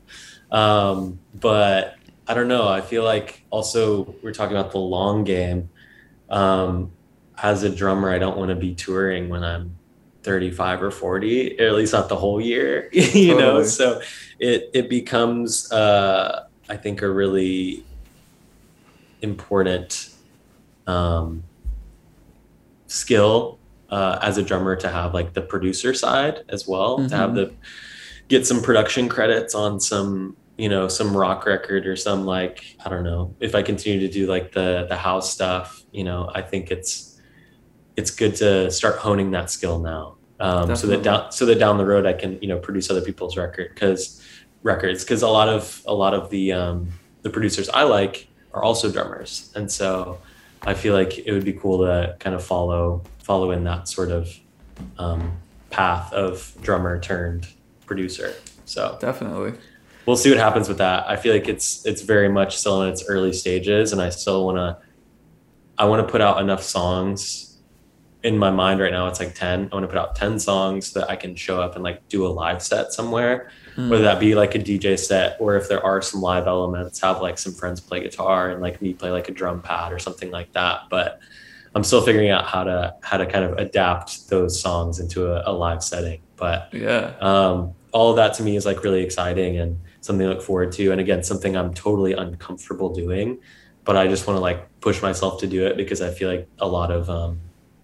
um, 0.52 1.20
but 1.36 1.96
i 2.28 2.34
don't 2.34 2.48
know 2.48 2.68
i 2.68 2.80
feel 2.80 3.04
like 3.04 3.44
also 3.50 4.16
we're 4.24 4.32
talking 4.34 4.56
about 4.56 4.72
the 4.72 4.80
long 4.80 5.26
game 5.26 5.70
um, 6.30 6.92
as 7.42 7.64
a 7.64 7.70
drummer 7.70 8.10
i 8.10 8.18
don't 8.20 8.38
want 8.38 8.50
to 8.50 8.56
be 8.56 8.74
touring 8.74 9.28
when 9.28 9.44
i'm 9.44 9.76
35 10.24 10.84
or 10.84 10.92
40 10.92 11.60
or 11.60 11.68
at 11.68 11.74
least 11.74 11.94
not 11.94 12.10
the 12.10 12.16
whole 12.16 12.40
year 12.40 12.90
you 12.94 13.38
know 13.38 13.64
so 13.64 14.02
it 14.40 14.70
it 14.74 14.90
becomes 14.90 15.72
uh, 15.72 16.46
i 16.70 16.76
think 16.78 17.02
a 17.02 17.10
really 17.10 17.84
important 19.22 20.10
um, 20.88 21.44
skill 22.88 23.60
uh, 23.90 24.20
as 24.22 24.38
a 24.38 24.44
drummer 24.44 24.76
to 24.76 24.90
have 24.90 25.14
like 25.14 25.34
the 25.34 25.42
producer 25.42 25.94
side 25.94 26.40
as 26.50 26.68
well 26.68 27.08
to 27.08 27.16
have 27.16 27.32
Mhm. 27.32 27.36
the 27.36 27.54
get 28.28 28.46
some 28.48 28.62
production 28.62 29.08
credits 29.10 29.54
on 29.54 29.80
some 29.80 30.36
you 30.58 30.70
know 30.70 30.88
some 30.88 31.16
rock 31.16 31.46
record 31.46 31.86
or 31.86 31.96
some 31.96 32.26
like 32.26 32.76
i 32.86 32.90
don't 32.90 33.04
know 33.04 33.34
if 33.40 33.56
i 33.56 33.62
continue 33.62 34.00
to 34.00 34.08
do 34.12 34.28
like 34.28 34.52
the 34.54 34.86
the 34.90 34.96
house 34.96 35.32
stuff 35.32 35.84
you 35.92 36.04
know 36.04 36.30
i 36.36 36.42
think 36.42 36.72
it's 36.72 37.13
it's 37.96 38.12
good 38.12 38.36
to 38.36 38.72
start 38.72 38.98
honing 38.98 39.32
that 39.32 39.50
skill 39.50 39.80
now 39.80 40.16
um, 40.40 40.76
so 40.76 40.88
that 40.88 41.04
down 41.04 41.32
so 41.32 41.46
that 41.46 41.60
down 41.60 41.78
the 41.78 41.86
road 41.86 42.06
i 42.06 42.14
can 42.14 42.40
you 42.42 42.48
know 42.48 42.58
produce 42.58 42.90
other 42.90 43.02
people's 43.02 43.38
record 43.38 43.70
because 43.74 44.22
records 44.64 45.04
because 45.04 45.22
a 45.22 45.28
lot 45.28 45.50
of 45.50 45.82
a 45.86 45.94
lot 45.94 46.14
of 46.14 46.30
the 46.30 46.52
um, 46.52 46.88
the 47.22 47.30
producers 47.30 47.70
i 47.70 47.84
like 47.84 48.28
are 48.54 48.64
also 48.64 48.92
drummers 48.92 49.52
and 49.56 49.72
so 49.72 50.20
i 50.64 50.74
feel 50.74 50.94
like 50.94 51.18
it 51.20 51.32
would 51.32 51.46
be 51.46 51.54
cool 51.54 51.80
to 51.80 52.16
kind 52.20 52.36
of 52.36 52.44
follow 52.44 53.02
follow 53.20 53.52
in 53.52 53.64
that 53.64 53.88
sort 53.88 54.12
of 54.12 54.30
um, 54.98 55.32
path 55.70 56.12
of 56.14 56.54
drummer 56.62 57.00
turned 57.00 57.48
producer 57.86 58.34
so 58.66 58.98
Definitely. 59.00 59.54
we'll 60.06 60.18
see 60.18 60.30
what 60.30 60.40
happens 60.40 60.68
with 60.68 60.78
that. 60.78 61.10
I 61.10 61.16
feel 61.16 61.34
like 61.34 61.48
it's 61.48 61.86
it's 61.86 62.02
very 62.02 62.30
much 62.30 62.58
still 62.58 62.84
in 62.84 62.90
its 62.90 63.06
early 63.08 63.34
stages, 63.34 63.92
and 63.94 64.02
I 64.02 64.10
still 64.10 64.46
want 64.46 64.58
to. 64.58 64.78
I 65.78 65.86
want 65.86 66.06
to 66.06 66.12
put 66.12 66.22
out 66.22 66.40
enough 66.40 66.62
songs. 66.62 67.53
In 68.24 68.38
my 68.38 68.50
mind 68.52 68.80
right 68.80 68.92
now, 68.92 69.08
it's 69.08 69.20
like 69.20 69.36
ten. 69.36 69.68
I 69.72 69.76
want 69.76 69.84
to 69.84 69.88
put 69.88 69.98
out 69.98 70.16
ten 70.16 70.40
songs 70.40 70.88
so 70.88 71.02
that 71.02 71.10
I 71.10 71.16
can 71.18 71.36
show 71.36 71.62
up 71.62 71.76
and 71.76 71.84
like 71.84 72.08
do 72.08 72.26
a 72.26 72.30
live 72.30 72.62
set 72.62 72.94
somewhere, 72.94 73.50
Mm. 73.76 73.90
whether 73.90 74.04
that 74.04 74.20
be 74.20 74.36
like 74.36 74.54
a 74.54 74.60
DJ 74.60 74.98
set 75.00 75.36
or 75.40 75.56
if 75.56 75.68
there 75.68 75.84
are 75.84 76.00
some 76.02 76.22
live 76.22 76.46
elements, 76.46 77.02
have 77.02 77.22
like 77.22 77.40
some 77.40 77.54
friends 77.54 77.82
play 77.82 78.02
guitar 78.02 78.52
and 78.52 78.62
like 78.62 78.82
me 78.84 78.94
play 78.94 79.10
like 79.10 79.30
a 79.30 79.32
drum 79.34 79.62
pad 79.64 79.92
or 79.92 79.98
something 79.98 80.30
like 80.30 80.54
that. 80.54 80.82
But 80.92 81.20
I'm 81.74 81.84
still 81.84 82.02
figuring 82.04 82.30
out 82.30 82.46
how 82.46 82.64
to 82.64 82.94
how 83.02 83.18
to 83.18 83.26
kind 83.26 83.44
of 83.46 83.58
adapt 83.58 84.30
those 84.30 84.62
songs 84.62 85.00
into 85.00 85.26
a, 85.34 85.52
a 85.52 85.52
live 85.52 85.84
setting. 85.84 86.22
But 86.38 86.70
Yeah. 86.72 87.14
um, 87.20 87.74
all 87.92 88.12
of 88.12 88.16
that 88.18 88.36
to 88.36 88.44
me 88.44 88.56
is 88.56 88.66
like 88.66 88.84
really 88.84 89.02
exciting 89.04 89.58
and 89.58 89.80
something 90.02 90.26
to 90.28 90.34
look 90.34 90.44
forward 90.44 90.72
to 90.74 90.92
and 90.92 91.00
again 91.00 91.24
something 91.24 91.56
i'm 91.56 91.74
totally 91.74 92.12
uncomfortable 92.14 92.90
doing 92.94 93.38
but 93.86 93.96
i 93.96 94.06
just 94.08 94.26
want 94.28 94.36
to 94.36 94.42
like 94.42 94.68
push 94.82 95.02
myself 95.04 95.40
to 95.40 95.46
do 95.48 95.66
it 95.68 95.78
because 95.78 96.02
i 96.02 96.10
feel 96.10 96.28
like 96.30 96.48
a 96.60 96.68
lot 96.68 96.92
of 96.92 97.08
um, 97.10 97.40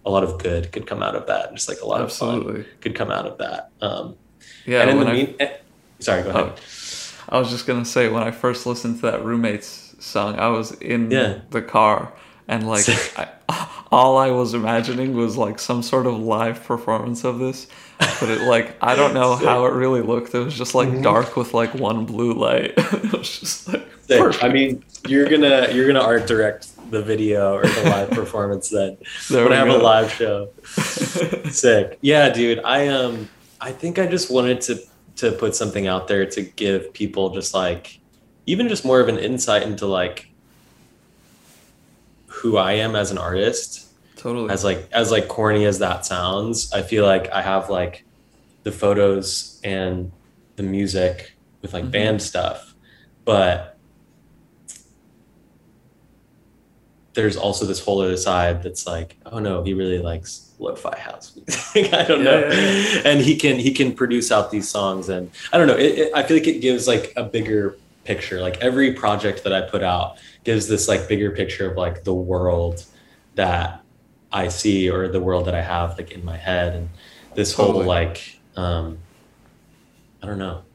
a 0.06 0.10
lot 0.10 0.24
of 0.24 0.38
good 0.38 0.72
could 0.72 0.86
come 0.86 1.02
out 1.02 1.14
of 1.14 1.26
that 1.26 1.52
just 1.54 1.68
like 1.68 1.80
a 1.80 1.86
lot 1.86 2.00
of 2.00 2.06
Absolutely. 2.06 2.62
fun 2.62 2.72
could 2.80 2.94
come 2.94 3.10
out 3.10 3.26
of 3.26 3.38
that 3.38 3.70
um, 3.82 4.16
Yeah. 4.66 4.82
and 4.82 4.90
in 4.90 4.98
the 5.00 5.06
I, 5.06 5.12
mean 5.12 5.34
eh, 5.40 5.56
sorry 5.98 6.22
go 6.22 6.30
ahead 6.30 6.52
oh, 6.54 6.54
I 7.28 7.38
was 7.38 7.50
just 7.50 7.66
gonna 7.66 7.84
say 7.84 8.08
when 8.08 8.22
I 8.22 8.30
first 8.30 8.66
listened 8.66 8.96
to 9.00 9.02
that 9.10 9.24
roommates 9.24 9.94
song, 10.00 10.38
I 10.38 10.48
was 10.48 10.72
in 10.72 11.10
Yeah. 11.10 11.40
the 11.50 11.62
car 11.62 12.12
and 12.48 12.66
like 12.66 12.86
I, 13.18 13.28
all 13.92 14.16
I 14.18 14.30
was 14.30 14.54
imagining 14.54 15.14
was 15.14 15.36
like 15.36 15.58
some 15.58 15.82
sort 15.82 16.06
of 16.06 16.18
live 16.18 16.64
performance 16.64 17.22
of 17.24 17.38
this. 17.38 17.66
But 17.98 18.30
it 18.30 18.40
like 18.42 18.76
I 18.82 18.96
don't 18.96 19.12
know 19.14 19.36
how 19.48 19.66
it 19.66 19.72
really 19.74 20.00
looked. 20.00 20.34
It 20.34 20.38
was 20.38 20.56
just 20.56 20.74
like 20.74 20.88
Mhm. 20.88 21.02
dark 21.02 21.36
with 21.36 21.52
like 21.54 21.74
one 21.74 22.06
blue 22.06 22.32
light. 22.32 22.72
it 22.76 23.12
was 23.12 23.38
just 23.38 23.68
like 23.68 23.86
i 24.42 24.48
mean 24.48 24.82
you're 25.06 25.28
gonna 25.28 25.68
you're 25.72 25.86
gonna 25.86 26.00
art 26.04 26.26
direct 26.26 26.66
the 26.90 27.02
video 27.02 27.54
or 27.54 27.62
the 27.62 27.82
live 27.84 28.10
performance 28.20 28.68
then 28.70 28.96
There 29.30 29.44
when 29.44 29.52
i 29.52 29.56
have 29.56 29.68
go. 29.68 29.80
a 29.80 29.82
live 29.82 30.10
show 30.12 30.50
Sick. 31.50 31.98
Yeah, 32.00 32.30
dude. 32.30 32.60
I 32.64 32.88
um 32.88 33.28
I 33.60 33.72
think 33.72 33.98
I 33.98 34.06
just 34.06 34.30
wanted 34.30 34.60
to 34.62 34.80
to 35.16 35.32
put 35.32 35.54
something 35.54 35.86
out 35.86 36.06
there 36.08 36.24
to 36.26 36.42
give 36.42 36.92
people 36.92 37.30
just 37.30 37.52
like 37.54 37.98
even 38.46 38.68
just 38.68 38.84
more 38.84 39.00
of 39.00 39.08
an 39.08 39.18
insight 39.18 39.62
into 39.62 39.86
like 39.86 40.30
who 42.26 42.56
I 42.56 42.72
am 42.74 42.94
as 42.96 43.10
an 43.10 43.18
artist. 43.18 43.86
totally. 44.16 44.50
As 44.50 44.64
like 44.64 44.88
as 44.92 45.10
like 45.10 45.28
corny 45.28 45.64
as 45.66 45.78
that 45.80 46.06
sounds, 46.06 46.72
I 46.72 46.82
feel 46.82 47.04
like 47.04 47.30
I 47.32 47.42
have 47.42 47.68
like 47.70 48.04
the 48.62 48.72
photos 48.72 49.60
and 49.64 50.12
the 50.56 50.62
music 50.62 51.34
with 51.62 51.72
like 51.72 51.84
Mhm. 51.84 51.90
band 51.90 52.22
stuff, 52.22 52.74
but 53.24 53.69
there's 57.14 57.36
also 57.36 57.66
this 57.66 57.80
whole 57.80 58.00
other 58.00 58.16
side 58.16 58.62
that's 58.62 58.86
like, 58.86 59.18
oh 59.26 59.38
no, 59.38 59.62
he 59.64 59.74
really 59.74 59.98
likes 59.98 60.54
lo-fi 60.58 60.98
house 60.98 61.34
music. 61.36 61.66
I 61.94 62.04
don't 62.04 62.22
Yeah, 62.22 62.24
know, 62.24 62.46
yeah, 62.48 62.84
and 63.04 63.20
he 63.20 63.36
can 63.36 63.58
he 63.58 63.72
can 63.72 63.94
produce 63.94 64.30
out 64.30 64.50
these 64.50 64.70
songs, 64.70 65.08
and 65.08 65.30
I 65.52 65.58
don't 65.58 65.66
know. 65.66 65.76
It, 65.76 65.98
it, 65.98 66.12
I 66.14 66.22
feel 66.22 66.36
like 66.36 66.46
it 66.46 66.60
gives 66.60 66.86
like 66.86 67.12
a 67.16 67.24
bigger 67.24 67.80
picture. 68.04 68.40
Like 68.40 68.58
every 68.60 68.94
project 68.94 69.44
that 69.44 69.52
I 69.52 69.62
put 69.62 69.82
out 69.82 70.18
gives 70.44 70.68
this 70.68 70.88
like 70.88 71.08
bigger 71.08 71.30
picture 71.32 71.70
of 71.70 71.76
like 71.76 72.04
the 72.04 72.14
world 72.14 72.84
that 73.34 73.84
I 74.32 74.48
see 74.48 74.90
or 74.90 75.08
the 75.08 75.20
world 75.20 75.46
that 75.46 75.54
I 75.54 75.62
have 75.62 75.98
like 75.98 76.12
in 76.12 76.24
my 76.24 76.36
head, 76.36 76.74
and 76.76 76.90
this 77.34 77.54
whole 77.54 77.82
Totally. 77.82 77.84
like 77.84 78.40
um, 78.56 79.04
I 80.22 80.26
don't 80.26 80.38
know. 80.38 80.66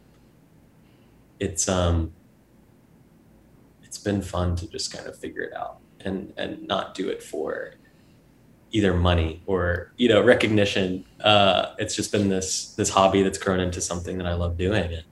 It's 1.39 1.67
um, 1.69 2.15
it's 3.83 3.97
been 3.97 4.21
fun 4.21 4.55
to 4.57 4.67
just 4.67 4.91
kind 4.91 5.07
of 5.07 5.17
figure 5.17 5.41
it 5.43 5.53
out 5.55 5.81
and 6.05 6.33
and 6.37 6.65
not 6.67 6.95
do 6.95 7.09
it 7.09 7.21
for 7.21 7.73
either 8.71 8.93
money 8.93 9.41
or 9.45 9.91
you 9.97 10.07
know 10.07 10.21
recognition 10.21 11.05
uh 11.21 11.73
it's 11.77 11.95
just 11.95 12.11
been 12.11 12.29
this 12.29 12.73
this 12.75 12.89
hobby 12.89 13.21
that's 13.23 13.37
grown 13.37 13.59
into 13.59 13.81
something 13.81 14.17
that 14.17 14.27
i 14.27 14.33
love 14.33 14.57
doing 14.57 14.93
and 14.93 15.03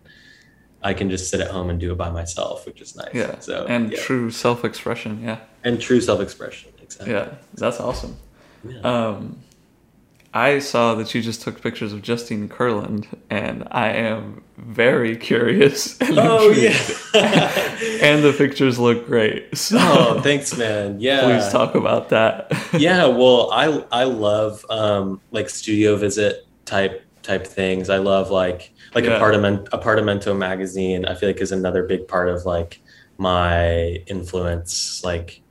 i 0.82 0.94
can 0.94 1.10
just 1.10 1.30
sit 1.30 1.40
at 1.40 1.50
home 1.50 1.70
and 1.70 1.80
do 1.80 1.92
it 1.92 1.98
by 1.98 2.10
myself 2.10 2.66
which 2.66 2.82
is 2.82 2.96
nice 2.96 3.14
yeah. 3.14 3.40
so 3.40 3.66
and 3.68 3.92
yeah. 3.92 4.00
true 4.00 4.30
self 4.30 4.64
expression. 4.66 5.22
Yeah. 5.24 5.40
and 5.64 5.80
true 5.80 6.02
self-expression 6.02 6.74
exactly 6.82 7.14
Yeah. 7.14 7.36
That's 7.56 7.80
awesome. 7.80 8.18
Yeah. 8.68 8.80
Um, 8.82 9.40
I 10.36 10.58
saw 10.60 10.96
that 10.96 11.14
you 11.14 11.22
just 11.22 11.42
took 11.44 11.62
pictures 11.62 11.94
of 11.94 12.02
Justine 12.02 12.50
Kurland, 12.50 13.06
and 13.30 13.68
I 13.70 13.90
am 13.90 14.44
very 14.58 15.16
curious. 15.16 15.98
And 16.02 16.18
oh 16.20 16.50
intrigued. 16.50 16.92
yeah 17.14 17.78
and 18.02 18.24
the 18.24 18.34
pictures 18.36 18.80
look 18.80 19.06
great. 19.06 19.56
So 19.56 19.78
oh 19.80 20.22
thanks 20.22 20.58
man 20.58 21.00
yeah 21.00 21.22
please 21.24 21.52
talk 21.52 21.76
about 21.76 22.10
that. 22.10 22.52
yeah 22.80 23.06
well 23.06 23.52
i 23.52 23.84
i 23.92 24.04
love 24.06 24.66
um 24.70 25.20
like 25.32 25.50
studio 25.50 25.96
visit 25.96 26.46
type 26.66 27.04
type 27.24 27.46
things 27.48 27.90
i 27.90 27.98
love 27.98 28.30
like 28.32 28.74
like 28.96 29.06
Yeah. 29.06 29.16
apartment 29.18 29.66
apartamento 29.72 30.36
magazine 30.38 31.06
i 31.06 31.14
feel 31.16 31.30
like 31.30 31.40
is 31.42 31.52
another 31.52 31.84
big 31.84 32.08
part 32.08 32.28
of 32.30 32.46
like 32.46 32.82
my 33.18 34.04
influence 34.08 35.04
like 35.04 35.42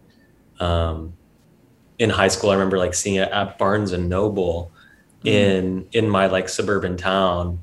um 0.60 1.12
in 1.98 2.10
high 2.10 2.28
school 2.28 2.50
i 2.50 2.54
remember 2.54 2.78
like 2.78 2.94
seeing 2.94 3.16
it 3.16 3.28
at 3.30 3.58
barnes 3.58 3.92
and 3.92 4.08
noble 4.08 4.71
in 5.24 5.86
in 5.92 6.08
my 6.08 6.26
like 6.26 6.48
suburban 6.48 6.96
town. 6.96 7.60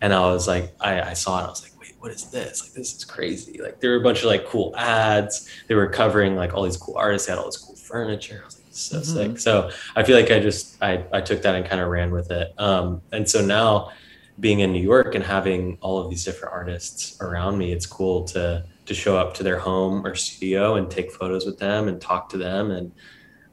And 0.00 0.12
i 0.12 0.20
was 0.20 0.46
like 0.46 0.74
i 0.80 1.00
i 1.00 1.12
saw 1.14 1.40
it 1.40 1.44
i 1.44 1.48
was 1.48 1.62
like 1.62 1.72
wait 1.80 1.94
what 1.98 2.12
is 2.12 2.30
this? 2.30 2.62
Like 2.62 2.72
this 2.72 2.94
is 2.94 3.04
crazy. 3.04 3.60
Like 3.60 3.80
there 3.80 3.90
were 3.90 3.96
a 3.96 4.02
bunch 4.02 4.20
of 4.20 4.26
like 4.26 4.46
cool 4.46 4.74
ads. 4.76 5.48
They 5.68 5.74
were 5.74 5.88
covering 5.88 6.36
like 6.36 6.54
all 6.54 6.62
these 6.62 6.76
cool 6.76 6.96
artists. 6.96 7.26
They 7.26 7.32
had 7.32 7.38
all 7.40 7.46
this 7.46 7.56
cool 7.56 7.74
furniture. 7.76 8.40
I 8.42 8.44
was 8.44 8.56
like 8.58 8.66
this 8.68 8.76
is 8.78 8.84
so 8.84 8.98
Mhm. 9.00 9.04
sick. 9.32 9.38
So 9.38 9.70
i 9.96 10.02
feel 10.02 10.16
like 10.16 10.30
i 10.30 10.38
just 10.38 10.76
i 10.82 11.04
i 11.12 11.20
took 11.20 11.42
that 11.42 11.54
and 11.54 11.64
kind 11.66 11.80
of 11.80 11.88
ran 11.88 12.10
with 12.12 12.30
it. 12.30 12.48
Um 12.58 13.02
and 13.12 13.28
so 13.28 13.44
now 13.44 13.90
being 14.38 14.60
in 14.60 14.70
new 14.70 14.82
york 14.82 15.14
and 15.14 15.24
having 15.24 15.78
all 15.80 15.98
of 15.98 16.10
these 16.10 16.22
different 16.22 16.52
artists 16.52 17.16
around 17.22 17.56
me 17.56 17.72
it's 17.72 17.86
cool 17.86 18.24
to 18.24 18.62
to 18.84 18.92
show 18.94 19.16
up 19.16 19.32
to 19.32 19.42
their 19.42 19.58
home 19.58 20.06
or 20.06 20.14
studio 20.14 20.74
and 20.74 20.90
take 20.90 21.10
photos 21.10 21.46
with 21.46 21.58
them 21.58 21.88
and 21.88 22.02
talk 22.02 22.28
to 22.28 22.36
them 22.36 22.70
and 22.70 22.92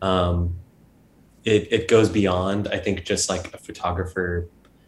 um 0.02 0.54
it, 1.46 1.72
it 1.72 1.88
goes 1.88 2.10
beyond 2.10 2.68
i 2.70 2.78
think 2.78 3.04
just 3.04 3.30
like 3.30 3.54
a 3.54 3.58
photographer 3.58 4.48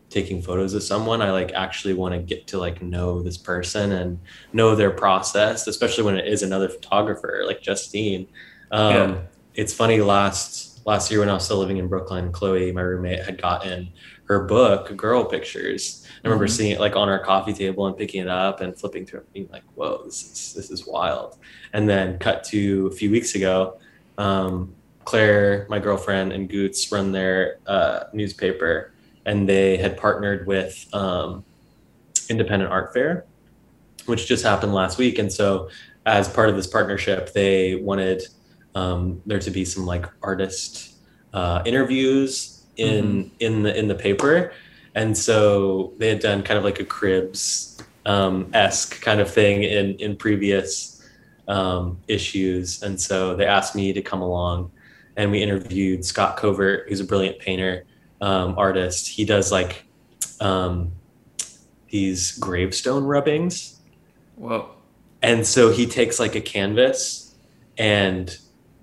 taking 0.09 0.41
photos 0.41 0.73
of 0.73 0.83
someone 0.83 1.21
i 1.21 1.31
like 1.31 1.51
actually 1.53 1.93
want 1.93 2.13
to 2.13 2.19
get 2.19 2.47
to 2.47 2.57
like 2.57 2.81
know 2.81 3.21
this 3.21 3.37
person 3.37 3.91
and 3.93 4.19
know 4.53 4.75
their 4.75 4.91
process 4.91 5.67
especially 5.67 6.03
when 6.03 6.15
it 6.17 6.27
is 6.27 6.43
another 6.43 6.69
photographer 6.69 7.43
like 7.45 7.61
justine 7.61 8.27
um, 8.71 8.93
Yeah. 8.93 9.17
it's 9.55 9.73
funny 9.73 9.99
last 10.01 10.85
last 10.85 11.09
year 11.11 11.19
when 11.21 11.29
i 11.29 11.33
was 11.33 11.43
still 11.43 11.57
living 11.57 11.77
in 11.77 11.87
brooklyn 11.87 12.31
chloe 12.31 12.71
my 12.71 12.81
roommate 12.81 13.23
had 13.25 13.41
gotten 13.41 13.89
her 14.27 14.39
book, 14.45 14.97
Girl 14.97 15.23
Pictures. 15.23 16.03
I 16.23 16.27
remember 16.27 16.47
Mhm. 16.47 16.49
seeing 16.49 16.71
it 16.71 16.79
like 16.79 16.95
on 16.95 17.09
our 17.09 17.19
coffee 17.23 17.53
table 17.53 17.85
and 17.85 17.95
picking 17.95 18.23
it 18.23 18.27
up 18.27 18.59
and 18.59 18.75
flipping 18.75 19.05
through 19.05 19.19
it, 19.19 19.31
being 19.33 19.47
like, 19.51 19.61
"Whoa, 19.75 20.01
this 20.03 20.23
is 20.23 20.53
this 20.55 20.71
is 20.71 20.87
wild." 20.87 21.37
And 21.73 21.87
then 21.87 22.17
cut 22.17 22.43
to 22.45 22.87
a 22.87 22.95
few 22.95 23.11
weeks 23.11 23.35
ago, 23.35 23.77
um, 24.17 24.73
Claire, 25.05 25.65
my 25.69 25.79
girlfriend, 25.79 26.33
and 26.33 26.49
Goots 26.49 26.91
run 26.91 27.11
their 27.11 27.59
uh, 27.67 28.05
newspaper, 28.11 28.91
and 29.25 29.47
they 29.47 29.77
had 29.77 29.97
partnered 29.97 30.45
with 30.45 30.87
um, 30.93 31.45
Independent 32.29 32.71
Art 32.71 32.93
Fair, 32.93 33.25
which 34.07 34.27
just 34.27 34.43
happened 34.43 34.73
last 34.73 34.97
week. 34.97 35.19
And 35.19 35.31
so, 35.31 35.69
as 36.05 36.27
part 36.27 36.49
of 36.49 36.55
this 36.55 36.67
partnership, 36.67 37.33
they 37.33 37.75
wanted 37.75 38.23
um, 38.75 39.21
there 39.25 39.39
to 39.39 39.51
be 39.51 39.63
some 39.63 39.85
like 39.85 40.05
artist 40.21 40.95
uh, 41.33 41.61
interviews 41.65 42.65
in 42.77 43.31
in 43.39 43.63
the 43.63 43.77
in 43.77 43.87
the 43.87 43.95
paper, 43.95 44.51
and 44.95 45.17
so 45.17 45.93
they 45.97 46.09
had 46.09 46.19
done 46.19 46.43
kind 46.43 46.57
of 46.57 46.63
like 46.63 46.79
a 46.79 46.85
cribs 46.85 47.77
um, 48.05 48.49
esque 48.53 49.01
kind 49.01 49.19
of 49.19 49.31
thing 49.31 49.63
in 49.63 49.95
in 49.95 50.15
previous 50.15 51.07
um, 51.47 51.99
issues, 52.07 52.83
and 52.83 52.99
so 52.99 53.35
they 53.35 53.45
asked 53.45 53.75
me 53.75 53.93
to 53.93 54.01
come 54.01 54.21
along, 54.21 54.71
and 55.17 55.31
we 55.31 55.41
interviewed 55.41 56.03
Scott 56.03 56.37
Covert, 56.37 56.87
who's 56.89 56.99
a 56.99 57.05
brilliant 57.05 57.39
painter, 57.39 57.85
um, 58.21 58.57
artist. 58.57 59.07
He 59.07 59.25
does 59.25 59.51
like 59.51 59.85
um, 60.39 60.91
these 61.89 62.37
gravestone 62.39 63.03
rubbings 63.03 63.79
Whoa. 64.35 64.69
and 65.21 65.45
so 65.45 65.71
he 65.71 65.85
takes 65.85 66.19
like 66.19 66.35
a 66.35 66.41
canvas 66.41 67.35
and 67.77 68.37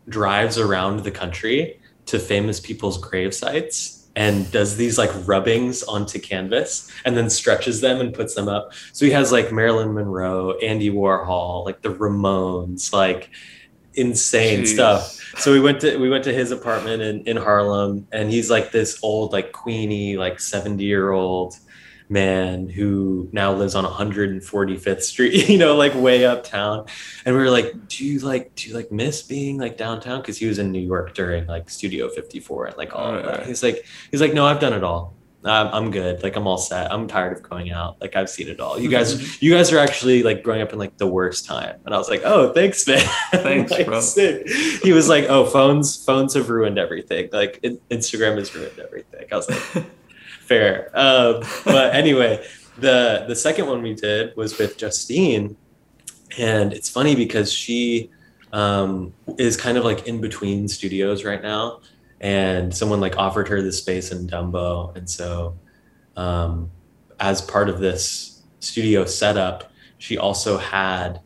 drives 0.08 0.58
around 0.58 1.00
the 1.00 1.10
country 1.10 1.80
to 2.06 2.18
famous 2.18 2.58
people's 2.58 2.98
grave 2.98 3.34
sites 3.34 4.08
and 4.16 4.50
does 4.50 4.76
these 4.76 4.98
like 4.98 5.10
rubbings 5.26 5.82
onto 5.82 6.18
canvas 6.18 6.90
and 7.04 7.16
then 7.16 7.30
stretches 7.30 7.80
them 7.80 8.00
and 8.00 8.12
puts 8.12 8.34
them 8.34 8.48
up. 8.48 8.72
So 8.92 9.06
he 9.06 9.10
has 9.12 9.32
like 9.32 9.52
Marilyn 9.52 9.94
Monroe, 9.94 10.58
Andy 10.58 10.90
Warhol, 10.90 11.64
like 11.64 11.80
the 11.82 11.90
Ramones, 11.90 12.92
like 12.92 13.30
insane 13.94 14.62
Jeez. 14.62 14.74
stuff. 14.74 15.18
So 15.38 15.52
we 15.52 15.60
went 15.60 15.80
to 15.80 15.96
we 15.96 16.10
went 16.10 16.24
to 16.24 16.32
his 16.32 16.50
apartment 16.50 17.02
in, 17.02 17.22
in 17.26 17.36
Harlem 17.36 18.06
and 18.12 18.30
he's 18.30 18.50
like 18.50 18.70
this 18.70 18.98
old 19.02 19.32
like 19.32 19.52
queenie 19.52 20.16
like 20.16 20.40
70 20.40 20.84
year 20.84 21.10
old 21.10 21.56
man 22.12 22.68
who 22.68 23.28
now 23.32 23.52
lives 23.52 23.74
on 23.74 23.84
145th 23.84 25.02
Street, 25.02 25.48
you 25.48 25.58
know, 25.58 25.74
like 25.74 25.94
way 25.94 26.26
uptown. 26.26 26.86
And 27.24 27.34
we 27.34 27.42
were 27.42 27.50
like, 27.50 27.88
"Do 27.88 28.04
you 28.04 28.20
like 28.20 28.54
do 28.54 28.68
you 28.68 28.74
like 28.74 28.92
miss 28.92 29.22
being 29.22 29.58
like 29.58 29.76
downtown?" 29.76 30.20
Because 30.20 30.38
he 30.38 30.46
was 30.46 30.58
in 30.58 30.70
New 30.70 30.80
York 30.80 31.14
during 31.14 31.46
like 31.46 31.70
Studio 31.70 32.08
54 32.08 32.66
and 32.66 32.76
like 32.76 32.94
all 32.94 33.06
oh, 33.06 33.14
of 33.14 33.24
that. 33.24 33.46
He's 33.46 33.62
like, 33.62 33.86
he's 34.10 34.20
like, 34.20 34.34
"No, 34.34 34.44
I've 34.44 34.60
done 34.60 34.74
it 34.74 34.84
all. 34.84 35.14
I'm, 35.44 35.66
I'm 35.74 35.90
good. 35.90 36.22
Like 36.22 36.36
I'm 36.36 36.46
all 36.46 36.58
set. 36.58 36.92
I'm 36.92 37.08
tired 37.08 37.36
of 37.36 37.42
going 37.42 37.72
out. 37.72 38.00
Like 38.00 38.14
I've 38.16 38.30
seen 38.30 38.48
it 38.48 38.60
all. 38.60 38.78
You 38.78 38.88
guys, 38.88 39.42
you 39.42 39.52
guys 39.52 39.72
are 39.72 39.78
actually 39.78 40.22
like 40.22 40.42
growing 40.42 40.62
up 40.62 40.72
in 40.72 40.78
like 40.78 40.96
the 40.98 41.06
worst 41.06 41.44
time." 41.46 41.80
And 41.84 41.94
I 41.94 41.98
was 41.98 42.08
like, 42.08 42.22
"Oh, 42.24 42.52
thanks, 42.52 42.86
man. 42.86 43.00
Thanks, 43.32 43.72
Like, 43.72 43.86
bro. 43.86 44.00
sick. 44.00 44.48
He 44.82 44.92
was 44.92 45.08
like, 45.08 45.24
"Oh, 45.28 45.44
phones, 45.46 46.04
phones 46.04 46.34
have 46.34 46.48
ruined 46.48 46.78
everything. 46.78 47.28
Like 47.32 47.58
in- 47.62 47.80
Instagram 47.90 48.38
has 48.38 48.54
ruined 48.54 48.78
everything." 48.78 49.26
I 49.32 49.36
was 49.36 49.48
like 49.50 49.84
fair. 50.40 50.90
Um, 50.94 51.42
but 51.64 51.94
anyway, 51.94 52.44
the 52.78 53.24
the 53.26 53.36
second 53.36 53.66
one 53.66 53.82
we 53.82 53.94
did 53.94 54.36
was 54.36 54.58
with 54.58 54.76
Justine, 54.78 55.56
and 56.38 56.72
it's 56.72 56.88
funny 56.88 57.14
because 57.16 57.52
she 57.52 58.10
um, 58.52 59.12
is 59.38 59.56
kind 59.56 59.76
of 59.78 59.84
like 59.84 60.06
in 60.06 60.20
between 60.20 60.68
studios 60.68 61.24
right 61.24 61.42
now, 61.42 61.80
and 62.22 62.74
someone 62.74 63.00
like 63.00 63.18
offered 63.18 63.48
her 63.48 63.60
the 63.60 63.72
space 63.72 64.12
in 64.12 64.26
Dumbo, 64.26 64.96
and 64.96 65.08
so 65.10 65.58
um, 66.16 66.70
as 67.20 67.40
part 67.42 67.68
of 67.68 67.78
this 67.80 68.42
studio 68.60 69.04
setup, 69.04 69.70
she 69.98 70.16
also 70.18 70.56
had 70.56 71.20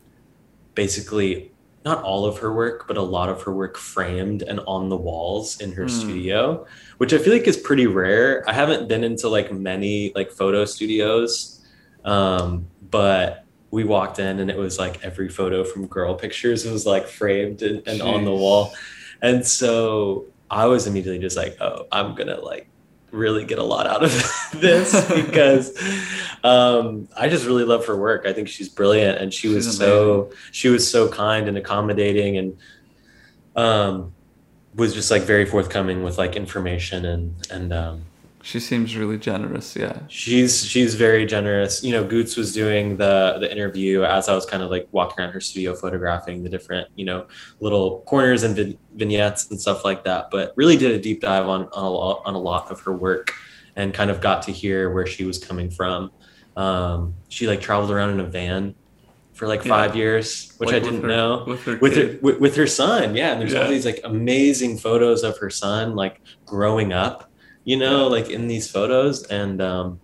basically 0.75 1.51
not 1.85 2.03
all 2.03 2.25
of 2.25 2.39
her 2.39 2.53
work, 2.53 2.85
but 2.87 2.97
a 2.97 3.01
lot 3.01 3.29
of 3.29 3.41
her 3.43 3.53
work 3.53 3.77
framed 3.77 4.41
and 4.41 4.59
on 4.67 4.89
the 4.89 4.97
walls 4.97 5.61
in 5.61 5.71
her 5.73 5.83
Hmm. 5.83 5.89
studio, 5.89 6.65
which 6.97 7.13
I 7.13 7.17
feel 7.17 7.31
like 7.33 7.47
is 7.47 7.57
pretty 7.57 7.87
rare. 7.87 8.43
I 8.47 8.53
haven't 8.53 8.87
been 8.89 9.03
into 9.03 9.29
like 9.29 9.53
many 9.53 10.11
like 10.15 10.31
photo 10.31 10.65
studios, 10.65 11.61
um, 12.03 12.67
but 12.91 13.45
we 13.71 13.83
walked 13.83 14.19
in 14.19 14.39
and 14.39 14.49
it 14.49 14.57
was 14.57 14.79
like 14.79 15.03
every 15.03 15.29
photo 15.29 15.63
from 15.63 15.87
Girl 15.87 16.13
Pictures 16.15 16.65
was 16.65 16.85
like 16.85 17.07
framed 17.07 17.61
and, 17.61 17.87
and 17.87 18.01
on 18.01 18.25
the 18.25 18.33
wall, 18.33 18.73
and 19.21 19.45
so 19.45 20.25
I 20.49 20.65
was 20.65 20.87
immediately 20.87 21.19
just 21.19 21.37
like, 21.37 21.57
oh, 21.61 21.87
I'm 21.91 22.15
gonna 22.15 22.39
like 22.39 22.69
really 23.11 23.45
get 23.45 23.57
a 23.57 23.63
lot 23.63 23.87
out 23.87 24.03
of 24.03 24.11
this 24.55 25.09
because 25.13 25.77
um, 26.43 27.07
I 27.17 27.29
just 27.29 27.45
really 27.45 27.63
love 27.63 27.85
her 27.85 27.95
work. 27.95 28.25
I 28.25 28.33
think 28.33 28.47
she's 28.47 28.69
brilliant, 28.69 29.19
and 29.19 29.33
she 29.33 29.47
was 29.47 29.65
She's 29.65 29.77
so 29.77 30.31
she 30.51 30.69
was 30.69 30.89
so 30.89 31.09
kind 31.09 31.47
and 31.47 31.57
accommodating, 31.57 32.37
and 32.37 32.57
um, 33.55 34.13
was 34.75 34.93
just 34.93 35.11
like 35.11 35.23
very 35.23 35.45
forthcoming 35.45 36.03
with 36.03 36.17
like 36.17 36.35
information 36.35 37.05
and 37.05 37.35
and 37.49 37.73
um, 37.73 38.03
She 38.47 38.61
seems 38.61 38.95
really 38.95 39.17
generous. 39.17 39.75
Yeah. 39.75 39.99
she's 40.07 40.63
she's 40.65 40.95
very 40.95 41.25
generous. 41.25 41.83
You 41.83 41.91
know, 41.91 42.05
Goots 42.05 42.37
was 42.37 42.53
doing 42.53 42.95
the 42.95 43.39
the 43.41 43.51
interview 43.51 44.03
as 44.05 44.29
I 44.29 44.35
was 44.35 44.45
kind 44.45 44.63
of 44.63 44.69
like 44.71 44.87
walking 44.93 45.19
around 45.19 45.33
her 45.33 45.41
studio, 45.41 45.75
photographing 45.75 46.43
the 46.43 46.49
different 46.49 46.87
you 46.95 47.03
know 47.03 47.27
little 47.59 48.03
corners 48.07 48.43
and 48.43 48.55
vin- 48.55 48.77
vignettes 48.95 49.51
and 49.51 49.59
stuff 49.59 49.83
like 49.83 50.05
that. 50.05 50.29
But 50.31 50.53
really 50.55 50.77
did 50.77 50.91
a 50.91 50.97
deep 50.99 51.19
dive 51.19 51.45
on 51.49 51.63
on 51.73 51.83
a 51.83 51.89
lot, 51.89 52.21
on 52.23 52.35
a 52.35 52.39
lot 52.39 52.71
of 52.71 52.79
her 52.85 52.93
work 52.93 53.33
and 53.75 53.93
kind 53.93 54.09
of 54.09 54.21
got 54.21 54.43
to 54.43 54.53
hear 54.53 54.91
where 54.93 55.05
she 55.05 55.25
was 55.25 55.37
coming 55.37 55.69
from. 55.69 56.09
Um, 56.55 57.15
she 57.27 57.47
like 57.47 57.59
traveled 57.59 57.91
around 57.91 58.11
in 58.11 58.21
a 58.21 58.25
van 58.25 58.75
for 59.33 59.45
like 59.49 59.65
Yeah. 59.65 59.69
five 59.75 59.93
years, 59.97 60.53
which 60.57 60.67
Like 60.71 60.77
I 60.77 60.79
didn't 60.79 61.01
her- 61.01 61.07
know 61.09 61.43
With 61.45 61.63
her 61.65 61.77
with 61.79 61.95
her 61.97 62.17
with, 62.21 62.39
with 62.39 62.55
her 62.55 62.65
son 62.65 63.13
yeah 63.13 63.33
and 63.33 63.41
there's 63.41 63.53
all 63.53 63.67
these 63.67 63.85
like 63.85 63.99
amazing 64.05 64.77
photos 64.77 65.23
of 65.23 65.37
her 65.39 65.49
son 65.49 65.95
like 65.97 66.21
growing 66.45 66.93
up 66.93 67.29
you 67.67 67.75
know 67.83 68.07
like 68.15 68.27
in 68.37 68.47
these 68.47 68.67
photos 68.75 69.15
and 69.39 69.61
um 69.61 69.99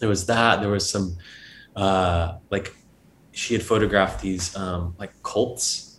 there 0.00 0.08
was 0.14 0.22
that 0.26 0.60
there 0.60 0.72
was 0.78 0.86
some 0.94 1.06
uh 1.76 2.24
like 2.50 2.74
she 3.40 3.54
had 3.54 3.62
photographed 3.62 4.18
these 4.20 4.44
um 4.56 4.82
like 4.98 5.12
cults 5.22 5.98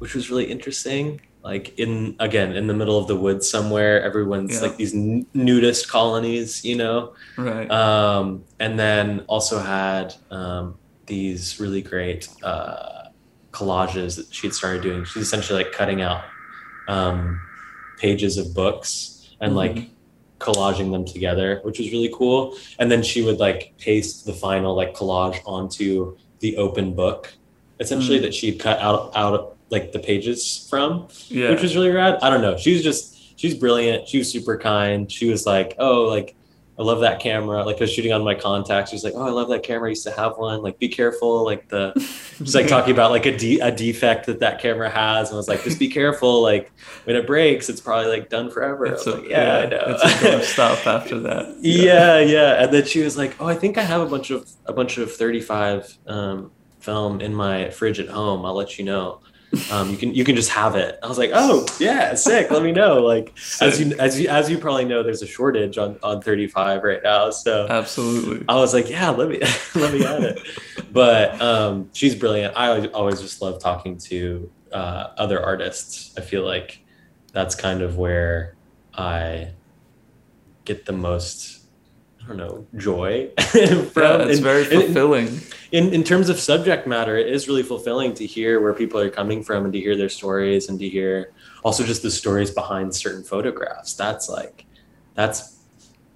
which 0.00 0.12
was 0.16 0.24
really 0.30 0.44
interesting 0.56 1.20
like 1.44 1.66
in 1.78 2.16
again 2.18 2.50
in 2.60 2.66
the 2.66 2.74
middle 2.80 2.98
of 2.98 3.06
the 3.06 3.14
woods 3.26 3.48
somewhere 3.48 4.02
everyone's 4.02 4.54
Yeah. 4.54 4.62
like 4.66 4.76
these 4.76 4.94
n- 4.94 5.26
nudist 5.32 5.88
colonies 5.88 6.64
you 6.64 6.76
know 6.82 7.14
Right. 7.38 7.70
um, 7.70 8.44
and 8.58 8.72
then 8.78 9.06
also 9.34 9.56
had 9.60 10.12
um, 10.30 10.64
these 11.06 11.60
really 11.60 11.82
great 11.82 12.22
uh, 12.42 13.10
collages 13.52 14.16
that 14.16 14.26
she'd 14.34 14.54
started 14.54 14.82
doing. 14.82 15.04
She's 15.04 15.22
essentially 15.28 15.62
like 15.62 15.72
cutting 15.72 16.00
out 16.02 16.22
um, 16.88 17.38
pages 17.98 18.38
of 18.38 18.46
books 18.54 19.13
and 19.44 19.54
like 19.56 19.76
collaging 20.38 20.90
them 20.92 21.04
together, 21.04 21.60
which 21.62 21.78
was 21.78 21.90
really 21.92 22.10
cool. 22.14 22.56
And 22.78 22.90
then 22.90 23.02
she 23.02 23.22
would 23.22 23.38
like 23.38 23.74
paste 23.78 24.26
the 24.26 24.32
final 24.32 24.74
like 24.74 24.94
collage 24.94 25.38
onto 25.46 26.16
the 26.40 26.56
open 26.56 26.94
book, 26.94 27.32
essentially 27.80 28.18
Mm. 28.18 28.22
that 28.22 28.34
she'd 28.34 28.58
cut 28.60 28.78
out 28.80 29.12
out 29.16 29.56
like 29.70 29.92
the 29.92 29.98
pages 29.98 30.66
from 30.70 31.08
yeah. 31.28 31.50
which 31.50 31.62
was 31.62 31.74
really 31.74 31.90
rad. 31.90 32.18
I 32.22 32.30
don't 32.30 32.42
know. 32.42 32.56
She 32.56 32.72
was 32.74 32.82
just 32.82 33.38
she's 33.40 33.54
brilliant. 33.54 34.06
She 34.08 34.18
was 34.18 34.30
super 34.30 34.56
kind. 34.58 35.10
She 35.10 35.28
was 35.30 35.46
like, 35.46 35.74
oh, 35.78 36.02
like 36.04 36.36
I 36.76 36.82
love 36.82 37.00
that 37.00 37.20
camera. 37.20 37.64
Like 37.64 37.76
I 37.76 37.80
was 37.80 37.92
shooting 37.92 38.12
on 38.12 38.24
my 38.24 38.34
Contax. 38.34 38.88
She 38.88 38.96
was 38.96 39.04
like, 39.04 39.12
oh, 39.14 39.22
I 39.22 39.30
love 39.30 39.48
that 39.48 39.62
camera. 39.62 39.88
I 39.88 39.90
used 39.90 40.04
to 40.06 40.10
have 40.10 40.36
one. 40.38 40.60
Like 40.60 40.78
be 40.78 40.88
careful. 40.88 41.44
Like 41.44 41.68
the 41.68 41.92
she's 42.38 42.54
like 42.54 42.66
talking 42.66 42.92
about 42.92 43.12
like 43.12 43.26
a 43.26 43.36
de- 43.36 43.60
a 43.60 43.70
defect 43.70 44.26
that 44.26 44.40
that 44.40 44.60
camera 44.60 44.90
has, 44.90 45.28
and 45.28 45.36
was 45.36 45.46
like, 45.46 45.62
just 45.62 45.78
be 45.78 45.88
careful. 45.88 46.42
Like 46.42 46.72
when 47.04 47.14
it 47.14 47.26
breaks, 47.26 47.68
it's 47.68 47.80
probably 47.80 48.10
like 48.10 48.28
done 48.28 48.50
forever. 48.50 48.86
It's 48.86 49.06
I 49.06 49.10
a, 49.10 49.14
like, 49.14 49.28
yeah, 49.28 49.56
I 49.58 49.66
know. 49.66 49.84
It's 49.86 50.24
a 50.24 50.42
stop 50.52 50.84
after 50.86 51.20
that. 51.20 51.56
yeah, 51.60 52.18
yeah. 52.18 52.64
And 52.64 52.72
then 52.74 52.84
she 52.86 53.02
was 53.02 53.16
like, 53.16 53.36
"Oh, 53.40 53.46
I 53.46 53.54
think 53.54 53.78
I 53.78 53.82
have 53.82 54.00
a 54.00 54.06
bunch 54.06 54.30
of 54.30 54.50
a 54.66 54.72
bunch 54.72 54.98
of 54.98 55.14
35 55.14 55.96
um, 56.08 56.50
film 56.80 57.20
in 57.20 57.32
my 57.34 57.70
fridge 57.70 58.00
at 58.00 58.08
home. 58.08 58.44
I'll 58.44 58.54
let 58.54 58.78
you 58.78 58.84
know. 58.84 59.20
Um, 59.70 59.90
you 59.90 59.96
can 59.96 60.14
you 60.14 60.24
can 60.24 60.36
just 60.36 60.50
have 60.50 60.74
it." 60.76 60.98
I 61.02 61.08
was 61.08 61.18
like, 61.18 61.30
"Oh, 61.32 61.66
yeah, 61.78 62.14
sick. 62.14 62.50
Let 62.50 62.62
me 62.62 62.72
know." 62.72 63.02
Like 63.02 63.32
as 63.60 63.80
you 63.80 63.96
as 63.98 64.20
you 64.20 64.28
as 64.28 64.50
you 64.50 64.58
probably 64.58 64.84
know, 64.84 65.02
there's 65.02 65.22
a 65.22 65.26
shortage 65.26 65.78
on 65.78 65.98
on 66.02 66.20
35 66.22 66.82
right 66.82 67.02
now. 67.02 67.30
So 67.30 67.66
Absolutely. 67.68 68.44
I 68.48 68.56
was 68.56 68.74
like, 68.74 68.88
"Yeah, 68.90 69.10
let 69.10 69.28
me 69.28 69.40
let 69.74 69.92
me 69.92 70.02
have 70.02 70.22
it." 70.22 70.40
But 70.92 71.40
um, 71.40 71.90
she's 71.92 72.14
brilliant. 72.14 72.56
I 72.56 72.68
always, 72.68 72.86
always 72.92 73.20
just 73.20 73.42
love 73.42 73.60
talking 73.60 73.98
to 73.98 74.50
uh, 74.72 75.08
other 75.16 75.42
artists. 75.42 76.16
I 76.16 76.20
feel 76.20 76.44
like 76.44 76.84
that's 77.32 77.54
kind 77.54 77.82
of 77.82 77.96
where 77.96 78.54
I 78.94 79.50
get 80.64 80.86
the 80.86 80.92
most 80.92 81.63
I 82.24 82.28
don't 82.28 82.36
know 82.38 82.66
joy 82.78 83.28
from. 83.38 83.60
yeah, 83.60 84.22
it's 84.22 84.38
in- 84.38 84.44
very 84.44 84.62
in- 84.72 84.80
fulfilling. 84.82 85.40
in 85.72 85.92
in 85.92 86.02
terms 86.04 86.28
of 86.30 86.38
subject 86.40 86.86
matter, 86.86 87.16
it 87.18 87.28
is 87.28 87.48
really 87.48 87.62
fulfilling 87.62 88.14
to 88.14 88.24
hear 88.26 88.60
where 88.60 88.72
people 88.72 88.98
are 89.00 89.10
coming 89.10 89.42
from 89.42 89.64
and 89.64 89.72
to 89.74 89.78
hear 89.80 89.96
their 89.96 90.08
stories 90.08 90.68
and 90.68 90.78
to 90.80 90.88
hear 90.88 91.32
also 91.64 91.84
just 91.84 92.02
the 92.02 92.10
stories 92.10 92.50
behind 92.50 92.94
certain 92.94 93.22
photographs. 93.24 93.94
That's 93.94 94.28
like 94.28 94.64
that's 95.14 95.58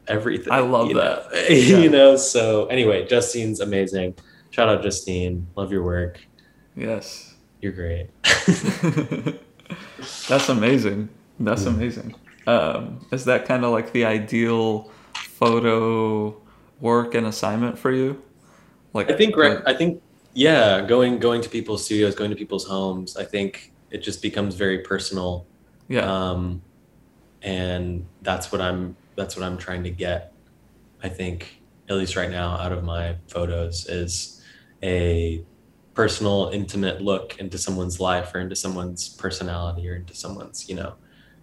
everything. 0.06 0.50
I 0.52 0.60
love 0.60 0.88
you 0.88 0.94
that. 0.94 1.30
Know? 1.32 1.38
Yeah. 1.50 1.78
you 1.78 1.90
know, 1.90 2.16
so 2.16 2.66
anyway, 2.66 3.06
Justine's 3.06 3.60
amazing. 3.60 4.14
Shout 4.50 4.68
out 4.70 4.82
Justine. 4.82 5.46
Love 5.56 5.70
your 5.70 5.82
work. 5.82 6.20
Yes. 6.74 7.34
You're 7.60 7.72
great. 7.72 8.06
That's 10.28 10.48
amazing. 10.48 11.08
That's 11.40 11.64
Mm. 11.64 11.74
amazing. 11.74 12.14
Um, 12.46 13.04
is 13.12 13.24
that 13.26 13.44
kind 13.46 13.64
of 13.64 13.72
like 13.72 13.92
the 13.92 14.04
ideal 14.06 14.90
photo 15.38 16.36
work 16.80 17.14
and 17.14 17.26
assignment 17.26 17.78
for 17.78 17.92
you? 17.92 18.22
Like 18.92 19.10
I 19.10 19.16
think 19.16 19.36
right. 19.36 19.60
I 19.66 19.74
think 19.74 20.02
yeah, 20.34 20.82
going 20.82 21.18
going 21.18 21.40
to 21.42 21.48
people's 21.48 21.84
studios, 21.84 22.14
going 22.14 22.30
to 22.30 22.36
people's 22.36 22.66
homes. 22.66 23.16
I 23.16 23.24
think 23.24 23.72
it 23.90 23.98
just 23.98 24.20
becomes 24.22 24.54
very 24.54 24.80
personal, 24.80 25.46
yeah. 25.88 26.02
um, 26.02 26.62
and 27.42 28.04
that's 28.22 28.52
what 28.52 28.60
I'm. 28.60 28.96
That's 29.16 29.36
what 29.36 29.44
I'm 29.44 29.58
trying 29.58 29.82
to 29.84 29.90
get. 29.90 30.32
I 31.02 31.08
think 31.08 31.60
at 31.88 31.96
least 31.96 32.16
right 32.16 32.30
now, 32.30 32.50
out 32.50 32.72
of 32.72 32.84
my 32.84 33.16
photos, 33.28 33.86
is 33.86 34.42
a 34.82 35.42
personal, 35.94 36.50
intimate 36.52 37.00
look 37.02 37.38
into 37.40 37.58
someone's 37.58 37.98
life 37.98 38.34
or 38.34 38.38
into 38.38 38.54
someone's 38.54 39.08
personality 39.08 39.88
or 39.88 39.96
into 39.96 40.14
someone's 40.14 40.68
you 40.68 40.76
know 40.76 40.94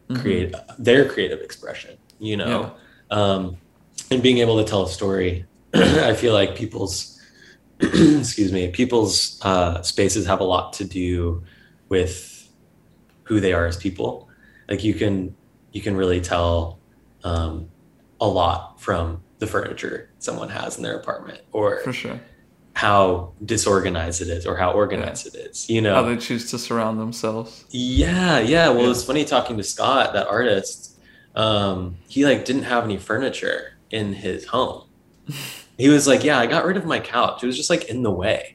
Mhm. 0.10 0.22
create 0.22 0.56
their 0.78 1.10
creative 1.10 1.42
expression. 1.42 1.98
You 2.20 2.38
know, 2.38 2.76
um, 3.12 3.58
and 4.12 4.22
being 4.22 4.40
able 4.40 4.58
to 4.64 4.70
tell 4.70 4.84
a 4.84 4.90
story. 4.90 5.46
I 5.74 6.14
feel 6.14 6.34
like 6.34 6.56
people's 6.56 7.20
excuse 7.80 8.52
me, 8.54 8.70
people's 8.70 9.40
uh, 9.44 9.82
spaces 9.82 10.26
have 10.28 10.40
a 10.40 10.44
lot 10.46 10.74
to 10.74 10.86
do 10.86 11.44
with 11.90 12.50
who 13.24 13.40
they 13.40 13.54
are 13.54 13.66
as 13.66 13.76
people. 13.78 14.30
Like 14.70 14.84
you 14.84 14.94
can 14.94 15.36
you 15.72 15.82
can 15.82 15.96
really 15.98 16.22
tell 16.22 16.80
um, 17.24 17.70
a 18.22 18.28
lot 18.28 18.80
from 18.80 19.22
the 19.40 19.48
furniture 19.48 20.10
someone 20.20 20.48
has 20.50 20.78
in 20.78 20.84
their 20.84 20.96
apartment 20.98 21.42
or 21.52 21.82
For 21.82 21.92
sure. 21.92 22.20
how 22.74 23.34
disorganized 23.44 24.22
it 24.22 24.30
is 24.30 24.46
or 24.46 24.56
how 24.56 24.72
organized 24.72 25.28
it 25.28 25.36
is. 25.36 25.70
You 25.70 25.82
know, 25.82 25.94
How 25.96 26.04
they 26.04 26.16
choose 26.16 26.50
to 26.52 26.58
surround 26.58 26.98
themselves. 27.00 27.66
yeah, 27.72 28.40
yeah. 28.40 28.70
Well, 28.70 28.84
Yeah. 28.86 28.92
it's 28.92 29.04
funny 29.04 29.26
talking 29.26 29.58
to 29.58 29.64
Scott, 29.64 30.14
that 30.14 30.28
artist. 30.28 30.98
Um, 31.36 31.98
he 32.08 32.24
like 32.26 32.46
didn't 32.46 32.64
have 32.64 32.86
any 32.86 32.98
furniture 32.98 33.74
in 33.96 34.14
his 34.14 34.46
home. 34.46 34.84
He 35.78 35.90
was 35.90 36.08
like, 36.08 36.24
"Yeah, 36.24 36.38
I 36.40 36.46
got 36.46 36.66
rid 36.66 36.78
of 36.78 36.86
my 36.86 37.00
couch. 37.00 37.44
It 37.44 37.48
was 37.48 37.58
just 37.58 37.70
like 37.70 37.86
in 37.86 38.04
the 38.04 38.12
way." 38.12 38.52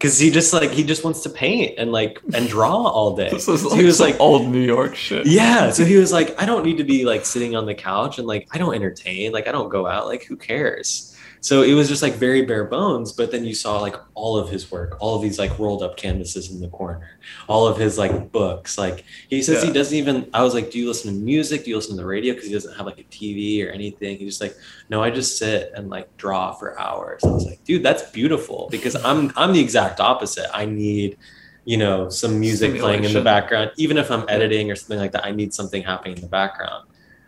Cuz 0.00 0.18
he 0.18 0.30
just 0.32 0.52
like 0.52 0.70
he 0.72 0.82
just 0.82 1.04
wants 1.04 1.22
to 1.22 1.30
paint 1.30 1.74
and 1.78 1.92
like 1.92 2.18
and 2.34 2.48
draw 2.48 2.74
all 2.88 3.14
day. 3.14 3.30
This 3.32 3.46
is 3.48 3.62
So 3.62 3.68
like 3.68 3.78
he 3.80 3.86
was 3.86 4.00
like 4.00 4.16
old 4.18 4.48
New 4.48 4.60
York 4.76 4.96
shit. 4.96 5.26
yeah, 5.26 5.70
so 5.70 5.84
he 5.84 5.96
was 5.96 6.10
like, 6.12 6.34
I 6.42 6.44
don't 6.44 6.64
need 6.64 6.78
to 6.78 6.84
be 6.84 7.04
like 7.04 7.24
sitting 7.24 7.54
on 7.54 7.66
the 7.66 7.74
couch 7.74 8.18
and 8.18 8.26
like 8.26 8.48
I 8.52 8.58
don't 8.58 8.74
entertain, 8.74 9.30
like 9.32 9.46
I 9.46 9.52
don't 9.52 9.68
go 9.68 9.86
out, 9.86 10.06
like 10.06 10.24
who 10.24 10.36
cares? 10.36 11.11
So 11.42 11.62
it 11.62 11.74
was 11.74 11.88
just 11.88 12.02
like 12.02 12.14
very 12.14 12.42
bare 12.42 12.62
bones, 12.64 13.10
but 13.10 13.32
then 13.32 13.44
you 13.44 13.52
saw 13.52 13.80
like 13.80 13.96
all 14.14 14.36
of 14.36 14.48
his 14.48 14.70
work, 14.70 14.96
all 15.00 15.16
of 15.16 15.22
these 15.22 15.40
like 15.40 15.58
rolled 15.58 15.82
up 15.82 15.96
canvases 15.96 16.52
in 16.52 16.60
the 16.60 16.68
corner, 16.68 17.18
all 17.48 17.66
of 17.66 17.76
his 17.76 17.98
like 17.98 18.30
books. 18.30 18.78
Like 18.78 19.04
he 19.28 19.42
says 19.42 19.60
he 19.60 19.72
doesn't 19.72 19.98
even 19.98 20.30
I 20.32 20.44
was 20.44 20.54
like, 20.54 20.70
Do 20.70 20.78
you 20.78 20.86
listen 20.86 21.12
to 21.12 21.20
music? 21.20 21.64
Do 21.64 21.70
you 21.70 21.76
listen 21.76 21.96
to 21.96 22.02
the 22.02 22.06
radio? 22.06 22.32
Because 22.32 22.46
he 22.46 22.54
doesn't 22.54 22.76
have 22.76 22.86
like 22.86 23.00
a 23.00 23.04
TV 23.04 23.66
or 23.66 23.70
anything. 23.72 24.18
He's 24.18 24.38
just 24.38 24.40
like, 24.40 24.54
No, 24.88 25.02
I 25.02 25.10
just 25.10 25.36
sit 25.36 25.72
and 25.74 25.90
like 25.90 26.16
draw 26.16 26.52
for 26.52 26.78
hours. 26.78 27.24
I 27.24 27.30
was 27.30 27.44
like, 27.44 27.64
dude, 27.64 27.82
that's 27.82 28.08
beautiful 28.12 28.68
because 28.70 28.94
I'm 29.04 29.32
I'm 29.36 29.52
the 29.52 29.60
exact 29.60 29.98
opposite. 29.98 30.48
I 30.56 30.64
need 30.64 31.18
you 31.64 31.76
know 31.76 32.08
some 32.08 32.38
music 32.38 32.78
playing 32.78 33.02
in 33.04 33.12
the 33.12 33.20
background 33.22 33.70
even 33.76 33.96
if 33.96 34.10
i'm 34.10 34.24
editing 34.28 34.68
or 34.68 34.74
something 34.74 34.98
like 34.98 35.12
that 35.12 35.24
i 35.24 35.30
need 35.30 35.54
something 35.54 35.80
happening 35.80 36.16
in 36.16 36.20
the 36.20 36.26
background 36.26 36.84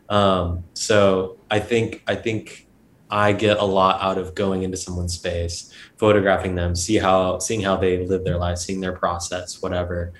um, 0.08 0.64
so 0.74 1.36
i 1.52 1.60
think 1.60 2.02
i 2.08 2.16
think 2.16 2.63
i 3.22 3.32
get 3.32 3.56
a 3.58 3.64
lot 3.80 3.94
out 4.06 4.18
of 4.22 4.34
going 4.34 4.60
into 4.66 4.76
someone's 4.76 5.14
space 5.20 5.56
photographing 5.96 6.54
them 6.60 6.74
see 6.74 6.96
how 7.06 7.38
seeing 7.38 7.62
how 7.68 7.76
they 7.76 7.92
live 8.12 8.22
their 8.24 8.38
life 8.46 8.58
seeing 8.58 8.80
their 8.80 8.96
process 9.04 9.62
whatever. 9.62 10.12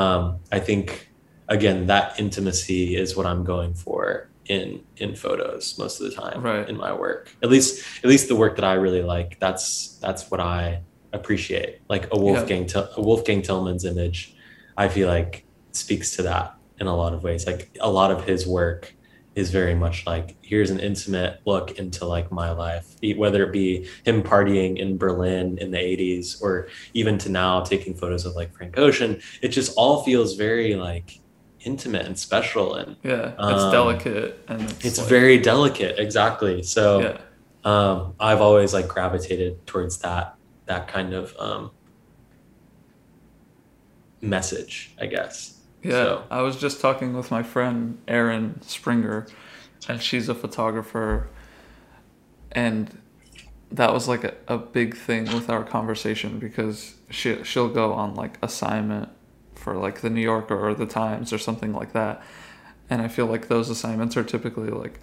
Um, 0.00 0.22
i 0.52 0.58
think 0.68 1.10
again 1.48 1.86
that 1.92 2.18
intimacy 2.24 2.82
is 3.02 3.16
what 3.16 3.26
i'm 3.26 3.42
going 3.44 3.72
for 3.74 4.28
in 4.54 4.68
in 4.98 5.14
photos 5.24 5.76
most 5.78 6.00
of 6.00 6.04
the 6.08 6.14
time 6.22 6.38
Right. 6.42 6.68
in 6.68 6.76
my 6.76 6.92
work. 6.92 7.22
At 7.42 7.50
least 7.50 7.70
at 8.04 8.08
least 8.12 8.28
the 8.28 8.36
work 8.36 8.54
that 8.58 8.64
i 8.64 8.74
really 8.74 9.02
like. 9.14 9.30
That's 9.40 9.98
that's 10.04 10.30
what 10.30 10.40
i 10.40 10.82
appreciate. 11.12 11.80
Like 11.88 12.04
a 12.12 12.18
wolfgang 12.24 12.66
Til- 12.66 12.88
a 12.96 13.02
wolfgang 13.08 13.42
Tillmans 13.42 13.84
image 13.84 14.18
i 14.76 14.86
feel 14.88 15.08
like 15.16 15.32
speaks 15.72 16.08
to 16.16 16.22
that 16.30 16.54
in 16.80 16.86
a 16.86 16.96
lot 17.02 17.12
of 17.16 17.20
ways. 17.26 17.42
Like 17.46 17.62
a 17.80 17.90
lot 17.90 18.10
of 18.14 18.18
his 18.30 18.46
work 18.46 18.94
is 19.36 19.50
very 19.50 19.74
much 19.74 20.04
like 20.06 20.34
here's 20.42 20.70
an 20.70 20.80
intimate 20.80 21.40
look 21.44 21.78
into 21.78 22.04
like 22.06 22.32
my 22.32 22.50
life 22.50 22.96
whether 23.16 23.44
it 23.44 23.52
be 23.52 23.86
him 24.04 24.22
partying 24.22 24.78
in 24.78 24.96
berlin 24.96 25.58
in 25.58 25.70
the 25.70 25.76
80s 25.78 26.42
or 26.42 26.68
even 26.94 27.18
to 27.18 27.28
now 27.28 27.60
taking 27.60 27.94
photos 27.94 28.24
of 28.24 28.34
like 28.34 28.52
frank 28.56 28.76
ocean 28.78 29.20
it 29.42 29.48
just 29.48 29.72
all 29.76 30.02
feels 30.02 30.34
very 30.36 30.74
like 30.74 31.20
intimate 31.60 32.06
and 32.06 32.18
special 32.18 32.74
and 32.76 32.96
Yeah. 33.02 33.32
It's 33.32 33.62
Um, 33.64 33.72
delicate 33.72 34.38
and 34.48 34.62
it's, 34.62 34.84
it's 34.84 34.98
like- 34.98 35.08
very 35.08 35.38
delicate 35.38 35.98
exactly 35.98 36.62
so 36.62 37.00
yeah. 37.00 37.18
um, 37.64 38.14
I've 38.18 38.40
always 38.40 38.72
like 38.72 38.88
gravitated 38.88 39.66
towards 39.66 39.98
that 39.98 40.34
that 40.64 40.88
kind 40.88 41.12
of 41.14 41.34
um, 41.38 41.70
message, 44.20 44.92
I 45.00 45.06
guess. 45.06 45.55
Yeah, 45.86 45.92
So- 45.92 46.22
I 46.30 46.42
was 46.42 46.56
just 46.56 46.80
talking 46.80 47.14
with 47.14 47.30
my 47.30 47.42
friend 47.42 47.98
Erin 48.08 48.60
Springer, 48.62 49.26
and 49.88 50.02
she's 50.02 50.28
a 50.28 50.34
photographer, 50.34 51.28
and 52.52 52.96
that 53.70 53.92
was 53.92 54.08
like 54.08 54.24
a, 54.24 54.34
a 54.48 54.58
big 54.58 54.96
thing 54.96 55.24
with 55.34 55.50
our 55.50 55.64
conversation 55.64 56.38
because 56.38 56.94
she 57.10 57.42
she'll 57.44 57.68
go 57.68 57.92
on 57.92 58.14
like 58.14 58.38
assignment 58.42 59.08
for 59.54 59.74
like 59.76 60.00
the 60.00 60.10
New 60.10 60.20
Yorker 60.20 60.56
or 60.58 60.74
the 60.74 60.86
Times 60.86 61.32
or 61.32 61.38
something 61.38 61.72
like 61.72 61.92
that, 61.92 62.22
and 62.88 63.02
I 63.02 63.08
feel 63.08 63.26
like 63.26 63.48
those 63.48 63.68
assignments 63.70 64.16
are 64.16 64.24
typically 64.24 64.70
like, 64.70 65.00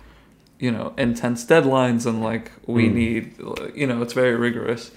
you 0.60 0.72
know, 0.72 0.94
intense 0.98 1.46
deadlines 1.46 2.06
and 2.06 2.22
like 2.24 2.52
we 2.66 2.88
Mm. 2.90 2.94
need, 2.94 3.36
you 3.76 3.88
know, 3.88 4.02
it's 4.02 4.14
very 4.14 4.36
rigorous. 4.36 4.92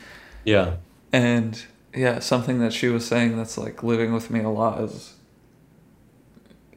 Yeah, 0.45 0.77
And 1.13 1.61
yeah, 1.93 2.21
something 2.21 2.61
that 2.61 2.73
she 2.73 2.87
was 2.89 3.05
saying 3.05 3.37
that's 3.37 3.59
like 3.59 3.83
living 3.83 4.13
with 4.13 4.31
me 4.31 4.41
a 4.43 4.49
lot 4.49 4.81
is, 4.83 5.15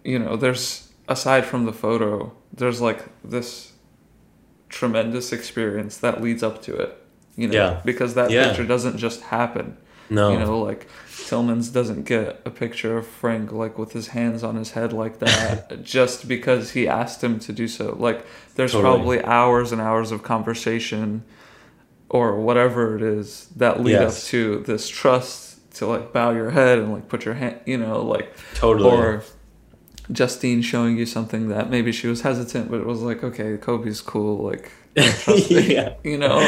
you 0.04 0.20
know, 0.20 0.36
there's 0.36 0.90
aside 1.08 1.46
from 1.46 1.66
the 1.66 1.74
photo, 1.74 2.32
there's 2.54 2.82
like 2.82 3.04
this 3.24 3.74
tremendous 4.70 5.32
experience 5.34 5.98
that 5.98 6.22
leads 6.22 6.44
up 6.44 6.62
to 6.64 6.76
it. 6.76 6.96
You 7.36 7.48
know, 7.48 7.54
Yeah. 7.54 7.82
because 7.86 8.14
that 8.16 8.30
Yeah. 8.32 8.48
picture 8.50 8.66
doesn't 8.66 8.98
just 8.98 9.22
happen. 9.22 9.78
no, 10.12 10.32
You 10.32 10.40
know, 10.40 10.60
like 10.60 10.88
Tillmans 11.12 11.72
doesn't 11.72 12.06
get 12.06 12.42
a 12.44 12.50
picture 12.50 12.98
of 12.98 13.06
Frank 13.06 13.52
like 13.52 13.78
with 13.78 13.92
his 13.94 14.08
hands 14.08 14.44
on 14.44 14.56
his 14.56 14.72
head 14.72 14.92
like 14.92 15.20
that 15.20 15.84
just 15.84 16.28
because 16.28 16.72
he 16.72 16.88
asked 16.88 17.24
him 17.24 17.38
to 17.42 17.54
do 17.54 17.68
so. 17.68 17.96
Like 18.00 18.26
there's 18.56 18.72
Totally. 18.72 18.96
probably 18.96 19.24
hours 19.24 19.72
and 19.72 19.80
hours 19.80 20.12
of 20.12 20.24
conversation 20.24 21.24
or 22.10 22.36
whatever 22.40 22.96
it 22.96 23.04
is 23.04 23.50
that 23.56 23.84
lead 23.84 23.92
Yes. 23.94 24.24
up 24.24 24.30
to 24.30 24.64
this 24.66 24.90
trust 24.90 25.72
to 25.76 25.86
like 25.86 26.12
bow 26.12 26.32
your 26.32 26.50
head 26.50 26.80
and 26.80 26.92
like 26.92 27.08
put 27.08 27.24
your 27.24 27.36
hand, 27.36 27.58
you 27.68 27.78
know, 27.78 28.02
like 28.04 28.34
totally. 28.56 28.90
or 28.90 29.24
Justine 30.12 30.62
showing 30.62 30.98
you 30.98 31.06
something 31.06 31.50
that 31.50 31.70
maybe 31.70 31.92
she 31.92 32.08
was 32.08 32.22
hesitant, 32.22 32.70
but 32.72 32.80
it 32.80 32.86
was 32.86 33.02
like, 33.02 33.24
okay, 33.24 33.58
Cobey's 33.58 34.02
cool, 34.02 34.38
like 34.44 34.72
yeah, 35.50 35.94
you 36.04 36.18
know, 36.18 36.44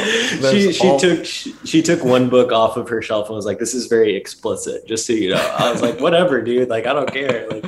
she 0.51 0.73
she 0.73 0.87
all- 0.87 0.99
took 0.99 1.23
she, 1.25 1.53
she 1.63 1.81
took 1.83 2.03
one 2.03 2.27
book 2.27 2.51
off 2.51 2.75
of 2.75 2.89
her 2.89 3.01
shelf 3.01 3.27
and 3.27 3.35
was 3.35 3.45
like, 3.45 3.59
"This 3.59 3.73
is 3.75 3.85
very 3.85 4.15
explicit." 4.15 4.85
Just 4.87 5.05
so 5.05 5.13
you 5.13 5.29
know, 5.29 5.55
I 5.59 5.71
was 5.71 5.81
like, 5.83 5.99
"Whatever, 6.01 6.41
dude. 6.41 6.67
Like, 6.67 6.87
I 6.87 6.93
don't 6.93 7.11
care." 7.13 7.47
Like, 7.47 7.65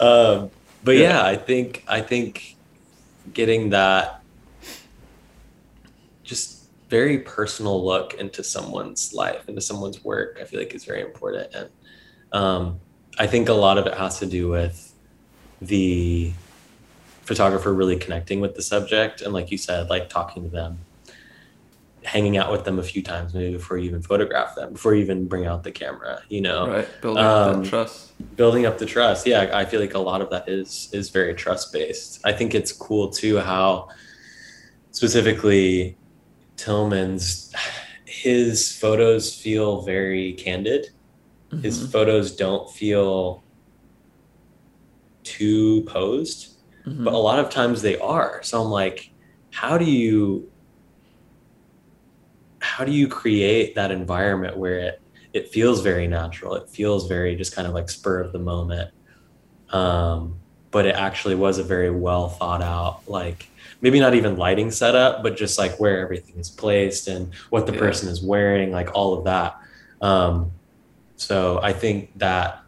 um, 0.00 0.50
but 0.82 0.96
Yeah. 0.96 1.10
yeah, 1.10 1.24
I 1.24 1.36
think 1.36 1.84
I 1.86 2.00
think 2.02 2.56
getting 3.32 3.70
that 3.70 4.22
just 6.24 6.64
very 6.88 7.18
personal 7.18 7.84
look 7.84 8.14
into 8.14 8.42
someone's 8.42 9.14
life, 9.14 9.48
into 9.48 9.60
someone's 9.60 10.02
work, 10.04 10.38
I 10.40 10.44
feel 10.44 10.58
like 10.60 10.74
is 10.74 10.84
very 10.84 11.02
important, 11.02 11.54
and 11.54 11.68
um, 12.32 12.80
I 13.20 13.26
think 13.26 13.50
a 13.50 13.54
lot 13.54 13.76
of 13.76 13.86
it 13.86 13.92
has 13.92 14.18
to 14.20 14.26
do 14.26 14.48
with 14.48 14.94
the 15.60 16.32
photographer 17.22 17.72
really 17.72 17.96
connecting 17.98 18.40
with 18.40 18.54
the 18.54 18.62
subject 18.62 19.20
and 19.20 19.34
like 19.34 19.50
you 19.50 19.58
said 19.58 19.90
like 19.90 20.08
talking 20.08 20.42
to 20.42 20.48
them 20.48 20.78
hanging 22.02 22.38
out 22.38 22.50
with 22.50 22.64
them 22.64 22.78
a 22.78 22.82
few 22.82 23.02
times 23.02 23.34
maybe 23.34 23.52
before 23.52 23.76
you 23.76 23.84
even 23.84 24.00
photograph 24.00 24.54
them 24.54 24.72
before 24.72 24.94
you 24.94 25.02
even 25.02 25.28
bring 25.28 25.44
out 25.46 25.62
the 25.62 25.70
camera 25.70 26.22
you 26.30 26.40
know? 26.40 26.66
Right, 26.66 26.88
building 27.02 27.22
up 27.22 27.46
Um, 27.56 27.62
that 27.62 27.68
trust. 27.68 28.36
building 28.36 28.64
up 28.64 28.78
the 28.78 28.86
trust 28.86 29.26
yeah 29.26 29.50
i 29.52 29.66
feel 29.66 29.80
like 29.80 29.92
a 29.92 29.98
lot 29.98 30.22
of 30.22 30.30
that 30.30 30.48
is 30.48 30.88
is 30.94 31.10
very 31.10 31.34
trust 31.34 31.74
based 31.74 32.20
i 32.24 32.32
think 32.32 32.54
it's 32.54 32.72
cool 32.72 33.10
too 33.10 33.38
how 33.38 33.90
specifically 34.92 35.94
Tillmans 36.56 37.52
his 38.06 38.74
photos 38.76 39.32
feel 39.34 39.82
very 39.82 40.32
candid 40.32 40.88
his 41.62 41.78
Mhm, 41.82 41.90
photos 41.92 42.36
don't 42.36 42.70
feel 42.70 43.44
too 45.24 45.82
posed 45.84 46.56
mhm. 46.86 47.04
but 47.04 47.12
a 47.12 47.16
lot 47.18 47.38
of 47.38 47.50
times 47.50 47.82
they 47.82 47.98
are. 47.98 48.42
So 48.42 48.60
i'm 48.62 48.68
like 48.70 49.04
how 49.50 49.78
do 49.78 49.84
you 49.84 50.50
how 52.60 52.84
do 52.84 52.92
you 52.92 53.08
create 53.08 53.74
that 53.74 53.90
environment 53.90 54.56
where 54.56 54.78
it 54.80 54.94
it 55.32 55.48
feels 55.50 55.80
very 55.82 56.08
natural? 56.08 56.56
It 56.56 56.68
feels 56.68 57.06
very 57.08 57.36
just 57.36 57.54
kind 57.54 57.68
of 57.68 57.72
like 57.74 57.88
spur 57.88 58.20
of 58.20 58.32
the 58.32 58.40
moment. 58.40 58.90
Um, 59.72 60.40
but 60.72 60.86
it 60.86 60.94
actually 60.96 61.36
was 61.36 61.58
a 61.58 61.64
very 61.64 61.90
well 61.90 62.28
thought 62.28 62.62
out 62.62 63.02
like 63.08 63.48
maybe 63.80 64.00
not 64.00 64.14
even 64.14 64.36
lighting 64.36 64.70
setup 64.70 65.22
but 65.22 65.36
just 65.36 65.58
like 65.58 65.78
where 65.80 66.00
everything 66.00 66.38
is 66.38 66.50
placed 66.50 67.08
and 67.08 67.32
what 67.50 67.66
the 67.66 67.72
Yeah. 67.72 67.78
person 67.80 68.08
is 68.08 68.22
wearing 68.22 68.72
like 68.72 68.94
all 68.94 69.14
of 69.18 69.24
that. 69.24 69.54
Um, 70.00 70.59
so 71.20 71.60
i 71.62 71.72
think 71.72 72.10
that 72.18 72.62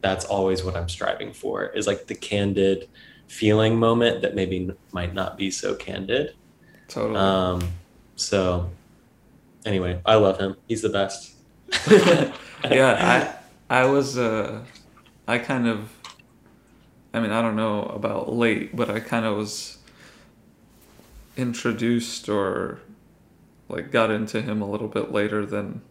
that's 0.00 0.24
always 0.24 0.62
what 0.62 0.76
i'm 0.76 0.88
striving 0.88 1.32
for 1.32 1.66
is 1.66 1.86
like 1.86 2.06
the 2.06 2.14
candid 2.14 2.88
feeling 3.26 3.76
moment 3.76 4.22
that 4.22 4.34
maybe 4.36 4.70
might 4.92 5.12
not 5.12 5.36
be 5.36 5.50
so 5.50 5.74
candid 5.74 6.34
Totally. 6.88 7.18
um, 7.18 7.68
so 8.14 8.70
anyway, 9.66 10.00
I 10.06 10.14
love 10.14 10.38
him. 10.38 10.56
He's 10.68 10.80
the 10.80 10.88
best. 10.88 11.34
yeah, 11.90 13.36
I 13.68 13.82
I 13.82 13.84
was 13.86 14.16
uh 14.16 14.64
I 15.26 15.38
kind 15.38 15.66
of 15.66 15.90
I 17.12 17.20
mean, 17.20 17.32
I 17.32 17.42
don't 17.42 17.56
know 17.56 17.82
about 17.82 18.32
late, 18.32 18.76
but 18.76 18.88
I 18.88 19.00
kind 19.00 19.26
of 19.26 19.36
was 19.36 19.78
introduced 21.36 22.28
or 22.28 22.80
like 23.68 23.90
got 23.90 24.10
into 24.10 24.40
him 24.40 24.62
a 24.62 24.70
little 24.70 24.88
bit 24.88 25.12
later 25.12 25.44
than 25.44 25.82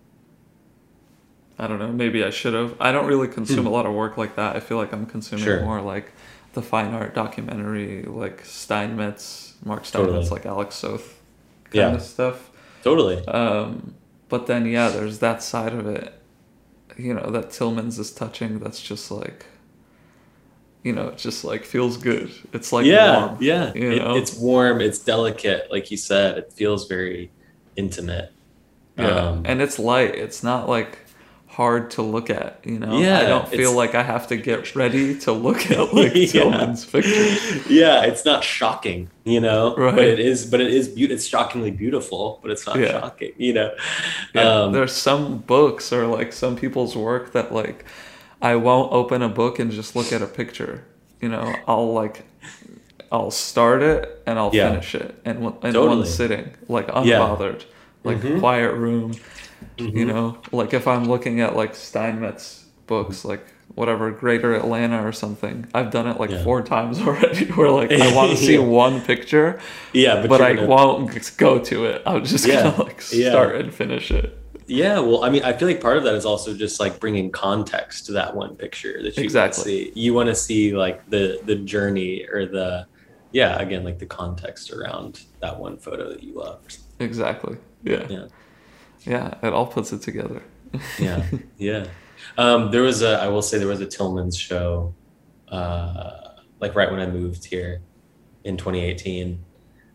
I 1.57 1.67
don't 1.67 1.79
know, 1.79 1.91
maybe 1.91 2.23
I 2.23 2.29
should 2.31 2.53
have. 2.53 2.75
I 2.81 2.91
don't 2.91 3.05
really 3.07 3.27
consume 3.29 3.65
a 3.65 3.69
lot 3.69 3.85
of 3.85 3.93
work 3.93 4.17
like 4.17 4.35
that. 4.35 4.55
I 4.55 4.59
feel 4.59 4.77
like 4.77 4.91
I'm 4.93 5.05
consuming 5.05 5.43
Hmm. 5.45 5.49
Sure. 5.51 5.61
more 5.61 5.81
like 5.81 6.11
the 6.53 6.61
fine 6.61 6.93
art 6.93 7.13
documentary, 7.15 8.03
like 8.03 8.43
Steinmetz, 8.45 9.53
Mark 9.63 9.85
Steinmetz, 9.85 10.29
Totally. 10.29 10.29
like 10.29 10.45
Alec 10.45 10.71
Soth 10.71 11.21
kind 11.65 11.75
Yeah. 11.75 11.93
of 11.93 12.01
stuff. 12.01 12.49
totally. 12.83 13.25
Um, 13.27 13.95
but 14.29 14.47
then 14.47 14.65
yeah, 14.65 14.89
there's 14.89 15.19
that 15.19 15.41
side 15.41 15.73
of 15.73 15.87
it, 15.87 16.13
you 16.97 17.13
know, 17.13 17.29
that 17.31 17.49
Tillmans 17.49 17.97
is 17.99 18.11
touching. 18.11 18.59
That's 18.59 18.81
just 18.81 19.09
like, 19.11 19.45
you 20.83 20.93
know, 20.93 21.07
it 21.07 21.17
just 21.17 21.43
like 21.43 21.63
feels 21.65 21.97
good. 21.97 22.31
It's 22.53 22.71
like 22.71 22.85
yeah, 22.85 23.25
warm. 23.27 23.37
yeah. 23.41 23.71
you 23.73 23.91
It- 23.93 24.03
know? 24.03 24.15
it's 24.15 24.35
warm. 24.37 24.81
It's 24.81 24.99
delicate, 24.99 25.67
like 25.71 25.89
you 25.89 25.97
said. 25.97 26.37
It 26.37 26.53
feels 26.53 26.87
very 26.87 27.31
intimate. 27.75 28.31
Yeah, 28.97 29.07
Um, 29.07 29.41
and 29.45 29.61
it's 29.61 29.79
light. 29.79 30.13
It's 30.15 30.43
not 30.43 30.69
like 30.69 30.99
hard 31.55 31.89
to 31.91 32.01
look 32.01 32.29
at. 32.29 32.59
You 32.65 32.79
know, 32.79 32.99
Yeah, 32.99 33.19
I 33.19 33.25
don't 33.27 33.47
feel 33.47 33.71
like 33.73 33.95
I 33.95 34.03
have 34.03 34.27
to 34.27 34.35
get 34.35 34.75
ready 34.75 35.17
to 35.19 35.31
look 35.31 35.71
at 35.71 35.93
like 35.93 36.13
Yeah. 36.13 36.25
Tillmans 36.43 36.91
pictures. 36.91 37.69
yeah, 37.69 38.03
it's 38.03 38.25
not 38.25 38.43
shocking, 38.43 39.09
you 39.23 39.39
know, 39.39 39.73
Right. 39.77 39.95
but 39.95 40.03
it 40.05 40.19
is. 40.19 40.45
But 40.45 40.59
it 40.61 40.71
is 40.73 40.87
beautiful. 40.89 41.15
It's 41.15 41.25
shockingly 41.25 41.71
beautiful, 41.71 42.39
but 42.41 42.51
it's 42.51 42.65
not 42.67 42.77
Yeah. 42.77 42.99
shocking, 42.99 43.31
you 43.37 43.53
know. 43.53 43.71
Yeah, 44.33 44.63
Um, 44.63 44.73
there's 44.73 44.91
some 44.91 45.37
books 45.39 45.93
or 45.93 46.05
like 46.07 46.33
some 46.33 46.55
people's 46.57 46.95
work 46.95 47.31
that 47.33 47.53
like 47.53 47.85
I 48.41 48.55
won't 48.57 48.91
open 48.91 49.21
a 49.21 49.29
book 49.29 49.57
and 49.59 49.71
just 49.71 49.95
look 49.95 50.11
at 50.11 50.21
a 50.21 50.27
picture. 50.27 50.83
You 51.21 51.29
know, 51.29 51.55
I'll 51.67 51.93
like 51.93 52.25
I'll 53.11 53.31
start 53.31 53.81
it 53.81 54.21
and 54.27 54.37
I'll 54.37 54.51
finish 54.51 54.93
it 54.93 55.15
in, 55.25 55.39
one- 55.39 55.55
in 55.63 55.73
one 55.79 56.05
sitting, 56.05 56.49
like 56.67 56.87
unbothered, 56.87 57.61
like 58.03 58.17
Mhm. 58.19 58.39
quiet 58.39 58.73
room. 58.73 59.13
You 59.77 59.87
mhm. 59.91 60.07
know, 60.07 60.37
like 60.51 60.73
if 60.73 60.87
I'm 60.87 61.05
looking 61.05 61.41
at 61.41 61.55
like 61.55 61.75
Steinmetz 61.75 62.65
books, 62.87 63.25
like 63.25 63.45
whatever 63.73 64.09
Greater 64.11 64.53
Atlanta 64.55 65.05
or 65.05 65.11
something, 65.11 65.67
I've 65.73 65.91
done 65.91 66.07
it 66.07 66.19
like 66.19 66.29
Yeah. 66.29 66.43
four 66.43 66.61
times 66.61 66.99
already. 67.05 67.45
Where 67.47 67.69
like 67.69 67.91
I 67.91 68.13
want 68.15 68.31
to 68.31 68.37
see 68.45 68.53
Yeah. 68.53 68.59
one 68.59 69.01
picture, 69.01 69.59
yeah, 69.93 70.21
but, 70.21 70.29
but, 70.29 70.41
I 70.41 70.53
gonna- 70.53 70.67
won't 70.67 71.37
go 71.37 71.59
to 71.59 71.85
it. 71.85 72.01
I'm 72.05 72.23
just 72.23 72.47
Yeah. 72.47 72.63
gonna 72.71 72.83
like 72.83 73.01
start 73.01 73.55
and 73.55 73.73
finish 73.73 74.11
it. 74.11 74.37
Yeah, 74.67 74.97
well, 74.99 75.23
I 75.23 75.29
mean, 75.29 75.43
I 75.43 75.53
feel 75.53 75.67
like 75.67 75.79
part 75.79 75.97
of 75.97 76.03
that 76.05 76.15
is 76.15 76.25
also 76.25 76.55
just 76.55 76.79
like 76.79 76.99
bringing 76.99 77.29
context 77.29 78.07
to 78.07 78.13
that 78.13 78.35
one 78.35 78.55
picture 78.55 79.03
that 79.03 79.15
you 79.15 79.23
Exactly. 79.23 79.63
see. 79.63 79.91
You 79.93 80.13
want 80.15 80.29
to 80.29 80.35
see 80.35 80.75
like 80.75 81.07
the 81.09 81.39
the 81.45 81.55
journey 81.55 82.25
or 82.31 82.45
the 82.45 82.87
yeah, 83.31 83.59
again, 83.59 83.83
like 83.83 83.99
the 83.99 84.05
context 84.05 84.71
around 84.71 85.21
that 85.41 85.59
one 85.59 85.77
photo 85.77 86.09
that 86.09 86.23
you 86.23 86.33
love. 86.35 86.61
Exactly. 86.99 87.57
Yeah. 87.83 88.07
Yeah. 88.09 88.25
Yeah. 89.05 89.33
It 89.43 89.53
all 89.53 89.67
puts 89.67 89.93
it 89.93 90.01
together. 90.01 90.41
Yeah, 90.99 91.25
yeah. 91.57 91.85
Um, 92.37 92.71
there 92.71 92.81
was 92.81 93.01
a, 93.01 93.19
I 93.21 93.27
will 93.27 93.41
say, 93.41 93.57
there 93.59 93.67
was 93.67 93.81
a 93.81 93.85
Tillmans 93.85 94.37
show, 94.39 94.93
uh, 95.49 96.11
like 96.59 96.75
right 96.75 96.89
when 96.91 96.99
I 96.99 97.05
moved 97.05 97.45
here 97.45 97.81
in 98.43 98.57
2018, 98.57 99.43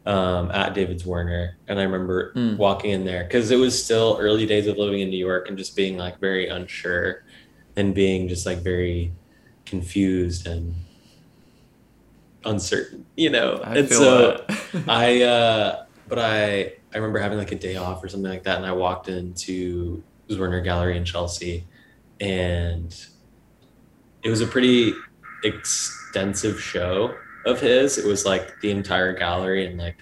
um, 0.06 0.50
at 0.52 0.72
David 0.74 0.98
Zwirner, 1.00 1.54
and 1.68 1.78
I 1.78 1.82
remember 1.82 2.32
Mm. 2.34 2.56
walking 2.56 2.92
in 2.92 3.04
there 3.04 3.24
because 3.24 3.50
it 3.50 3.56
was 3.56 3.80
still 3.82 4.16
early 4.20 4.46
days 4.46 4.66
of 4.66 4.78
living 4.78 5.00
in 5.00 5.10
New 5.10 5.18
York 5.18 5.48
and 5.48 5.58
just 5.58 5.76
being 5.76 5.98
like 5.98 6.18
very 6.18 6.48
unsure 6.48 7.24
and 7.76 7.94
being 7.94 8.26
just 8.28 8.46
like 8.46 8.58
very 8.58 9.12
confused 9.66 10.46
and 10.46 10.74
uncertain, 12.44 13.04
you 13.16 13.30
know. 13.30 13.60
I 13.62 13.78
and 13.78 13.88
so. 13.88 14.44
I 14.88 15.22
uh 15.22 15.84
but 16.10 16.18
I 16.18 16.72
I 16.92 16.96
remember 16.96 17.18
having 17.20 17.38
like 17.38 17.52
a 17.52 17.56
day 17.58 17.76
off 17.76 18.04
or 18.04 18.08
something 18.10 18.30
like 18.30 18.42
that 18.44 18.58
and 18.58 18.66
I 18.66 18.72
walked 18.72 19.08
into 19.08 20.02
Zwirner 20.28 20.62
Gallery 20.62 20.96
in 20.98 21.04
Chelsea 21.06 21.66
and 22.20 22.94
it 24.22 24.28
was 24.28 24.42
a 24.42 24.46
pretty 24.46 24.92
extensive 25.44 26.60
show 26.60 27.14
of 27.46 27.60
his. 27.60 27.96
It 27.96 28.04
was 28.06 28.26
like 28.26 28.60
the 28.60 28.70
entire 28.70 29.14
gallery 29.14 29.66
and 29.66 29.78
like 29.78 29.96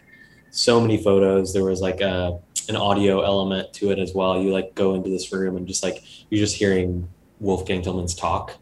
so 0.50 0.80
many 0.80 1.02
photos. 1.02 1.52
There 1.52 1.64
was 1.64 1.80
like 1.80 2.00
a 2.00 2.40
an 2.68 2.76
audio 2.76 3.20
element 3.22 3.72
to 3.74 3.90
it 3.92 3.98
as 3.98 4.12
well. 4.14 4.42
You 4.42 4.50
like 4.52 4.74
go 4.74 4.94
into 4.94 5.09
this 5.09 5.32
room 5.32 5.56
and 5.56 5.66
just 5.66 5.82
like 5.82 6.02
you're 6.30 6.40
just 6.44 6.56
hearing 6.56 7.09
Wolfgang 7.40 7.82
Tillmans 7.82 8.18
talk 8.18 8.56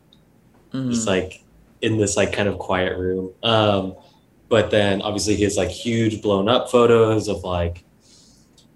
Mm. 0.73 0.91
just 0.91 1.07
like 1.07 1.45
in 1.81 1.97
this 1.97 2.17
like 2.17 2.33
kind 2.33 2.49
of 2.49 2.59
quiet 2.59 2.99
room. 2.99 3.31
Um, 3.45 3.95
but 4.49 4.71
then 4.71 5.03
obviously 5.03 5.35
he 5.37 5.45
has 5.45 5.57
like 5.57 5.71
huge 5.71 6.23
blown 6.23 6.49
up 6.49 6.71
photos 6.71 7.29
of 7.29 7.43
like 7.43 7.85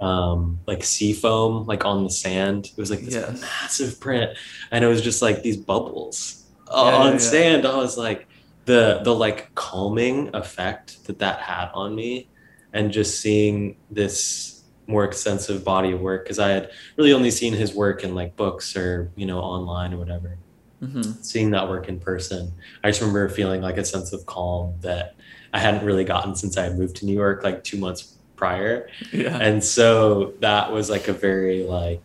um 0.00 0.58
like 0.66 0.82
sea 0.82 1.12
foam 1.12 1.66
like 1.66 1.84
on 1.84 2.04
the 2.04 2.10
sand. 2.10 2.66
It 2.66 2.80
was 2.80 2.90
like 2.90 3.00
this 3.00 3.14
Yes. 3.14 3.40
massive 3.40 4.00
print, 4.00 4.36
and 4.70 4.84
it 4.84 4.88
was 4.88 5.02
just 5.02 5.20
like 5.22 5.42
these 5.42 5.58
bubbles 5.58 6.46
Yeah, 6.68 6.74
on 6.74 7.06
yeah, 7.06 7.12
yeah. 7.12 7.18
sand. 7.18 7.66
I 7.66 7.76
was 7.76 7.98
like 7.98 8.26
the 8.64 9.00
the 9.04 9.14
like 9.14 9.54
calming 9.54 10.30
effect 10.34 11.04
that 11.06 11.18
that 11.18 11.40
had 11.40 11.68
on 11.74 11.94
me, 11.94 12.30
and 12.72 12.92
just 12.92 13.20
seeing 13.20 13.76
this 13.90 14.64
more 14.86 15.04
extensive 15.04 15.64
body 15.64 15.92
of 15.92 16.00
work 16.00 16.24
because 16.24 16.38
I 16.40 16.48
had 16.48 16.70
really 16.96 17.12
only 17.12 17.30
seen 17.30 17.52
his 17.52 17.74
work 17.74 18.02
in 18.02 18.14
like 18.14 18.36
books 18.36 18.74
or 18.76 19.12
you 19.16 19.26
know 19.26 19.38
online 19.40 19.92
or 19.94 19.98
whatever 19.98 20.38
Mhm. 20.82 21.22
seeing 21.22 21.50
that 21.50 21.68
work 21.68 21.90
in 21.90 22.00
person, 22.00 22.54
I 22.82 22.88
just 22.88 23.02
remember 23.02 23.28
feeling 23.28 23.60
like 23.60 23.76
a 23.76 23.84
sense 23.84 24.14
of 24.14 24.24
calm 24.24 24.76
that 24.80 25.12
I 25.52 25.58
hadn't 25.58 25.84
really 25.84 26.04
gotten 26.04 26.34
since 26.34 26.56
I 26.56 26.64
had 26.64 26.78
moved 26.78 26.96
to 26.96 27.06
New 27.06 27.14
York 27.14 27.42
like 27.42 27.64
two 27.64 27.78
months 27.78 28.16
prior. 28.36 28.88
Yeah. 29.12 29.36
And 29.36 29.62
so 29.62 30.34
that 30.40 30.72
was 30.72 30.88
like 30.88 31.08
a 31.08 31.12
very 31.12 31.64
like 31.64 32.00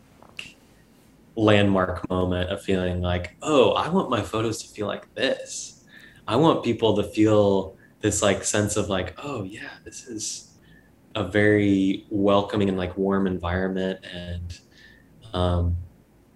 landmark 1.35 2.09
moment 2.09 2.49
of 2.49 2.61
feeling 2.61 3.01
like, 3.01 3.35
oh, 3.41 3.71
I 3.71 3.89
want 3.89 4.09
my 4.09 4.21
photos 4.21 4.61
to 4.63 4.67
feel 4.67 4.87
like 4.87 5.13
this. 5.15 5.83
I 6.27 6.35
want 6.37 6.63
people 6.63 6.95
to 6.97 7.03
feel 7.03 7.75
this 8.01 8.21
like 8.21 8.43
sense 8.43 8.77
of 8.77 8.89
like, 8.89 9.15
oh 9.23 9.43
yeah, 9.43 9.69
this 9.83 10.07
is 10.07 10.51
a 11.15 11.23
very 11.23 12.05
welcoming 12.09 12.67
and 12.67 12.77
like 12.77 12.97
warm 12.97 13.25
environment 13.25 13.99
and 14.13 14.59
um 15.33 15.77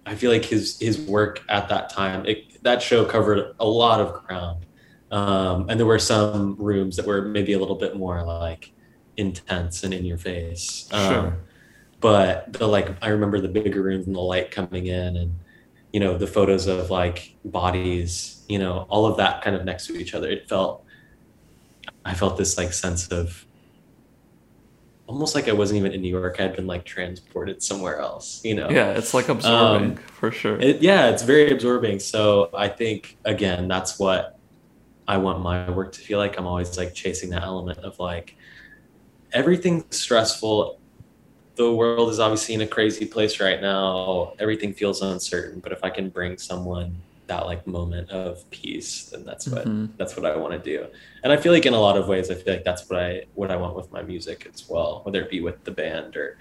I 0.06 0.14
feel 0.14 0.30
like 0.30 0.44
his 0.44 0.78
his 0.80 0.98
work 0.98 1.42
at 1.48 1.68
that 1.68 1.90
time 1.90 2.24
it, 2.26 2.62
that 2.62 2.82
show 2.82 3.04
covered 3.04 3.54
a 3.60 3.66
lot 3.66 4.00
of 4.00 4.24
ground, 4.24 4.66
um, 5.10 5.68
and 5.68 5.78
there 5.78 5.86
were 5.86 5.98
some 5.98 6.56
rooms 6.56 6.96
that 6.96 7.06
were 7.06 7.22
maybe 7.22 7.52
a 7.52 7.58
little 7.58 7.76
bit 7.76 7.96
more 7.96 8.22
like 8.22 8.72
intense 9.16 9.82
and 9.84 9.92
in 9.92 10.04
your 10.04 10.18
face. 10.18 10.88
Um, 10.92 11.12
Sure. 11.12 11.36
But 12.00 12.54
the 12.54 12.66
like 12.66 12.96
I 13.02 13.08
remember 13.08 13.40
the 13.40 13.48
bigger 13.48 13.82
rooms 13.82 14.06
and 14.06 14.16
the 14.16 14.20
light 14.20 14.50
coming 14.50 14.86
in, 14.86 15.16
and 15.16 15.38
you 15.92 16.00
know 16.00 16.16
the 16.16 16.26
photos 16.26 16.66
of 16.66 16.90
like 16.90 17.34
bodies, 17.44 18.42
you 18.48 18.58
know 18.58 18.86
all 18.88 19.04
of 19.04 19.18
that 19.18 19.42
kind 19.42 19.54
of 19.54 19.66
next 19.66 19.86
to 19.88 19.96
each 19.98 20.14
other. 20.14 20.26
It 20.28 20.48
felt 20.48 20.82
I 22.04 22.14
felt 22.14 22.38
this 22.38 22.56
like 22.56 22.72
sense 22.72 23.08
of 23.08 23.44
almost 25.06 25.34
like 25.34 25.48
I 25.48 25.52
wasn't 25.52 25.78
even 25.80 25.92
in 25.92 26.00
New 26.00 26.08
York. 26.08 26.40
I'd 26.40 26.56
been 26.56 26.66
like 26.66 26.84
transported 26.84 27.62
somewhere 27.62 27.98
else, 27.98 28.42
you 28.44 28.54
know. 28.54 28.70
Yeah. 28.70 28.92
It's 28.92 29.12
like 29.12 29.28
absorbing 29.28 29.96
for 29.96 30.30
sure. 30.30 30.54
Um, 30.54 30.62
It, 30.62 30.80
yeah, 30.80 31.10
it's 31.10 31.22
very 31.22 31.50
absorbing. 31.50 31.98
So 31.98 32.48
I 32.54 32.68
think 32.68 33.18
again, 33.26 33.68
that's 33.68 33.98
what 33.98 34.38
I 35.10 35.16
want 35.16 35.40
my 35.40 35.68
work 35.68 35.90
to 35.92 36.00
feel 36.00 36.20
like. 36.20 36.38
I'm 36.38 36.46
always 36.46 36.78
like 36.78 36.94
chasing 36.94 37.30
that 37.30 37.42
element 37.42 37.80
of 37.80 37.98
like 37.98 38.36
everything's 39.32 39.96
stressful. 39.96 40.78
The 41.56 41.72
world 41.72 42.10
is 42.10 42.20
obviously 42.20 42.54
in 42.54 42.60
a 42.60 42.66
crazy 42.66 43.06
place 43.06 43.40
right 43.40 43.60
now. 43.60 44.34
Everything 44.38 44.72
feels 44.72 45.02
uncertain, 45.02 45.58
but 45.58 45.72
if 45.72 45.82
I 45.82 45.90
can 45.90 46.10
bring 46.10 46.38
someone 46.38 46.94
that 47.26 47.44
like 47.46 47.66
moment 47.66 48.08
of 48.10 48.48
peace, 48.50 49.06
then 49.06 49.24
that's 49.24 49.48
what 49.48 49.66
mm-hmm. 49.66 49.86
that's 49.96 50.16
what 50.16 50.24
I 50.24 50.36
want 50.36 50.52
to 50.52 50.60
do. 50.60 50.86
And 51.24 51.32
I 51.32 51.36
feel 51.36 51.52
like 51.52 51.66
in 51.66 51.74
a 51.74 51.80
lot 51.80 51.96
of 51.96 52.06
ways, 52.06 52.30
I 52.30 52.34
feel 52.36 52.54
like 52.54 52.64
that's 52.64 52.88
what 52.88 53.02
I 53.02 53.24
what 53.34 53.50
I 53.50 53.56
want 53.56 53.74
with 53.74 53.90
my 53.90 54.02
music 54.02 54.48
as 54.52 54.68
well, 54.68 55.00
whether 55.04 55.20
it 55.22 55.28
be 55.28 55.40
with 55.40 55.64
the 55.64 55.72
band 55.72 56.16
or 56.16 56.38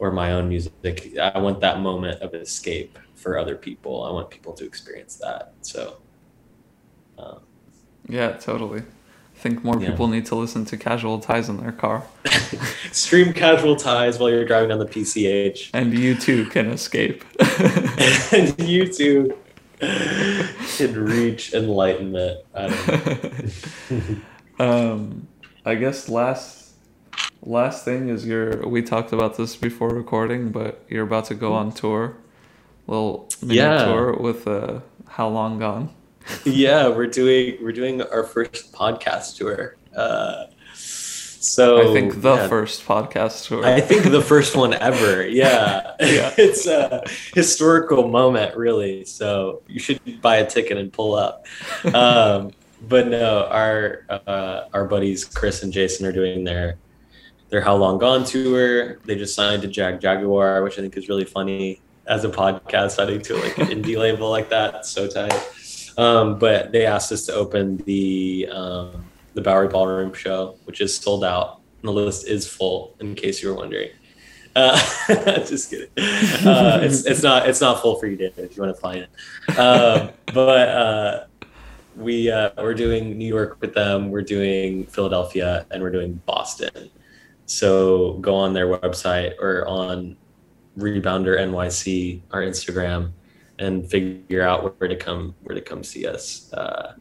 or 0.00 0.10
my 0.10 0.32
own 0.32 0.48
music. 0.48 1.16
I 1.20 1.38
want 1.38 1.60
that 1.60 1.78
moment 1.80 2.20
of 2.20 2.34
escape 2.34 2.98
for 3.14 3.38
other 3.38 3.54
people. 3.54 4.02
I 4.02 4.10
want 4.10 4.28
people 4.28 4.54
to 4.54 4.64
experience 4.64 5.14
that. 5.16 5.52
So, 5.62 5.98
um, 7.16 7.40
yeah, 8.08 8.32
totally. 8.32 8.80
I 8.80 9.40
think 9.40 9.62
more 9.62 9.80
yeah. 9.80 9.90
people 9.90 10.08
need 10.08 10.26
to 10.26 10.34
listen 10.34 10.64
to 10.64 10.76
Casual 10.76 11.20
Ties 11.20 11.48
in 11.48 11.58
their 11.58 11.70
car. 11.70 12.04
Stream 12.90 13.32
Casual 13.32 13.76
Ties 13.76 14.18
while 14.18 14.30
you're 14.30 14.44
driving 14.44 14.70
down 14.70 14.80
the 14.80 14.86
PCH. 14.86 15.70
And 15.74 15.96
you 15.96 16.16
too 16.16 16.46
can 16.46 16.66
escape. 16.70 17.24
and 18.32 18.58
you 18.58 18.92
too 18.92 19.38
can 19.80 21.04
reach 21.04 21.54
enlightenment. 21.54 22.40
I 22.52 23.52
um, 24.58 25.28
I 25.64 25.76
guess 25.76 26.08
last 26.08 26.72
last 27.42 27.84
thing 27.84 28.08
is 28.08 28.26
you're. 28.26 28.66
We 28.66 28.82
talked 28.82 29.12
about 29.12 29.36
this 29.36 29.54
before 29.54 29.90
recording, 29.90 30.50
but 30.50 30.82
you're 30.88 31.04
about 31.04 31.26
to 31.26 31.36
go 31.36 31.52
on 31.52 31.70
tour. 31.70 32.16
Little 32.88 33.28
mini 33.40 33.56
yeah. 33.56 33.84
tour 33.84 34.14
with 34.14 34.48
uh, 34.48 34.80
How 35.06 35.28
Long 35.28 35.60
Gone 35.60 35.90
yeah, 36.44 36.88
we're 36.88 37.06
doing 37.06 37.58
we're 37.62 37.72
doing 37.72 38.02
our 38.02 38.24
first 38.24 38.72
podcast 38.72 39.36
tour. 39.36 39.76
Uh, 39.96 40.46
so 41.40 41.90
I 41.90 41.92
think 41.92 42.20
the 42.20 42.34
yeah, 42.34 42.48
first 42.48 42.84
podcast 42.84 43.46
tour. 43.46 43.64
I 43.64 43.80
think 43.80 44.10
the 44.10 44.20
first 44.22 44.56
one 44.56 44.74
ever. 44.74 45.26
Yeah, 45.26 45.94
yeah. 46.00 46.34
it's 46.38 46.66
a 46.66 47.04
historical 47.34 48.08
moment, 48.08 48.56
really. 48.56 49.04
So 49.04 49.62
you 49.68 49.78
should 49.78 50.20
buy 50.20 50.36
a 50.36 50.46
ticket 50.46 50.76
and 50.76 50.92
pull 50.92 51.14
up. 51.14 51.46
Um, 51.94 52.52
but 52.88 53.08
no, 53.08 53.46
our 53.46 54.04
uh, 54.08 54.68
our 54.72 54.84
buddies 54.84 55.24
Chris 55.24 55.62
and 55.62 55.72
Jason 55.72 56.06
are 56.06 56.12
doing 56.12 56.44
their 56.44 56.76
their 57.50 57.60
How 57.60 57.76
Long 57.76 57.98
Gone 57.98 58.24
tour. 58.24 58.98
They 59.04 59.16
just 59.16 59.34
signed 59.34 59.62
to 59.62 59.68
Jagjaguwar, 59.68 60.62
which 60.64 60.78
I 60.78 60.82
think 60.82 60.96
is 60.96 61.08
really 61.08 61.24
funny 61.24 61.80
as 62.06 62.24
a 62.24 62.28
podcast 62.28 62.92
signing 62.92 63.20
to 63.22 63.36
like 63.36 63.58
an 63.58 63.66
indie 63.68 63.96
label 63.96 64.30
like 64.30 64.48
that. 64.50 64.86
so 64.86 65.06
tight. 65.06 65.32
Um, 65.98 66.38
but 66.38 66.72
they 66.72 66.86
asked 66.86 67.12
us 67.12 67.26
to 67.26 67.34
open 67.34 67.78
the 67.78 68.48
um, 68.50 69.04
the 69.34 69.42
Bowery 69.42 69.68
Ballroom 69.68 70.14
show, 70.14 70.56
which 70.64 70.80
is 70.80 70.96
sold 70.96 71.24
out. 71.24 71.60
And 71.82 71.88
the 71.88 71.92
list 71.92 72.26
is 72.26 72.46
full, 72.46 72.96
in 73.00 73.14
case 73.14 73.42
you 73.42 73.50
were 73.50 73.54
wondering. 73.54 73.90
Uh, 74.56 74.78
just 75.44 75.70
kidding. 75.70 75.88
Uh, 76.46 76.80
it's 76.82 77.04
it's 77.04 77.22
not 77.22 77.48
it's 77.48 77.60
not 77.60 77.82
full 77.82 77.96
for 77.96 78.06
you, 78.06 78.16
David, 78.16 78.44
if 78.44 78.56
you 78.56 78.62
want 78.62 78.74
to 78.74 78.80
fly 78.80 78.94
in. 78.94 79.58
Um, 79.58 80.10
but 80.32 80.68
uh, 80.68 81.24
we 81.96 82.30
uh, 82.30 82.50
we're 82.58 82.74
doing 82.74 83.18
New 83.18 83.26
York 83.26 83.58
with 83.60 83.74
them. 83.74 84.10
We're 84.10 84.22
doing 84.22 84.86
Philadelphia, 84.86 85.66
and 85.70 85.82
we're 85.82 85.90
doing 85.90 86.20
Boston. 86.26 86.90
So 87.46 88.14
go 88.14 88.34
on 88.34 88.52
their 88.52 88.66
website 88.66 89.38
or 89.38 89.66
on 89.66 90.16
Rebounder 90.78 91.38
NYC, 91.38 92.20
our 92.30 92.42
Instagram, 92.42 93.12
and 93.58 93.88
figure 93.90 94.42
out 94.42 94.78
where 94.78 94.88
to 94.88 94.96
come 94.96 95.34
where 95.42 95.54
to 95.54 95.60
come 95.60 95.82
see 95.82 96.06
us. 96.06 96.52
Uh, 96.52 96.94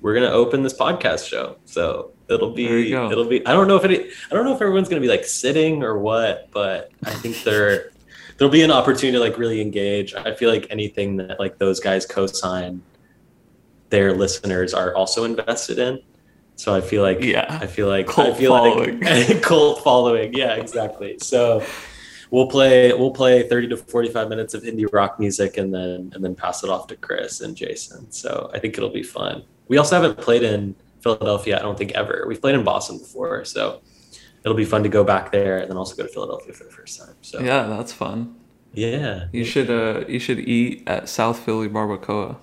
we're 0.00 0.14
gonna 0.14 0.30
open 0.30 0.62
this 0.62 0.74
podcast 0.74 1.28
show, 1.28 1.56
so 1.64 2.12
it'll 2.28 2.52
be 2.52 2.92
it'll 2.92 3.26
be. 3.28 3.46
I 3.46 3.52
don't 3.52 3.68
know 3.68 3.76
if 3.76 3.84
it. 3.84 4.12
I 4.30 4.34
don't 4.34 4.44
know 4.44 4.54
if 4.54 4.62
everyone's 4.62 4.88
gonna 4.88 5.00
be 5.00 5.08
like 5.08 5.24
sitting 5.24 5.82
or 5.82 5.98
what, 5.98 6.48
but 6.52 6.90
I 7.04 7.10
think 7.10 7.42
there 7.42 7.92
there'll 8.38 8.52
be 8.52 8.62
an 8.62 8.70
opportunity 8.70 9.12
to 9.12 9.20
like 9.20 9.38
really 9.38 9.60
engage. 9.60 10.14
I 10.14 10.34
feel 10.34 10.50
like 10.50 10.66
anything 10.70 11.16
that 11.16 11.38
like 11.38 11.58
those 11.58 11.80
guys 11.80 12.06
co-sign, 12.06 12.82
their 13.90 14.14
listeners 14.14 14.72
are 14.72 14.94
also 14.94 15.24
invested 15.24 15.78
in. 15.78 16.00
So 16.56 16.74
I 16.74 16.80
feel 16.80 17.02
like 17.02 17.22
yeah, 17.22 17.46
I 17.60 17.66
feel 17.66 17.88
like 17.88 18.06
cult 18.06 18.34
I 18.34 18.38
feel 18.38 18.52
following. 18.52 19.00
like 19.00 19.42
cult 19.42 19.84
following. 19.84 20.34
Yeah, 20.34 20.54
exactly. 20.54 21.18
So 21.18 21.62
we'll 22.30 22.46
play 22.46 22.92
we'll 22.92 23.10
play 23.10 23.48
30 23.48 23.68
to 23.68 23.76
45 23.76 24.28
minutes 24.28 24.54
of 24.54 24.62
indie 24.62 24.90
rock 24.92 25.18
music 25.18 25.56
and 25.56 25.72
then 25.74 26.12
and 26.14 26.24
then 26.24 26.34
pass 26.34 26.62
it 26.64 26.70
off 26.70 26.86
to 26.88 26.96
Chris 26.96 27.40
and 27.40 27.56
Jason. 27.56 28.10
So 28.10 28.50
I 28.54 28.58
think 28.58 28.76
it'll 28.76 28.90
be 28.90 29.02
fun. 29.02 29.44
We 29.68 29.76
also 29.76 30.00
haven't 30.00 30.18
played 30.18 30.42
in 30.42 30.74
Philadelphia, 31.00 31.58
I 31.58 31.62
don't 31.62 31.78
think 31.78 31.92
ever. 31.92 32.24
We've 32.26 32.40
played 32.40 32.54
in 32.54 32.64
Boston 32.64 32.98
before, 32.98 33.44
so 33.44 33.80
it'll 34.44 34.56
be 34.56 34.64
fun 34.64 34.82
to 34.82 34.88
go 34.88 35.04
back 35.04 35.32
there 35.32 35.58
and 35.58 35.70
then 35.70 35.76
also 35.76 35.94
go 35.96 36.02
to 36.02 36.08
Philadelphia 36.08 36.52
for 36.52 36.64
the 36.64 36.70
first 36.70 36.98
time. 36.98 37.14
So 37.22 37.40
Yeah, 37.40 37.66
that's 37.66 37.92
fun. 37.92 38.36
Yeah. 38.72 39.26
You 39.32 39.44
should 39.44 39.70
uh 39.70 40.04
you 40.08 40.18
should 40.18 40.38
eat 40.40 40.84
at 40.86 41.08
South 41.08 41.40
Philly 41.40 41.68
Barbacoa. 41.68 42.36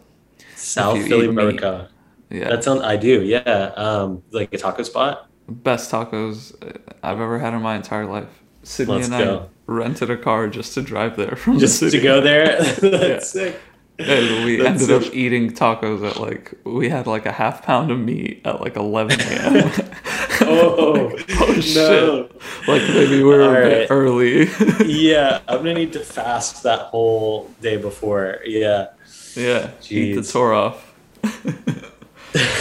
South 0.56 1.02
Philly 1.08 1.28
Barbacoa. 1.28 1.90
Yeah. 2.30 2.50
That 2.50 2.64
sounds 2.64 2.82
I 2.82 2.98
do, 2.98 3.24
yeah. 3.24 3.72
Um 3.76 4.24
like 4.32 4.54
a 4.54 4.58
taco 4.58 4.84
spot. 4.84 5.30
Best 5.48 5.90
tacos 5.92 6.54
I've 7.02 7.22
ever 7.22 7.40
had 7.40 7.54
in 7.54 7.62
my 7.62 7.76
entire 7.76 8.06
life. 8.06 8.44
Sydney 8.64 8.96
Let's 8.96 9.10
and 9.10 9.24
go. 9.24 9.50
Rented 9.68 10.10
a 10.10 10.18
car 10.18 10.48
just 10.48 10.74
to 10.76 10.82
drive 10.82 11.18
there 11.18 11.36
from 11.36 11.60
just 11.60 11.82
the 11.82 11.90
to 11.92 12.00
go 12.00 12.22
there. 12.22 12.58
That's 12.82 12.82
yeah. 12.82 13.20
sick. 13.20 13.60
And 14.00 14.46
we 14.46 14.58
That's 14.58 14.82
ended 14.84 15.04
sick. 15.04 15.08
up 15.12 15.16
eating 15.16 15.52
tacos 15.52 16.08
at 16.08 16.18
like 16.18 16.54
we 16.64 16.88
had 16.88 17.06
like 17.08 17.26
a 17.26 17.32
half 17.32 17.64
pound 17.64 17.92
of 17.92 18.00
meat 18.00 18.42
at 18.46 18.62
like 18.62 18.76
11 18.78 19.20
a.m. 19.20 19.72
oh, 20.42 21.12
like, 21.16 21.26
oh 21.42 21.46
no. 21.48 21.62
shit! 21.62 22.42
Like 22.68 22.82
maybe 22.94 23.18
we 23.18 23.24
were 23.24 23.42
All 23.42 23.50
a 23.50 23.54
right. 23.54 23.70
bit 23.70 23.88
early. 23.92 24.48
yeah, 24.86 25.42
I'm 25.48 25.58
gonna 25.58 25.74
need 25.74 25.94
to 25.94 26.00
fast 26.00 26.64
that 26.64 26.80
whole 26.80 27.52
day 27.60 27.78
before. 27.78 28.40
Yeah. 28.46 28.88
Yeah. 29.36 29.72
Jeez. 29.82 29.92
Eat 29.92 30.14
the 30.16 30.24
tour 30.24 30.54
off. 30.54 30.94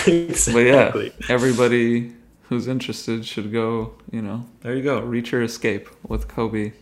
exactly. 0.09 0.52
But 0.52 0.64
yeah, 0.64 1.26
everybody 1.28 2.14
who's 2.48 2.66
interested 2.66 3.26
should 3.26 3.52
go. 3.52 3.94
You 4.11 4.22
know, 4.22 4.46
there 4.62 4.74
you 4.74 4.82
go. 4.82 5.00
Reach 5.00 5.32
your 5.32 5.42
escape 5.42 5.88
with 6.09 6.28
Cobey. 6.28 6.72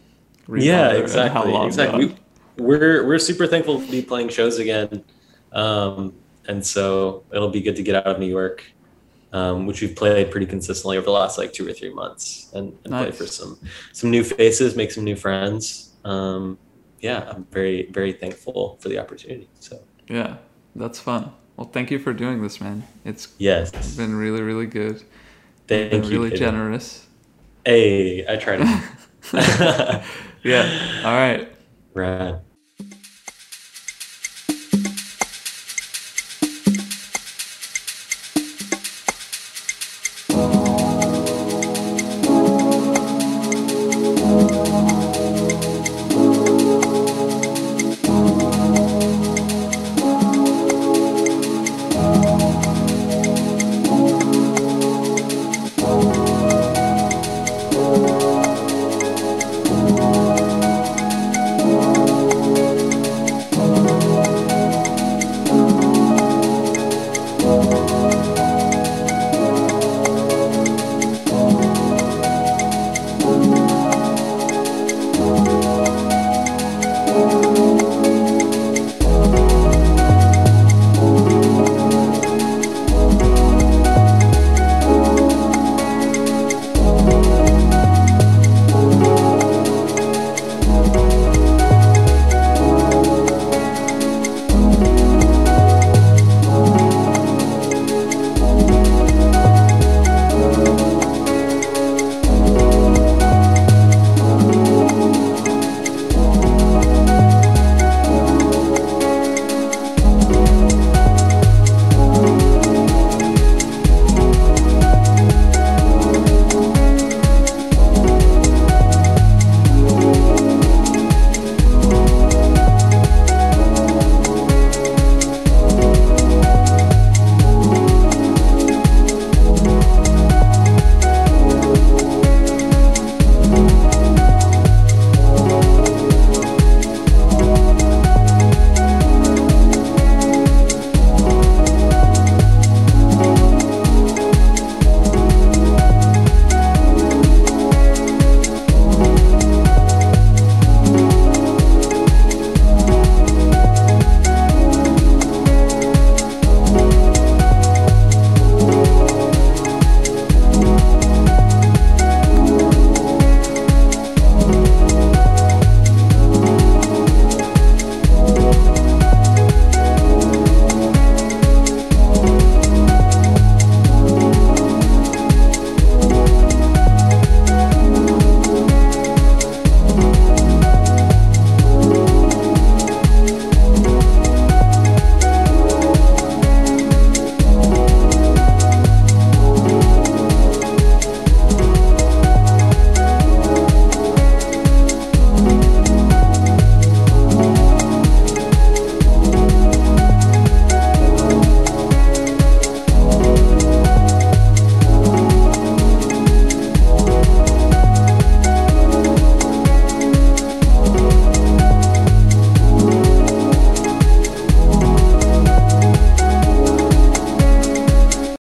Yeah, 0.49 0.92
exactly. 0.92 1.55
Exactly. 1.66 2.16
We, 2.57 2.74
are 2.74 3.07
we're 3.07 3.18
super 3.18 3.47
thankful 3.47 3.80
to 3.80 3.90
be 3.90 4.03
playing 4.03 4.28
shows 4.28 4.59
again, 4.59 5.05
um, 5.53 6.14
and 6.47 6.64
so 6.64 7.24
it'll 7.32 7.51
be 7.51 7.61
good 7.61 7.76
to 7.76 7.82
get 7.82 7.95
out 7.97 8.07
of 8.07 8.18
New 8.18 8.28
York, 8.28 8.64
um, 9.32 9.66
which 9.66 9.80
we've 9.80 9.97
played 9.97 10.30
pretty 10.30 10.47
consistently 10.47 10.97
over 10.97 11.05
the 11.05 11.11
last 11.11 11.36
like 11.38 11.53
two 11.53 11.66
or 11.66 11.72
three 11.72 11.92
months, 11.92 12.51
and, 12.55 12.76
and 12.84 12.92
nice. 12.92 13.09
play 13.09 13.12
for 13.12 13.26
some 13.26 13.59
some 13.92 14.11
new 14.11 14.22
faces, 14.22 14.76
make 14.76 14.92
some 14.92 15.05
new 15.05 15.16
friends. 15.16 15.95
Um, 16.05 16.59
yeah, 17.01 17.28
I'm 17.28 17.45
very 17.51 17.90
very 17.90 18.12
thankful 18.12 18.78
for 18.80 18.88
the 18.88 18.99
opportunity. 18.99 19.49
So 19.59 19.80
yeah, 20.09 20.36
that's 20.76 21.01
fun. 21.01 21.32
Well, 21.57 21.68
thank 21.68 21.90
you 21.90 21.99
for 21.99 22.12
doing 22.12 22.42
this, 22.42 22.61
man. 22.61 22.84
It's 23.05 23.28
yes, 23.38 23.97
been 23.97 24.14
really 24.14 24.42
really 24.42 24.66
good. 24.66 25.03
Thank 25.66 25.90
been 25.90 26.05
you. 26.05 26.22
Really 26.22 26.36
generous. 26.36 27.07
Hey, 27.64 28.26
I 28.28 28.36
try 28.36 28.57
to. 28.57 30.05
yeah. 30.45 31.03
All 31.05 31.12
right. 31.12 31.49
Right. 31.95 32.43